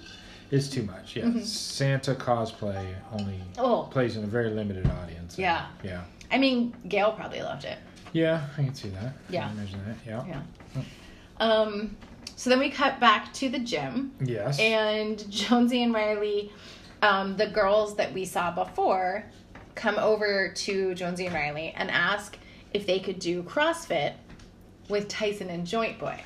it's 0.51 0.67
too 0.69 0.83
much. 0.83 1.15
Yeah. 1.15 1.31
Santa 1.43 2.15
cosplay 2.15 2.93
only 3.11 3.33
Mm-hmm. 3.33 3.59
Oh. 3.59 3.83
plays 3.91 4.15
in 4.17 4.23
a 4.23 4.27
very 4.27 4.49
limited 4.49 4.87
audience. 4.87 5.37
Yeah. 5.37 5.67
Yeah. 5.83 6.03
I 6.31 6.37
mean, 6.37 6.75
Gail 6.87 7.11
probably 7.13 7.41
loved 7.41 7.65
it. 7.65 7.77
Yeah, 8.13 8.45
I 8.57 8.63
can 8.63 8.73
see 8.75 8.89
that. 8.89 9.13
Yeah. 9.29 9.51
imagine 9.51 9.79
that. 9.85 9.95
Yeah. 10.05 10.25
Yeah. 10.75 10.81
Um, 11.39 11.95
so 12.35 12.49
then 12.49 12.59
we 12.59 12.69
cut 12.69 12.99
back 12.99 13.33
to 13.33 13.49
the 13.49 13.59
gym, 13.59 14.13
Yes. 14.21 14.59
and 14.59 15.29
Jonesy 15.31 15.83
and 15.83 15.93
Reilly, 15.93 16.51
um, 17.01 17.37
the 17.37 17.47
girls 17.47 17.95
that 17.97 18.13
we 18.13 18.25
saw 18.25 18.51
before, 18.51 19.25
come 19.75 19.97
over 19.97 20.51
to 20.53 20.93
Jonesy 20.95 21.25
and 21.27 21.35
Reilly 21.35 21.73
and 21.75 21.89
ask 21.91 22.37
if 22.73 22.85
they 22.85 22.99
could 22.99 23.19
do 23.19 23.43
CrossFit 23.43 24.13
with 24.89 25.07
Tyson 25.07 25.49
and 25.49 25.65
Joint 25.65 25.99
Boy. 25.99 26.19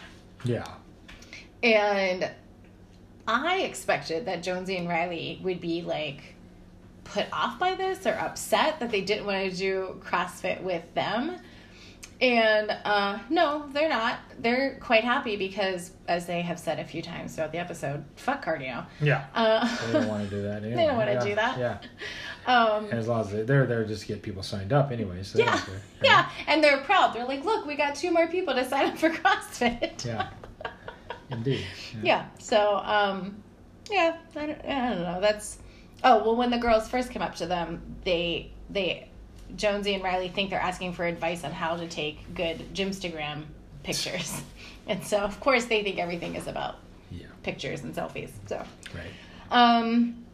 yeah. 0.43 0.67
And 1.61 2.29
I 3.25 3.59
expected 3.59 4.25
that 4.25 4.43
Jonesy 4.43 4.75
and 4.75 4.89
Reilly 4.89 5.39
would 5.43 5.61
be 5.61 5.81
like 5.81 6.32
put 7.03 7.25
off 7.31 7.59
by 7.59 7.75
this 7.75 8.05
or 8.05 8.13
upset 8.13 8.79
that 8.79 8.91
they 8.91 9.01
didn't 9.01 9.25
want 9.25 9.51
to 9.51 9.57
do 9.57 10.01
CrossFit 10.03 10.61
with 10.61 10.83
them. 10.93 11.37
And 12.21 12.71
uh, 12.85 13.19
no, 13.29 13.67
they're 13.73 13.89
not. 13.89 14.19
They're 14.39 14.77
quite 14.79 15.03
happy 15.03 15.35
because, 15.35 15.91
as 16.07 16.25
they 16.25 16.41
have 16.41 16.57
said 16.57 16.79
a 16.79 16.85
few 16.85 17.01
times 17.01 17.35
throughout 17.35 17.51
the 17.51 17.57
episode, 17.57 18.05
fuck 18.15 18.45
cardio. 18.45 18.85
Yeah. 19.01 19.25
Uh, 19.35 19.67
They 19.87 19.93
don't 19.93 20.07
want 20.07 20.29
to 20.29 20.35
do 20.35 20.41
that. 20.43 20.63
Anyway. 20.63 20.75
They 20.75 20.85
don't 20.85 20.95
wanna 20.95 21.13
yeah. 21.13 21.23
do 21.23 21.35
that. 21.35 21.57
Yeah. 21.59 21.77
um, 22.47 22.85
And 22.85 22.93
as 22.93 23.07
long 23.09 23.21
as 23.21 23.31
they, 23.31 23.41
they're 23.41 23.65
there 23.65 23.83
just 23.83 24.03
to 24.03 24.07
get 24.07 24.21
people 24.21 24.41
signed 24.41 24.71
up 24.71 24.91
anyway. 24.91 25.21
So 25.23 25.39
yeah, 25.39 25.59
don't 25.65 25.79
yeah, 26.01 26.29
and 26.47 26.63
they're 26.63 26.77
proud. 26.79 27.13
They're 27.13 27.25
like, 27.25 27.43
look, 27.43 27.65
we 27.65 27.75
got 27.75 27.95
two 27.95 28.11
more 28.11 28.27
people 28.27 28.53
to 28.53 28.63
sign 28.63 28.91
up 28.91 28.97
for 28.97 29.09
CrossFit. 29.09 30.05
Yeah. 30.05 30.29
Indeed. 31.31 31.65
yeah 32.03 32.27
so 32.37 32.77
um 32.77 33.41
yeah 33.89 34.17
I 34.35 34.45
don't, 34.45 34.65
I 34.65 34.89
don't 34.89 35.01
know 35.01 35.19
that's 35.19 35.57
oh 36.03 36.23
well 36.23 36.35
when 36.35 36.49
the 36.51 36.57
girls 36.57 36.87
first 36.89 37.11
come 37.11 37.21
up 37.21 37.35
to 37.35 37.45
them 37.45 37.81
they 38.03 38.51
they 38.69 39.07
jonesy 39.55 39.93
and 39.93 40.03
reilly 40.03 40.29
think 40.29 40.49
they're 40.49 40.59
asking 40.59 40.93
for 40.93 41.05
advice 41.05 41.43
on 41.43 41.51
how 41.51 41.75
to 41.75 41.87
take 41.87 42.33
good 42.33 42.73
gymstagram 42.73 43.43
pictures 43.83 44.41
and 44.87 45.03
so 45.03 45.17
of 45.19 45.39
course 45.39 45.65
they 45.65 45.83
think 45.83 45.99
everything 45.99 46.35
is 46.35 46.47
about 46.47 46.75
Yeah. 47.11 47.27
pictures 47.43 47.83
and 47.83 47.93
selfies 47.95 48.31
so 48.47 48.57
Right. 48.93 49.11
um 49.51 50.25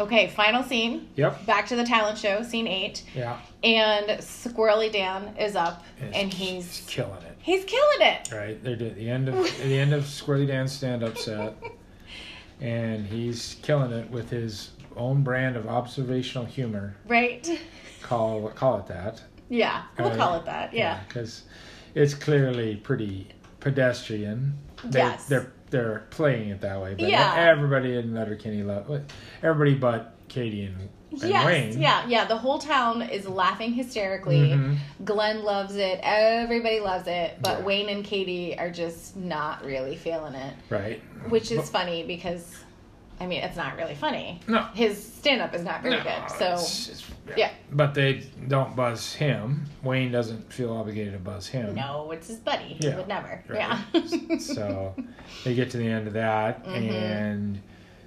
okay 0.00 0.28
final 0.28 0.62
scene 0.62 1.08
Yep. 1.16 1.46
back 1.46 1.66
to 1.68 1.76
the 1.76 1.84
talent 1.84 2.18
show 2.18 2.42
scene 2.42 2.66
eight 2.66 3.02
Yeah. 3.14 3.38
and 3.62 4.06
squirrely 4.20 4.90
dan 4.92 5.36
is 5.38 5.54
up 5.56 5.84
and 6.12 6.32
he's 6.32 6.76
he's 6.78 6.86
killing 6.88 7.22
it. 7.22 7.36
he's 7.40 7.64
killing 7.64 8.00
it 8.00 8.28
Right. 8.32 8.62
They're 8.62 8.74
at 8.74 8.96
the 8.96 9.10
end 9.10 9.28
of 9.28 9.34
the 9.62 9.78
end 9.78 9.92
of 9.92 10.04
Squirrely 10.04 10.46
Dan's 10.46 10.72
stand 10.72 11.02
up 11.02 11.16
set. 11.18 11.54
And 12.60 13.06
he's 13.06 13.56
killing 13.62 13.92
it 13.92 14.10
with 14.10 14.30
his 14.30 14.70
own 14.96 15.22
brand 15.22 15.56
of 15.56 15.68
observational 15.68 16.44
humor. 16.44 16.96
right 17.06 17.48
Call 18.02 18.48
call 18.50 18.78
it 18.80 18.86
that. 18.88 19.22
yeah 19.48 19.82
we'll 19.98 20.08
Right. 20.08 20.18
call 20.18 20.34
it 20.36 20.44
that 20.46 20.72
yeah. 20.74 21.00
Because 21.06 21.42
it's 21.94 22.14
clearly 22.14 22.76
pretty 22.76 23.28
pedestrian. 23.60 24.54
They, 24.84 24.98
Yes. 25.00 25.26
They're 25.26 25.52
they're 25.70 26.06
playing 26.10 26.48
it 26.48 26.60
that 26.62 26.80
way, 26.80 26.94
but 26.94 27.08
Yeah. 27.08 27.34
everybody 27.36 27.96
in 27.96 28.14
Letterkenny 28.14 28.62
love 28.62 28.88
everybody 29.42 29.74
but 29.74 30.14
Katy 30.28 30.64
and 30.64 30.88
Yes, 31.10 31.46
Wayne. 31.46 31.80
yeah, 31.80 32.06
yeah. 32.06 32.24
The 32.26 32.36
whole 32.36 32.58
town 32.58 33.02
is 33.02 33.26
laughing 33.26 33.72
hysterically. 33.72 34.50
Mhm. 34.50 34.76
Glen 35.04 35.42
loves 35.42 35.74
it. 35.76 36.00
Everybody 36.02 36.80
loves 36.80 37.06
it. 37.08 37.38
But 37.40 37.60
Yeah. 37.60 37.64
Wayne 37.64 37.88
and 37.88 38.04
Katy 38.04 38.58
are 38.58 38.70
just 38.70 39.16
not 39.16 39.64
really 39.64 39.96
feeling 39.96 40.34
it, 40.34 40.54
Right. 40.68 41.00
which 41.30 41.50
is 41.50 41.58
But- 41.58 41.66
funny 41.80 42.02
because, 42.04 42.56
I 43.20 43.26
mean, 43.26 43.42
it's 43.42 43.56
not 43.56 43.76
really 43.76 43.94
funny. 43.94 44.40
No. 44.46 44.64
His 44.74 45.02
stand 45.02 45.40
up 45.40 45.54
is 45.54 45.64
not 45.64 45.82
very 45.82 45.96
No, 45.96 46.02
good. 46.02 46.30
So, 46.38 46.44
it's- 46.44 46.88
it's- 46.88 47.38
yeah. 47.38 47.50
But 47.72 47.94
they 47.94 48.24
don't 48.46 48.76
buzz 48.76 49.14
him. 49.14 49.64
Wayne 49.82 50.12
doesn't 50.12 50.52
feel 50.52 50.72
obligated 50.74 51.14
to 51.14 51.18
buzz 51.18 51.46
him. 51.48 51.74
no, 51.74 52.10
it's 52.12 52.28
his 52.28 52.38
buddy. 52.38 52.76
He 52.80 52.86
Yeah, 52.86 52.96
would 52.96 53.08
never. 53.08 53.42
right. 53.48 53.78
Yeah. 53.94 54.36
so 54.38 54.94
they 55.44 55.54
get 55.54 55.70
to 55.70 55.78
the 55.78 55.88
end 55.88 56.06
of 56.06 56.12
that 56.12 56.64
Mhm. 56.66 56.90
and 56.92 57.60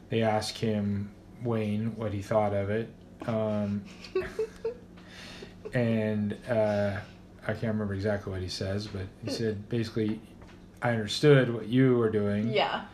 they 0.09 0.21
ask 0.21 0.55
him 0.55 1.11
Wayne 1.43 1.95
what 1.95 2.13
he 2.13 2.21
thought 2.21 2.53
of 2.53 2.69
it. 2.69 2.93
Um, 3.27 3.83
and 5.73 6.37
uh, 6.49 6.97
I 7.43 7.53
can't 7.53 7.73
remember 7.73 7.93
exactly 7.93 8.31
what 8.31 8.41
he 8.41 8.49
says, 8.49 8.87
but 8.87 9.03
he 9.23 9.31
said 9.31 9.69
basically, 9.69 10.19
I 10.81 10.91
understood 10.91 11.53
what 11.53 11.67
you 11.67 11.97
were 11.97 12.09
doing 12.09 12.49
yeah. 12.49 12.85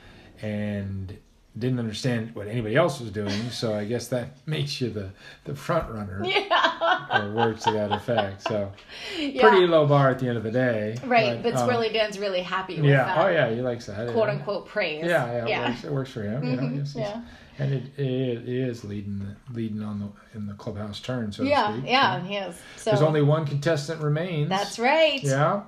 and 0.41 1.17
didn't 1.57 1.79
understand 1.79 2.35
what 2.35 2.47
anybody 2.47 2.75
else 2.75 2.99
was 2.99 3.09
doing. 3.11 3.49
So 3.49 3.73
I 3.73 3.85
guess 3.85 4.07
that 4.09 4.29
makes 4.45 4.79
you 4.81 4.89
the, 4.89 5.09
the 5.45 5.55
front 5.55 5.89
runner 5.91 6.21
Yeah. 6.23 7.23
or 7.23 7.33
words 7.33 7.63
to 7.63 7.71
that 7.71 7.91
effect. 7.91 8.43
So 8.43 8.71
yeah. 9.17 9.41
pretty 9.47 9.65
low 9.67 9.85
bar 9.87 10.09
at 10.09 10.19
the 10.19 10.27
end 10.27 10.37
of 10.37 10.43
the 10.43 10.51
day. 10.51 10.97
Right, 11.05 11.41
but, 11.41 11.55
um, 11.55 11.69
Squirrely 11.69 11.91
Dan's 11.91 12.19
really 12.19 12.41
happy 12.41 12.75
with 12.75 12.85
yeah. 12.85 13.05
that 13.05 13.17
Oh 13.25 13.29
yeah, 13.29 13.49
he 13.49 13.61
likes 13.61 13.85
that. 13.87 14.11
quote 14.11 14.27
yeah. 14.27 14.33
unquote 14.35 14.67
praise. 14.67 15.03
Yeah, 15.05 15.45
yeah, 15.47 15.61
it, 15.65 15.69
Works, 15.69 15.83
it 15.83 15.91
works 15.91 16.11
for 16.11 16.21
him. 16.23 16.43
You 16.43 16.55
know, 16.57 16.63
Mhm, 16.63 16.77
yes, 16.77 16.93
yes. 16.95 17.15
yeah. 17.15 17.63
and 17.63 17.73
it, 17.73 17.83
it, 17.99 18.47
is 18.49 18.83
leading 18.83 19.19
the, 19.19 19.53
leading 19.53 19.81
on 19.81 19.99
the 19.99 20.37
in 20.37 20.45
the 20.47 20.53
clubhouse 20.53 20.99
turn. 20.99 21.31
So 21.31 21.43
Yeah, 21.43 21.67
to 21.71 21.73
speak. 21.77 21.89
yeah, 21.89 22.23
he 22.23 22.35
is. 22.35 22.55
So 22.77 22.91
There's 22.91 23.01
only 23.01 23.21
one 23.21 23.45
contestant 23.45 24.01
remains. 24.01 24.49
that's 24.49 24.77
right. 24.79 25.23
Yeah. 25.23 25.63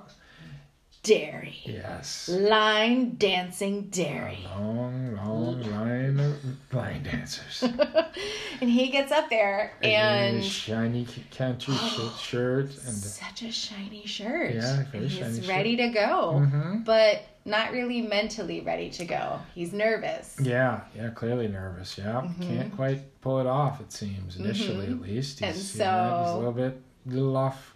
Darry. 1.02 1.56
Yes. 1.64 2.28
Line 2.28 3.14
dancing 3.16 3.84
Darry. 3.88 4.46
A 4.54 4.60
long, 4.60 5.16
long 5.16 5.62
line 5.70 6.20
of 6.20 6.36
line 6.74 7.02
dancers. 7.04 7.62
and 8.60 8.68
he 8.70 8.88
gets 8.90 9.10
up 9.10 9.30
there 9.30 9.72
and 9.82 10.36
his 10.36 10.46
shiny 10.46 11.06
country 11.34 11.72
sh- 11.74 12.20
shirt 12.20 12.66
and. 12.66 12.94
such 12.94 13.42
a 13.42 13.50
shiny 13.50 14.04
shirt. 14.04 14.54
Yeah, 14.54 14.84
very 14.92 15.08
He's 15.08 15.18
shiny 15.18 15.40
shirt. 15.40 15.48
ready 15.48 15.76
to 15.76 15.88
go, 15.88 16.34
Mhm. 16.46 16.84
but 16.84 17.22
not 17.46 17.72
really 17.72 18.02
mentally 18.02 18.60
ready 18.60 18.90
to 18.90 19.06
go. 19.06 19.40
He's 19.54 19.72
nervous. 19.72 20.36
Yeah, 20.42 20.82
yeah, 20.94 21.08
clearly 21.10 21.48
nervous. 21.48 21.96
Yeah, 21.96 22.28
can't 22.42 22.76
quite 22.76 23.18
pull 23.22 23.40
it 23.40 23.46
off. 23.46 23.80
It 23.80 23.90
seems 23.90 24.36
initially, 24.36 24.88
at 24.88 25.00
least. 25.00 25.36
Mm-hmm. 25.36 25.44
And 25.46 25.54
He's, 25.56 25.78
yeah, 25.78 26.24
he's 26.24 26.30
a 26.32 26.36
little 26.36 26.52
bit, 26.52 26.78
a 27.06 27.10
little 27.10 27.36
off, 27.38 27.69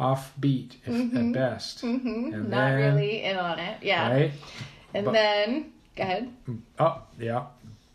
off 0.00 0.32
beat 0.40 0.76
if, 0.86 1.14
at 1.14 1.32
best. 1.32 1.80
hmm 1.82 1.96
And 2.32 2.48
Not 2.50 2.70
then- 2.70 2.94
really 2.94 3.22
in 3.22 3.36
on 3.36 3.58
it. 3.58 3.82
Yeah. 3.82 4.10
Right? 4.10 4.32
And 4.94 5.04
But- 5.04 5.12
then, 5.12 5.72
go 5.96 6.02
ahead. 6.02 6.32
Oh, 6.78 7.02
yeah. 7.18 7.44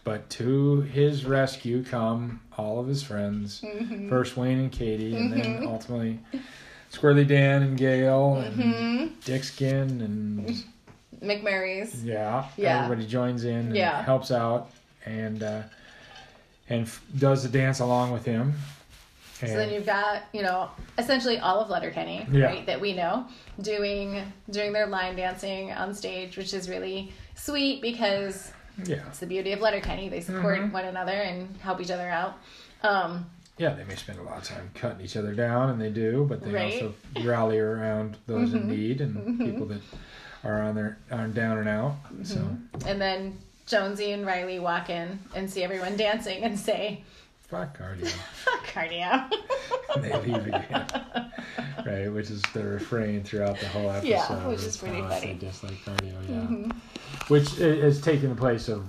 But 0.03 0.29
to 0.31 0.81
his 0.81 1.25
rescue 1.25 1.83
come 1.83 2.39
all 2.57 2.79
of 2.79 2.87
his 2.87 3.01
friends. 3.01 3.61
Mm-hmm. 3.61 4.07
First 4.07 4.37
Wayne 4.37 4.59
and 4.59 4.71
Katy, 4.71 5.15
and 5.15 5.33
then 5.33 5.65
ultimately 5.67 6.19
Squirrely 6.93 7.27
Dan 7.27 7.63
and 7.63 7.75
Gail 7.77 8.35
and 8.35 8.55
Mm-hmm. 8.55 9.05
Dickskin 9.25 10.01
and 10.05 10.63
McMurray's. 11.23 12.03
yeah, 12.05 12.45
Yeah. 12.55 12.83
everybody 12.83 13.07
joins 13.07 13.43
in 13.45 13.55
and 13.55 13.75
Yeah. 13.75 14.03
helps 14.03 14.29
out 14.31 14.69
and 15.05 15.41
uh, 15.41 15.63
and 16.69 16.83
f- 16.83 17.03
does 17.17 17.41
the 17.43 17.49
dance 17.49 17.79
along 17.79 18.11
with 18.11 18.25
him. 18.25 18.53
So 19.47 19.57
then 19.57 19.73
you've 19.73 19.85
got, 19.85 20.23
you 20.33 20.41
know, 20.41 20.69
essentially 20.97 21.37
all 21.39 21.59
of 21.59 21.69
Letterkenny, 21.69 22.25
Yeah. 22.31 22.45
right, 22.45 22.65
that 22.65 22.79
we 22.81 22.93
know, 22.93 23.27
doing 23.61 24.21
doing 24.49 24.73
their 24.73 24.87
line 24.87 25.15
dancing 25.15 25.71
on 25.71 25.93
stage, 25.93 26.37
which 26.37 26.53
is 26.53 26.69
really 26.69 27.13
sweet 27.35 27.81
because 27.81 28.51
yeah, 28.83 28.97
it's 29.07 29.19
the 29.19 29.25
beauty 29.27 29.53
of 29.53 29.61
Letterkenny. 29.61 30.09
They 30.09 30.21
support 30.21 30.59
Mhm. 30.59 30.71
one 30.71 30.85
another 30.85 31.13
and 31.13 31.55
help 31.61 31.79
each 31.79 31.91
other 31.91 32.09
out. 32.09 32.37
Um, 32.83 33.29
yeah, 33.57 33.69
they 33.73 33.85
may 33.85 33.95
spend 33.95 34.19
a 34.19 34.23
lot 34.23 34.37
of 34.37 34.43
time 34.43 34.69
cutting 34.75 34.99
each 35.05 35.15
other 35.15 35.33
down, 35.33 35.69
and 35.69 35.79
they 35.81 35.89
do, 35.89 36.25
but 36.27 36.41
they 36.43 36.51
Right. 36.51 36.73
also 36.73 36.93
rally 37.23 37.57
around 37.57 38.17
those 38.27 38.49
Mhm. 38.49 38.55
in 38.55 38.67
need 38.67 39.01
and 39.01 39.15
Mhm. 39.39 39.45
people 39.45 39.65
that 39.67 39.81
are 40.43 40.61
on 40.61 40.75
their 40.75 40.97
are 41.11 41.27
down 41.27 41.57
and 41.59 41.69
out. 41.69 41.95
So 42.23 42.57
and 42.85 42.99
then 43.01 43.37
Jonesy 43.65 44.11
and 44.11 44.25
Reilly 44.27 44.59
walk 44.59 44.89
in 44.89 45.19
and 45.33 45.49
see 45.49 45.63
everyone 45.63 45.95
dancing 45.97 46.43
and 46.43 46.59
say, 46.59 47.01
Fuck 47.47 47.77
cardio. 47.77 48.11
cardio. 48.73 49.29
they 49.97 50.19
leave 50.21 50.47
again. 50.47 51.31
Right, 51.85 52.07
which 52.11 52.31
is 52.31 52.41
the 52.53 52.63
refrain 52.63 53.23
throughout 53.23 53.59
the 53.59 53.67
whole 53.67 53.89
episode. 53.91 54.07
Yeah, 54.09 54.47
which 54.47 54.63
is 54.63 54.77
pretty 54.77 55.01
funny. 55.01 55.37
Just 55.39 55.63
like 55.63 55.73
cardio, 55.85 56.13
yeah. 56.27 56.35
Mhm. 56.35 56.75
Which 57.27 57.57
is 57.59 58.01
taking 58.01 58.29
the 58.29 58.35
place 58.35 58.67
of 58.67 58.85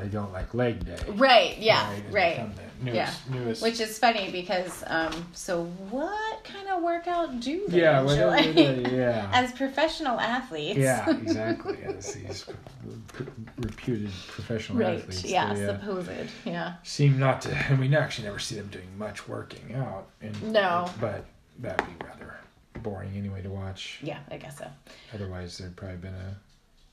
I 0.00 0.06
don't 0.06 0.32
like 0.32 0.52
leg 0.54 0.84
day. 0.84 0.98
Right. 1.10 1.56
Yeah. 1.58 1.90
It's 1.92 2.12
Right. 2.12 2.40
Become 2.84 2.94
the 2.94 3.00
Newest, 3.00 3.30
newest. 3.30 3.62
Which 3.62 3.80
is 3.80 3.98
funny 3.98 4.30
because 4.30 4.82
um 4.86 5.12
so 5.32 5.64
what 5.90 6.42
kind 6.44 6.68
of 6.68 6.82
workout 6.82 7.40
do 7.40 7.64
they 7.68 7.80
yeah, 7.80 8.00
enjoy 8.02 8.60
yeah. 8.90 9.30
as 9.34 9.52
professional 9.52 10.18
athletes? 10.20 10.78
Yeah, 10.78 11.08
exactly. 11.22 11.78
As 11.84 12.14
these 12.14 12.46
reputed 13.58 14.10
professional 14.28 14.78
Right. 14.78 14.98
athletes, 14.98 15.24
Yeah, 15.24 15.52
they, 15.54 15.64
uh, 15.64 15.78
supposed. 15.78 16.10
Yeah. 16.44 16.74
seem 16.82 17.18
not 17.18 17.42
to. 17.42 17.54
And 17.54 17.78
we 17.80 17.94
actually 17.96 18.26
never 18.26 18.38
see 18.38 18.56
them 18.56 18.68
doing 18.68 18.88
much 18.98 19.28
working 19.28 19.74
out. 19.74 20.06
And, 20.20 20.52
No. 20.52 20.88
but 21.00 21.24
that'd 21.58 21.86
be 21.86 22.04
rather 22.04 22.34
boring 22.82 23.12
anyway 23.16 23.42
to 23.42 23.50
watch. 23.50 23.98
Yeah, 24.02 24.18
I 24.30 24.36
guess 24.38 24.58
so. 24.58 24.66
Otherwise, 25.14 25.58
there'd 25.58 25.76
probably 25.76 25.98
been 25.98 26.14
a 26.14 26.36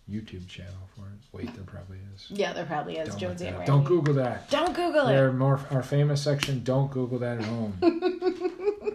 YouTube 0.09 0.47
channel 0.47 0.73
for 0.95 1.01
it. 1.01 1.19
Wait, 1.33 1.53
there 1.53 1.63
probably 1.65 1.97
is. 2.15 2.25
Yeah, 2.29 2.53
there 2.53 2.65
probably 2.65 2.97
is. 2.97 3.09
Don't, 3.09 3.19
Jonesy 3.19 3.47
and. 3.47 3.57
Randy. 3.57 3.71
don't 3.71 3.83
Google 3.83 4.13
that. 4.15 4.49
Don't 4.49 4.73
Google 4.75 5.07
it. 5.07 5.13
They're 5.13 5.33
more 5.33 5.59
our 5.71 5.83
famous 5.83 6.21
section. 6.21 6.63
Don't 6.63 6.89
Google 6.91 7.19
that 7.19 7.39
at 7.39 7.45
home. 7.45 7.77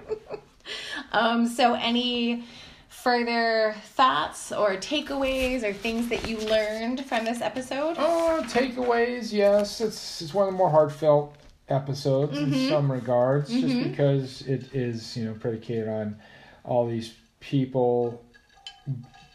Um, 1.15 1.47
so 1.47 1.75
any 1.75 2.45
further 2.89 3.75
thoughts 3.85 4.51
or 4.51 4.77
takeaways 4.77 5.63
or 5.63 5.75
things 5.75 6.09
that 6.09 6.27
you 6.27 6.39
learned 6.39 7.05
from 7.05 7.27
this 7.27 7.43
episode? 7.43 7.97
Oh, 7.99 8.43
takeaways, 8.49 9.31
yes. 9.31 9.83
It's 9.83 10.23
it's 10.23 10.33
one 10.33 10.47
of 10.49 10.55
the 10.55 10.57
more 10.57 10.71
heartfelt 10.71 11.37
episodes 11.69 12.39
in 12.39 12.51
Mhm. 12.51 12.69
some 12.71 12.91
regards, 12.91 13.51
Mhm. 13.51 13.61
just 13.61 13.91
because 13.91 14.43
it 14.43 14.75
is, 14.75 15.15
you 15.17 15.27
know, 15.27 15.35
predicated 15.35 15.89
on 15.89 16.17
all 16.65 16.87
these 16.87 17.13
people, 17.41 18.25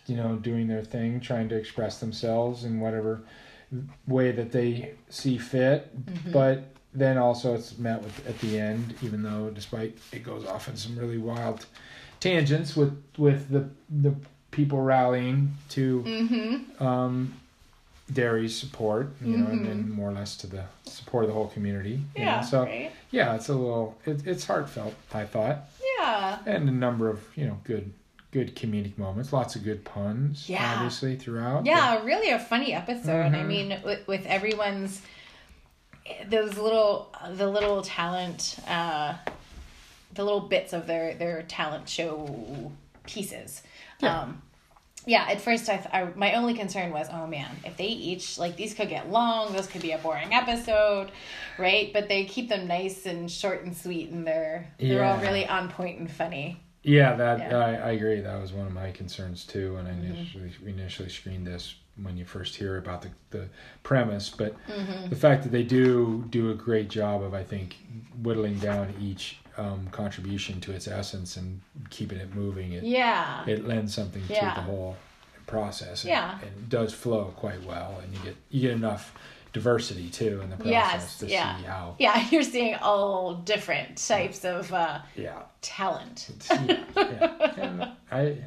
you 0.07 0.15
know, 0.15 0.35
doing 0.37 0.67
their 0.67 0.83
thing, 0.83 1.19
trying 1.19 1.49
to 1.49 1.55
express 1.55 1.99
themselves 1.99 2.63
in 2.63 2.79
whatever 2.79 3.21
way 4.07 4.31
that 4.31 4.51
they 4.51 4.91
see 5.09 5.37
fit. 5.37 5.93
Mhm. 6.05 6.31
But 6.31 6.63
then 6.93 7.17
also 7.17 7.53
it's 7.53 7.77
met 7.77 8.01
with 8.01 8.27
at 8.27 8.39
the 8.39 8.59
end, 8.59 8.95
even 9.01 9.21
though 9.23 9.49
despite 9.49 9.97
it 10.11 10.23
goes 10.23 10.45
off 10.45 10.67
in 10.67 10.75
some 10.77 10.97
really 10.97 11.17
wild 11.17 11.65
tangents 12.19 12.75
with 12.75 13.01
with 13.17 13.49
the 13.49 13.69
the 13.89 14.15
people 14.51 14.81
rallying 14.81 15.53
to 15.69 16.01
Mm-hmm. 16.03 16.83
um, 16.83 17.33
Darry's 18.11 18.55
support, 18.57 19.11
you 19.21 19.35
know, 19.35 19.47
and 19.47 19.65
then 19.67 19.91
more 19.91 20.09
or 20.09 20.13
less 20.13 20.37
to 20.37 20.47
the 20.47 20.63
support 20.85 21.25
of 21.25 21.27
the 21.27 21.33
whole 21.33 21.49
community. 21.49 21.99
you 22.15 22.23
know. 22.23 22.31
Yeah. 22.31 22.41
So 22.41 22.63
right. 22.63 22.91
yeah, 23.11 23.35
it's 23.35 23.49
a 23.49 23.53
little, 23.53 23.97
it, 24.05 24.25
it's 24.25 24.45
heartfelt, 24.45 24.93
I 25.13 25.25
thought, 25.25 25.69
Yeah. 25.99 26.39
and 26.45 26.69
a 26.69 26.71
number 26.71 27.09
of 27.09 27.19
you 27.35 27.45
know 27.45 27.59
good, 27.65 27.91
good 28.31 28.55
comedic 28.55 28.97
moments. 28.97 29.31
Lots 29.33 29.55
of 29.55 29.63
good 29.63 29.83
puns, 29.85 30.49
Yeah. 30.49 30.73
obviously 30.75 31.15
throughout. 31.15 31.65
Yeah, 31.65 32.03
really 32.03 32.29
a 32.29 32.39
funny 32.39 32.73
episode. 32.73 33.33
I 33.33 33.39
Mhm. 33.39 33.47
mean, 33.47 33.79
with, 33.83 34.05
with 34.07 34.25
everyone's 34.25 35.01
those 36.29 36.57
little 36.57 37.13
the 37.33 37.47
little 37.47 37.81
talent, 37.81 38.57
uh, 38.67 39.15
the 40.13 40.23
little 40.23 40.39
bits 40.41 40.71
of 40.73 40.87
their 40.87 41.13
their 41.15 41.41
talent 41.43 41.89
show 41.89 42.71
pieces. 43.05 43.61
Yeah. 43.99 44.21
Um, 44.21 44.41
yeah, 45.05 45.25
at 45.29 45.39
first 45.41 45.69
I, 45.69 45.77
th- 45.77 45.89
I 45.93 46.05
my 46.15 46.33
only 46.33 46.53
concern 46.53 46.91
was, 46.91 47.07
oh 47.11 47.27
man, 47.27 47.49
if 47.65 47.77
they 47.77 47.85
each 47.87 48.37
like 48.37 48.55
these 48.57 48.73
could 48.73 48.89
get 48.89 49.09
long, 49.11 49.53
this 49.53 49.67
could 49.67 49.81
be 49.81 49.91
a 49.91 49.97
boring 49.97 50.33
episode, 50.33 51.11
right? 51.57 51.91
But 51.93 52.07
they 52.09 52.25
keep 52.25 52.49
them 52.49 52.67
nice 52.67 53.05
and 53.05 53.29
short 53.31 53.63
and 53.63 53.75
sweet, 53.75 54.09
and 54.09 54.25
they're 54.27 54.67
they're 54.79 55.03
all 55.03 55.17
really 55.17 55.45
on 55.47 55.69
point 55.69 55.99
and 55.99 56.09
funny. 56.11 56.57
Yeah, 56.87 57.15
that 57.15 57.39
Yeah. 57.39 57.57
I, 57.57 57.71
I 57.89 57.91
agree. 57.91 58.21
That 58.21 58.41
was 58.41 58.53
one 58.53 58.65
of 58.67 58.73
my 58.73 58.91
concerns 58.91 59.43
too 59.45 59.75
when 59.75 59.85
I 59.87 59.91
Mm-hmm. 59.91 60.05
initially 60.15 60.51
initially 60.65 61.09
screened 61.09 61.45
this. 61.45 61.75
When 62.01 62.15
you 62.15 62.25
first 62.25 62.55
hear 62.55 62.77
about 62.77 63.01
the, 63.01 63.09
the 63.31 63.49
premise, 63.83 64.29
but 64.29 64.53
Mm-hmm. 64.67 65.09
the 65.09 65.15
fact 65.15 65.43
that 65.43 65.51
they 65.51 65.63
do 65.63 66.23
do 66.29 66.51
a 66.51 66.53
great 66.53 66.89
job 66.89 67.23
of, 67.23 67.33
I 67.33 67.43
think, 67.43 67.75
whittling 68.21 68.59
down 68.59 68.93
each 69.01 69.37
um, 69.57 69.87
contribution 69.91 70.61
to 70.61 70.71
its 70.71 70.87
essence 70.87 71.35
and 71.37 71.59
keeping 71.89 72.19
it 72.19 72.33
moving. 72.35 72.73
It 72.73 72.83
Yeah. 72.83 73.43
it 73.47 73.67
lends 73.67 73.93
something 73.93 74.23
Yeah. 74.29 74.53
to 74.53 74.55
the 74.59 74.65
whole 74.71 74.95
process. 75.47 76.03
And, 76.03 76.09
Yeah. 76.11 76.33
and 76.41 76.51
it 76.57 76.69
does 76.69 76.93
flow 76.93 77.33
quite 77.35 77.63
well, 77.63 77.99
and 78.03 78.13
you 78.13 78.19
get 78.23 78.35
you 78.51 78.61
get 78.61 78.71
enough 78.71 79.13
diversity 79.53 80.09
too 80.09 80.41
in 80.43 80.49
the 80.49 80.55
process 80.57 80.71
Yes, 80.71 81.17
to 81.19 81.27
yeah. 81.27 81.57
see 81.57 81.63
how. 81.63 81.95
Yeah, 81.99 82.27
you're 82.31 82.43
seeing 82.43 82.75
all 82.75 83.35
different 83.35 83.97
types 83.97 84.43
of 84.45 84.71
uh, 84.73 84.99
Yeah, 85.15 85.43
talent. 85.61 86.29
yeah, 86.49 86.83
yeah. 86.95 87.53
And 87.57 87.87
I 88.11 88.37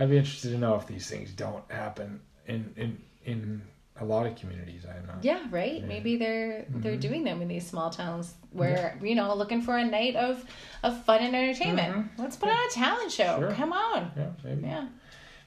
I'd 0.00 0.10
be 0.10 0.16
interested 0.18 0.50
to 0.52 0.58
know 0.58 0.74
if 0.76 0.86
these 0.86 1.08
things 1.08 1.30
don't 1.32 1.64
happen 1.70 2.20
in 2.46 2.72
in 2.76 2.98
in 3.24 3.62
a 4.00 4.04
lot 4.04 4.26
of 4.26 4.34
communities. 4.34 4.84
I'm 4.84 5.06
not. 5.06 5.22
Yeah, 5.22 5.40
right. 5.50 5.80
Yeah. 5.80 5.86
Maybe 5.86 6.16
they're 6.16 6.64
they're 6.68 6.96
Mhm. 6.96 7.00
doing 7.00 7.24
them 7.24 7.40
in 7.42 7.48
these 7.48 7.64
small 7.66 7.90
towns 7.90 8.34
where 8.50 8.98
you 9.02 9.14
know 9.14 9.34
looking 9.36 9.62
for 9.62 9.76
a 9.76 9.84
night 9.84 10.16
of 10.16 10.44
of 10.82 11.04
fun 11.04 11.22
and 11.22 11.34
entertainment. 11.36 11.94
Mhm. 11.96 12.08
Let's 12.18 12.36
put 12.36 12.48
on 12.48 12.56
a 12.66 12.70
talent 12.72 13.12
show. 13.12 13.38
Sure. 13.38 13.52
Come 13.52 13.72
on. 13.72 14.10
Yeah, 14.16 14.30
maybe 14.42 14.62
Yeah, 14.66 14.86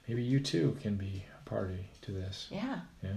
maybe 0.08 0.24
you 0.24 0.40
too 0.40 0.78
can 0.82 0.96
be 0.96 1.26
a 1.40 1.50
party 1.50 1.90
to 2.04 2.12
this. 2.12 2.48
yeah. 2.50 2.80
Yeah, 3.04 3.10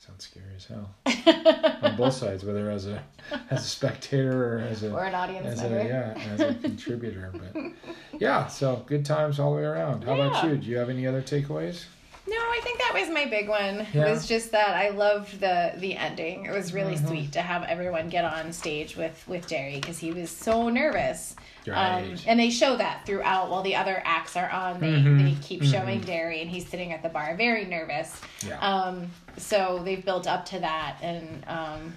sounds 0.00 0.24
scary 0.24 0.46
as 0.56 0.64
hell 0.64 0.94
on 1.82 1.96
both 1.96 2.14
sides, 2.14 2.42
whether 2.44 2.70
as 2.70 2.86
a 2.86 3.02
as 3.50 3.64
a 3.64 3.68
spectator 3.68 4.56
or 4.56 4.58
as 4.60 4.82
a 4.82 4.90
or 4.92 5.04
an 5.04 5.14
audience 5.14 5.46
as 5.46 5.60
member. 5.62 5.78
a 5.78 5.86
yeah 5.86 6.14
as 6.32 6.40
a 6.40 6.54
contributor. 6.62 7.32
But 7.34 7.72
yeah, 8.20 8.46
so 8.46 8.82
good 8.86 9.04
times 9.04 9.38
all 9.38 9.50
the 9.52 9.58
way 9.58 9.64
around. 9.64 10.04
How 10.04 10.14
about 10.14 10.44
you? 10.44 10.56
Do 10.56 10.66
you 10.68 10.78
have 10.78 10.88
any 10.88 11.06
other 11.06 11.20
takeaways? 11.22 11.84
No, 12.28 12.36
I 12.36 12.60
think 12.62 12.78
that 12.78 12.92
was 12.94 13.08
my 13.10 13.26
big 13.26 13.48
one. 13.48 13.86
Yeah. 13.92 14.06
It 14.06 14.10
was 14.10 14.26
just 14.28 14.52
that 14.52 14.70
I 14.74 14.90
loved 14.90 15.40
the 15.40 15.72
the 15.78 15.96
ending. 15.96 16.46
It 16.46 16.52
was 16.52 16.72
really 16.72 16.94
Mhm. 16.96 17.08
sweet 17.08 17.32
to 17.32 17.42
have 17.42 17.64
everyone 17.64 18.08
get 18.08 18.24
on 18.24 18.52
stage 18.52 18.96
with 18.96 19.22
with 19.28 19.46
Darry 19.48 19.74
because 19.80 19.98
he 19.98 20.12
was 20.12 20.30
so 20.30 20.68
nervous. 20.70 21.34
Um, 21.66 21.74
Right. 21.74 22.24
and 22.26 22.40
they 22.40 22.48
show 22.48 22.76
that 22.76 23.04
throughout 23.04 23.50
while 23.50 23.62
the 23.62 23.76
other 23.76 24.00
acts 24.06 24.34
are 24.34 24.48
on. 24.48 24.80
They, 24.80 24.92
Mhm. 24.92 25.22
they 25.24 25.46
keep 25.46 25.60
Mhm. 25.60 25.70
showing 25.70 26.00
Darry, 26.00 26.40
and 26.40 26.50
he's 26.50 26.66
sitting 26.66 26.92
at 26.94 27.02
the 27.02 27.10
bar, 27.10 27.34
very 27.36 27.66
nervous. 27.66 28.18
Yeah. 28.46 28.58
Um, 28.60 29.10
so 29.40 29.80
they've 29.84 30.04
built 30.04 30.26
up 30.26 30.46
to 30.46 30.58
that, 30.60 30.96
and 31.02 31.44
um, 31.46 31.94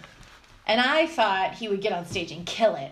and 0.68 0.80
I 0.82 1.08
thought 1.08 1.54
he 1.56 1.68
would 1.68 1.82
get 1.82 1.92
on 1.94 2.06
stage 2.06 2.32
and 2.32 2.46
kill 2.46 2.76
it. 2.76 2.92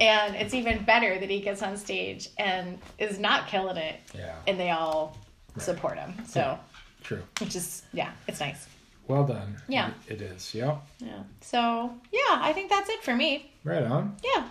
And 0.00 0.34
it's 0.34 0.54
even 0.54 0.84
better 0.84 1.18
that 1.18 1.28
he 1.30 1.40
gets 1.40 1.62
on 1.62 1.76
stage 1.76 2.28
and 2.38 2.78
is 2.98 3.18
not 3.18 3.46
killing 3.48 3.76
it, 3.76 3.96
yeah. 4.14 4.34
and 4.46 4.58
they 4.58 4.70
all 4.70 5.16
Right. 5.54 5.62
support 5.62 5.98
him. 5.98 6.14
So, 6.26 6.40
Yeah. 6.40 6.56
True. 7.02 7.22
which 7.40 7.54
is 7.54 7.82
yeah, 7.92 8.10
it's 8.26 8.40
nice. 8.40 8.66
Well 9.06 9.24
done. 9.24 9.56
Yeah. 9.68 9.90
It, 10.08 10.22
is. 10.22 10.54
Yep. 10.54 10.80
Yeah. 11.00 11.22
So 11.42 11.92
yeah, 12.10 12.20
I 12.40 12.52
think 12.54 12.70
that's 12.70 12.88
it 12.88 13.02
for 13.02 13.14
me. 13.14 13.52
Right 13.64 13.82
on. 13.82 14.16
Yeah. 14.24 14.48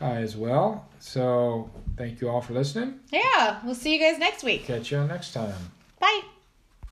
I 0.00 0.16
as 0.16 0.36
well. 0.36 0.88
So 0.98 1.70
thank 1.96 2.20
you 2.20 2.28
all 2.28 2.42
for 2.42 2.52
listening. 2.52 3.00
Yeah. 3.10 3.60
We'll 3.64 3.74
see 3.76 3.94
you 3.94 4.00
guys 4.00 4.18
next 4.18 4.42
week. 4.42 4.64
Catch 4.66 4.90
you 4.92 5.02
next 5.04 5.32
time. 5.32 5.54
Bye. 6.00 6.20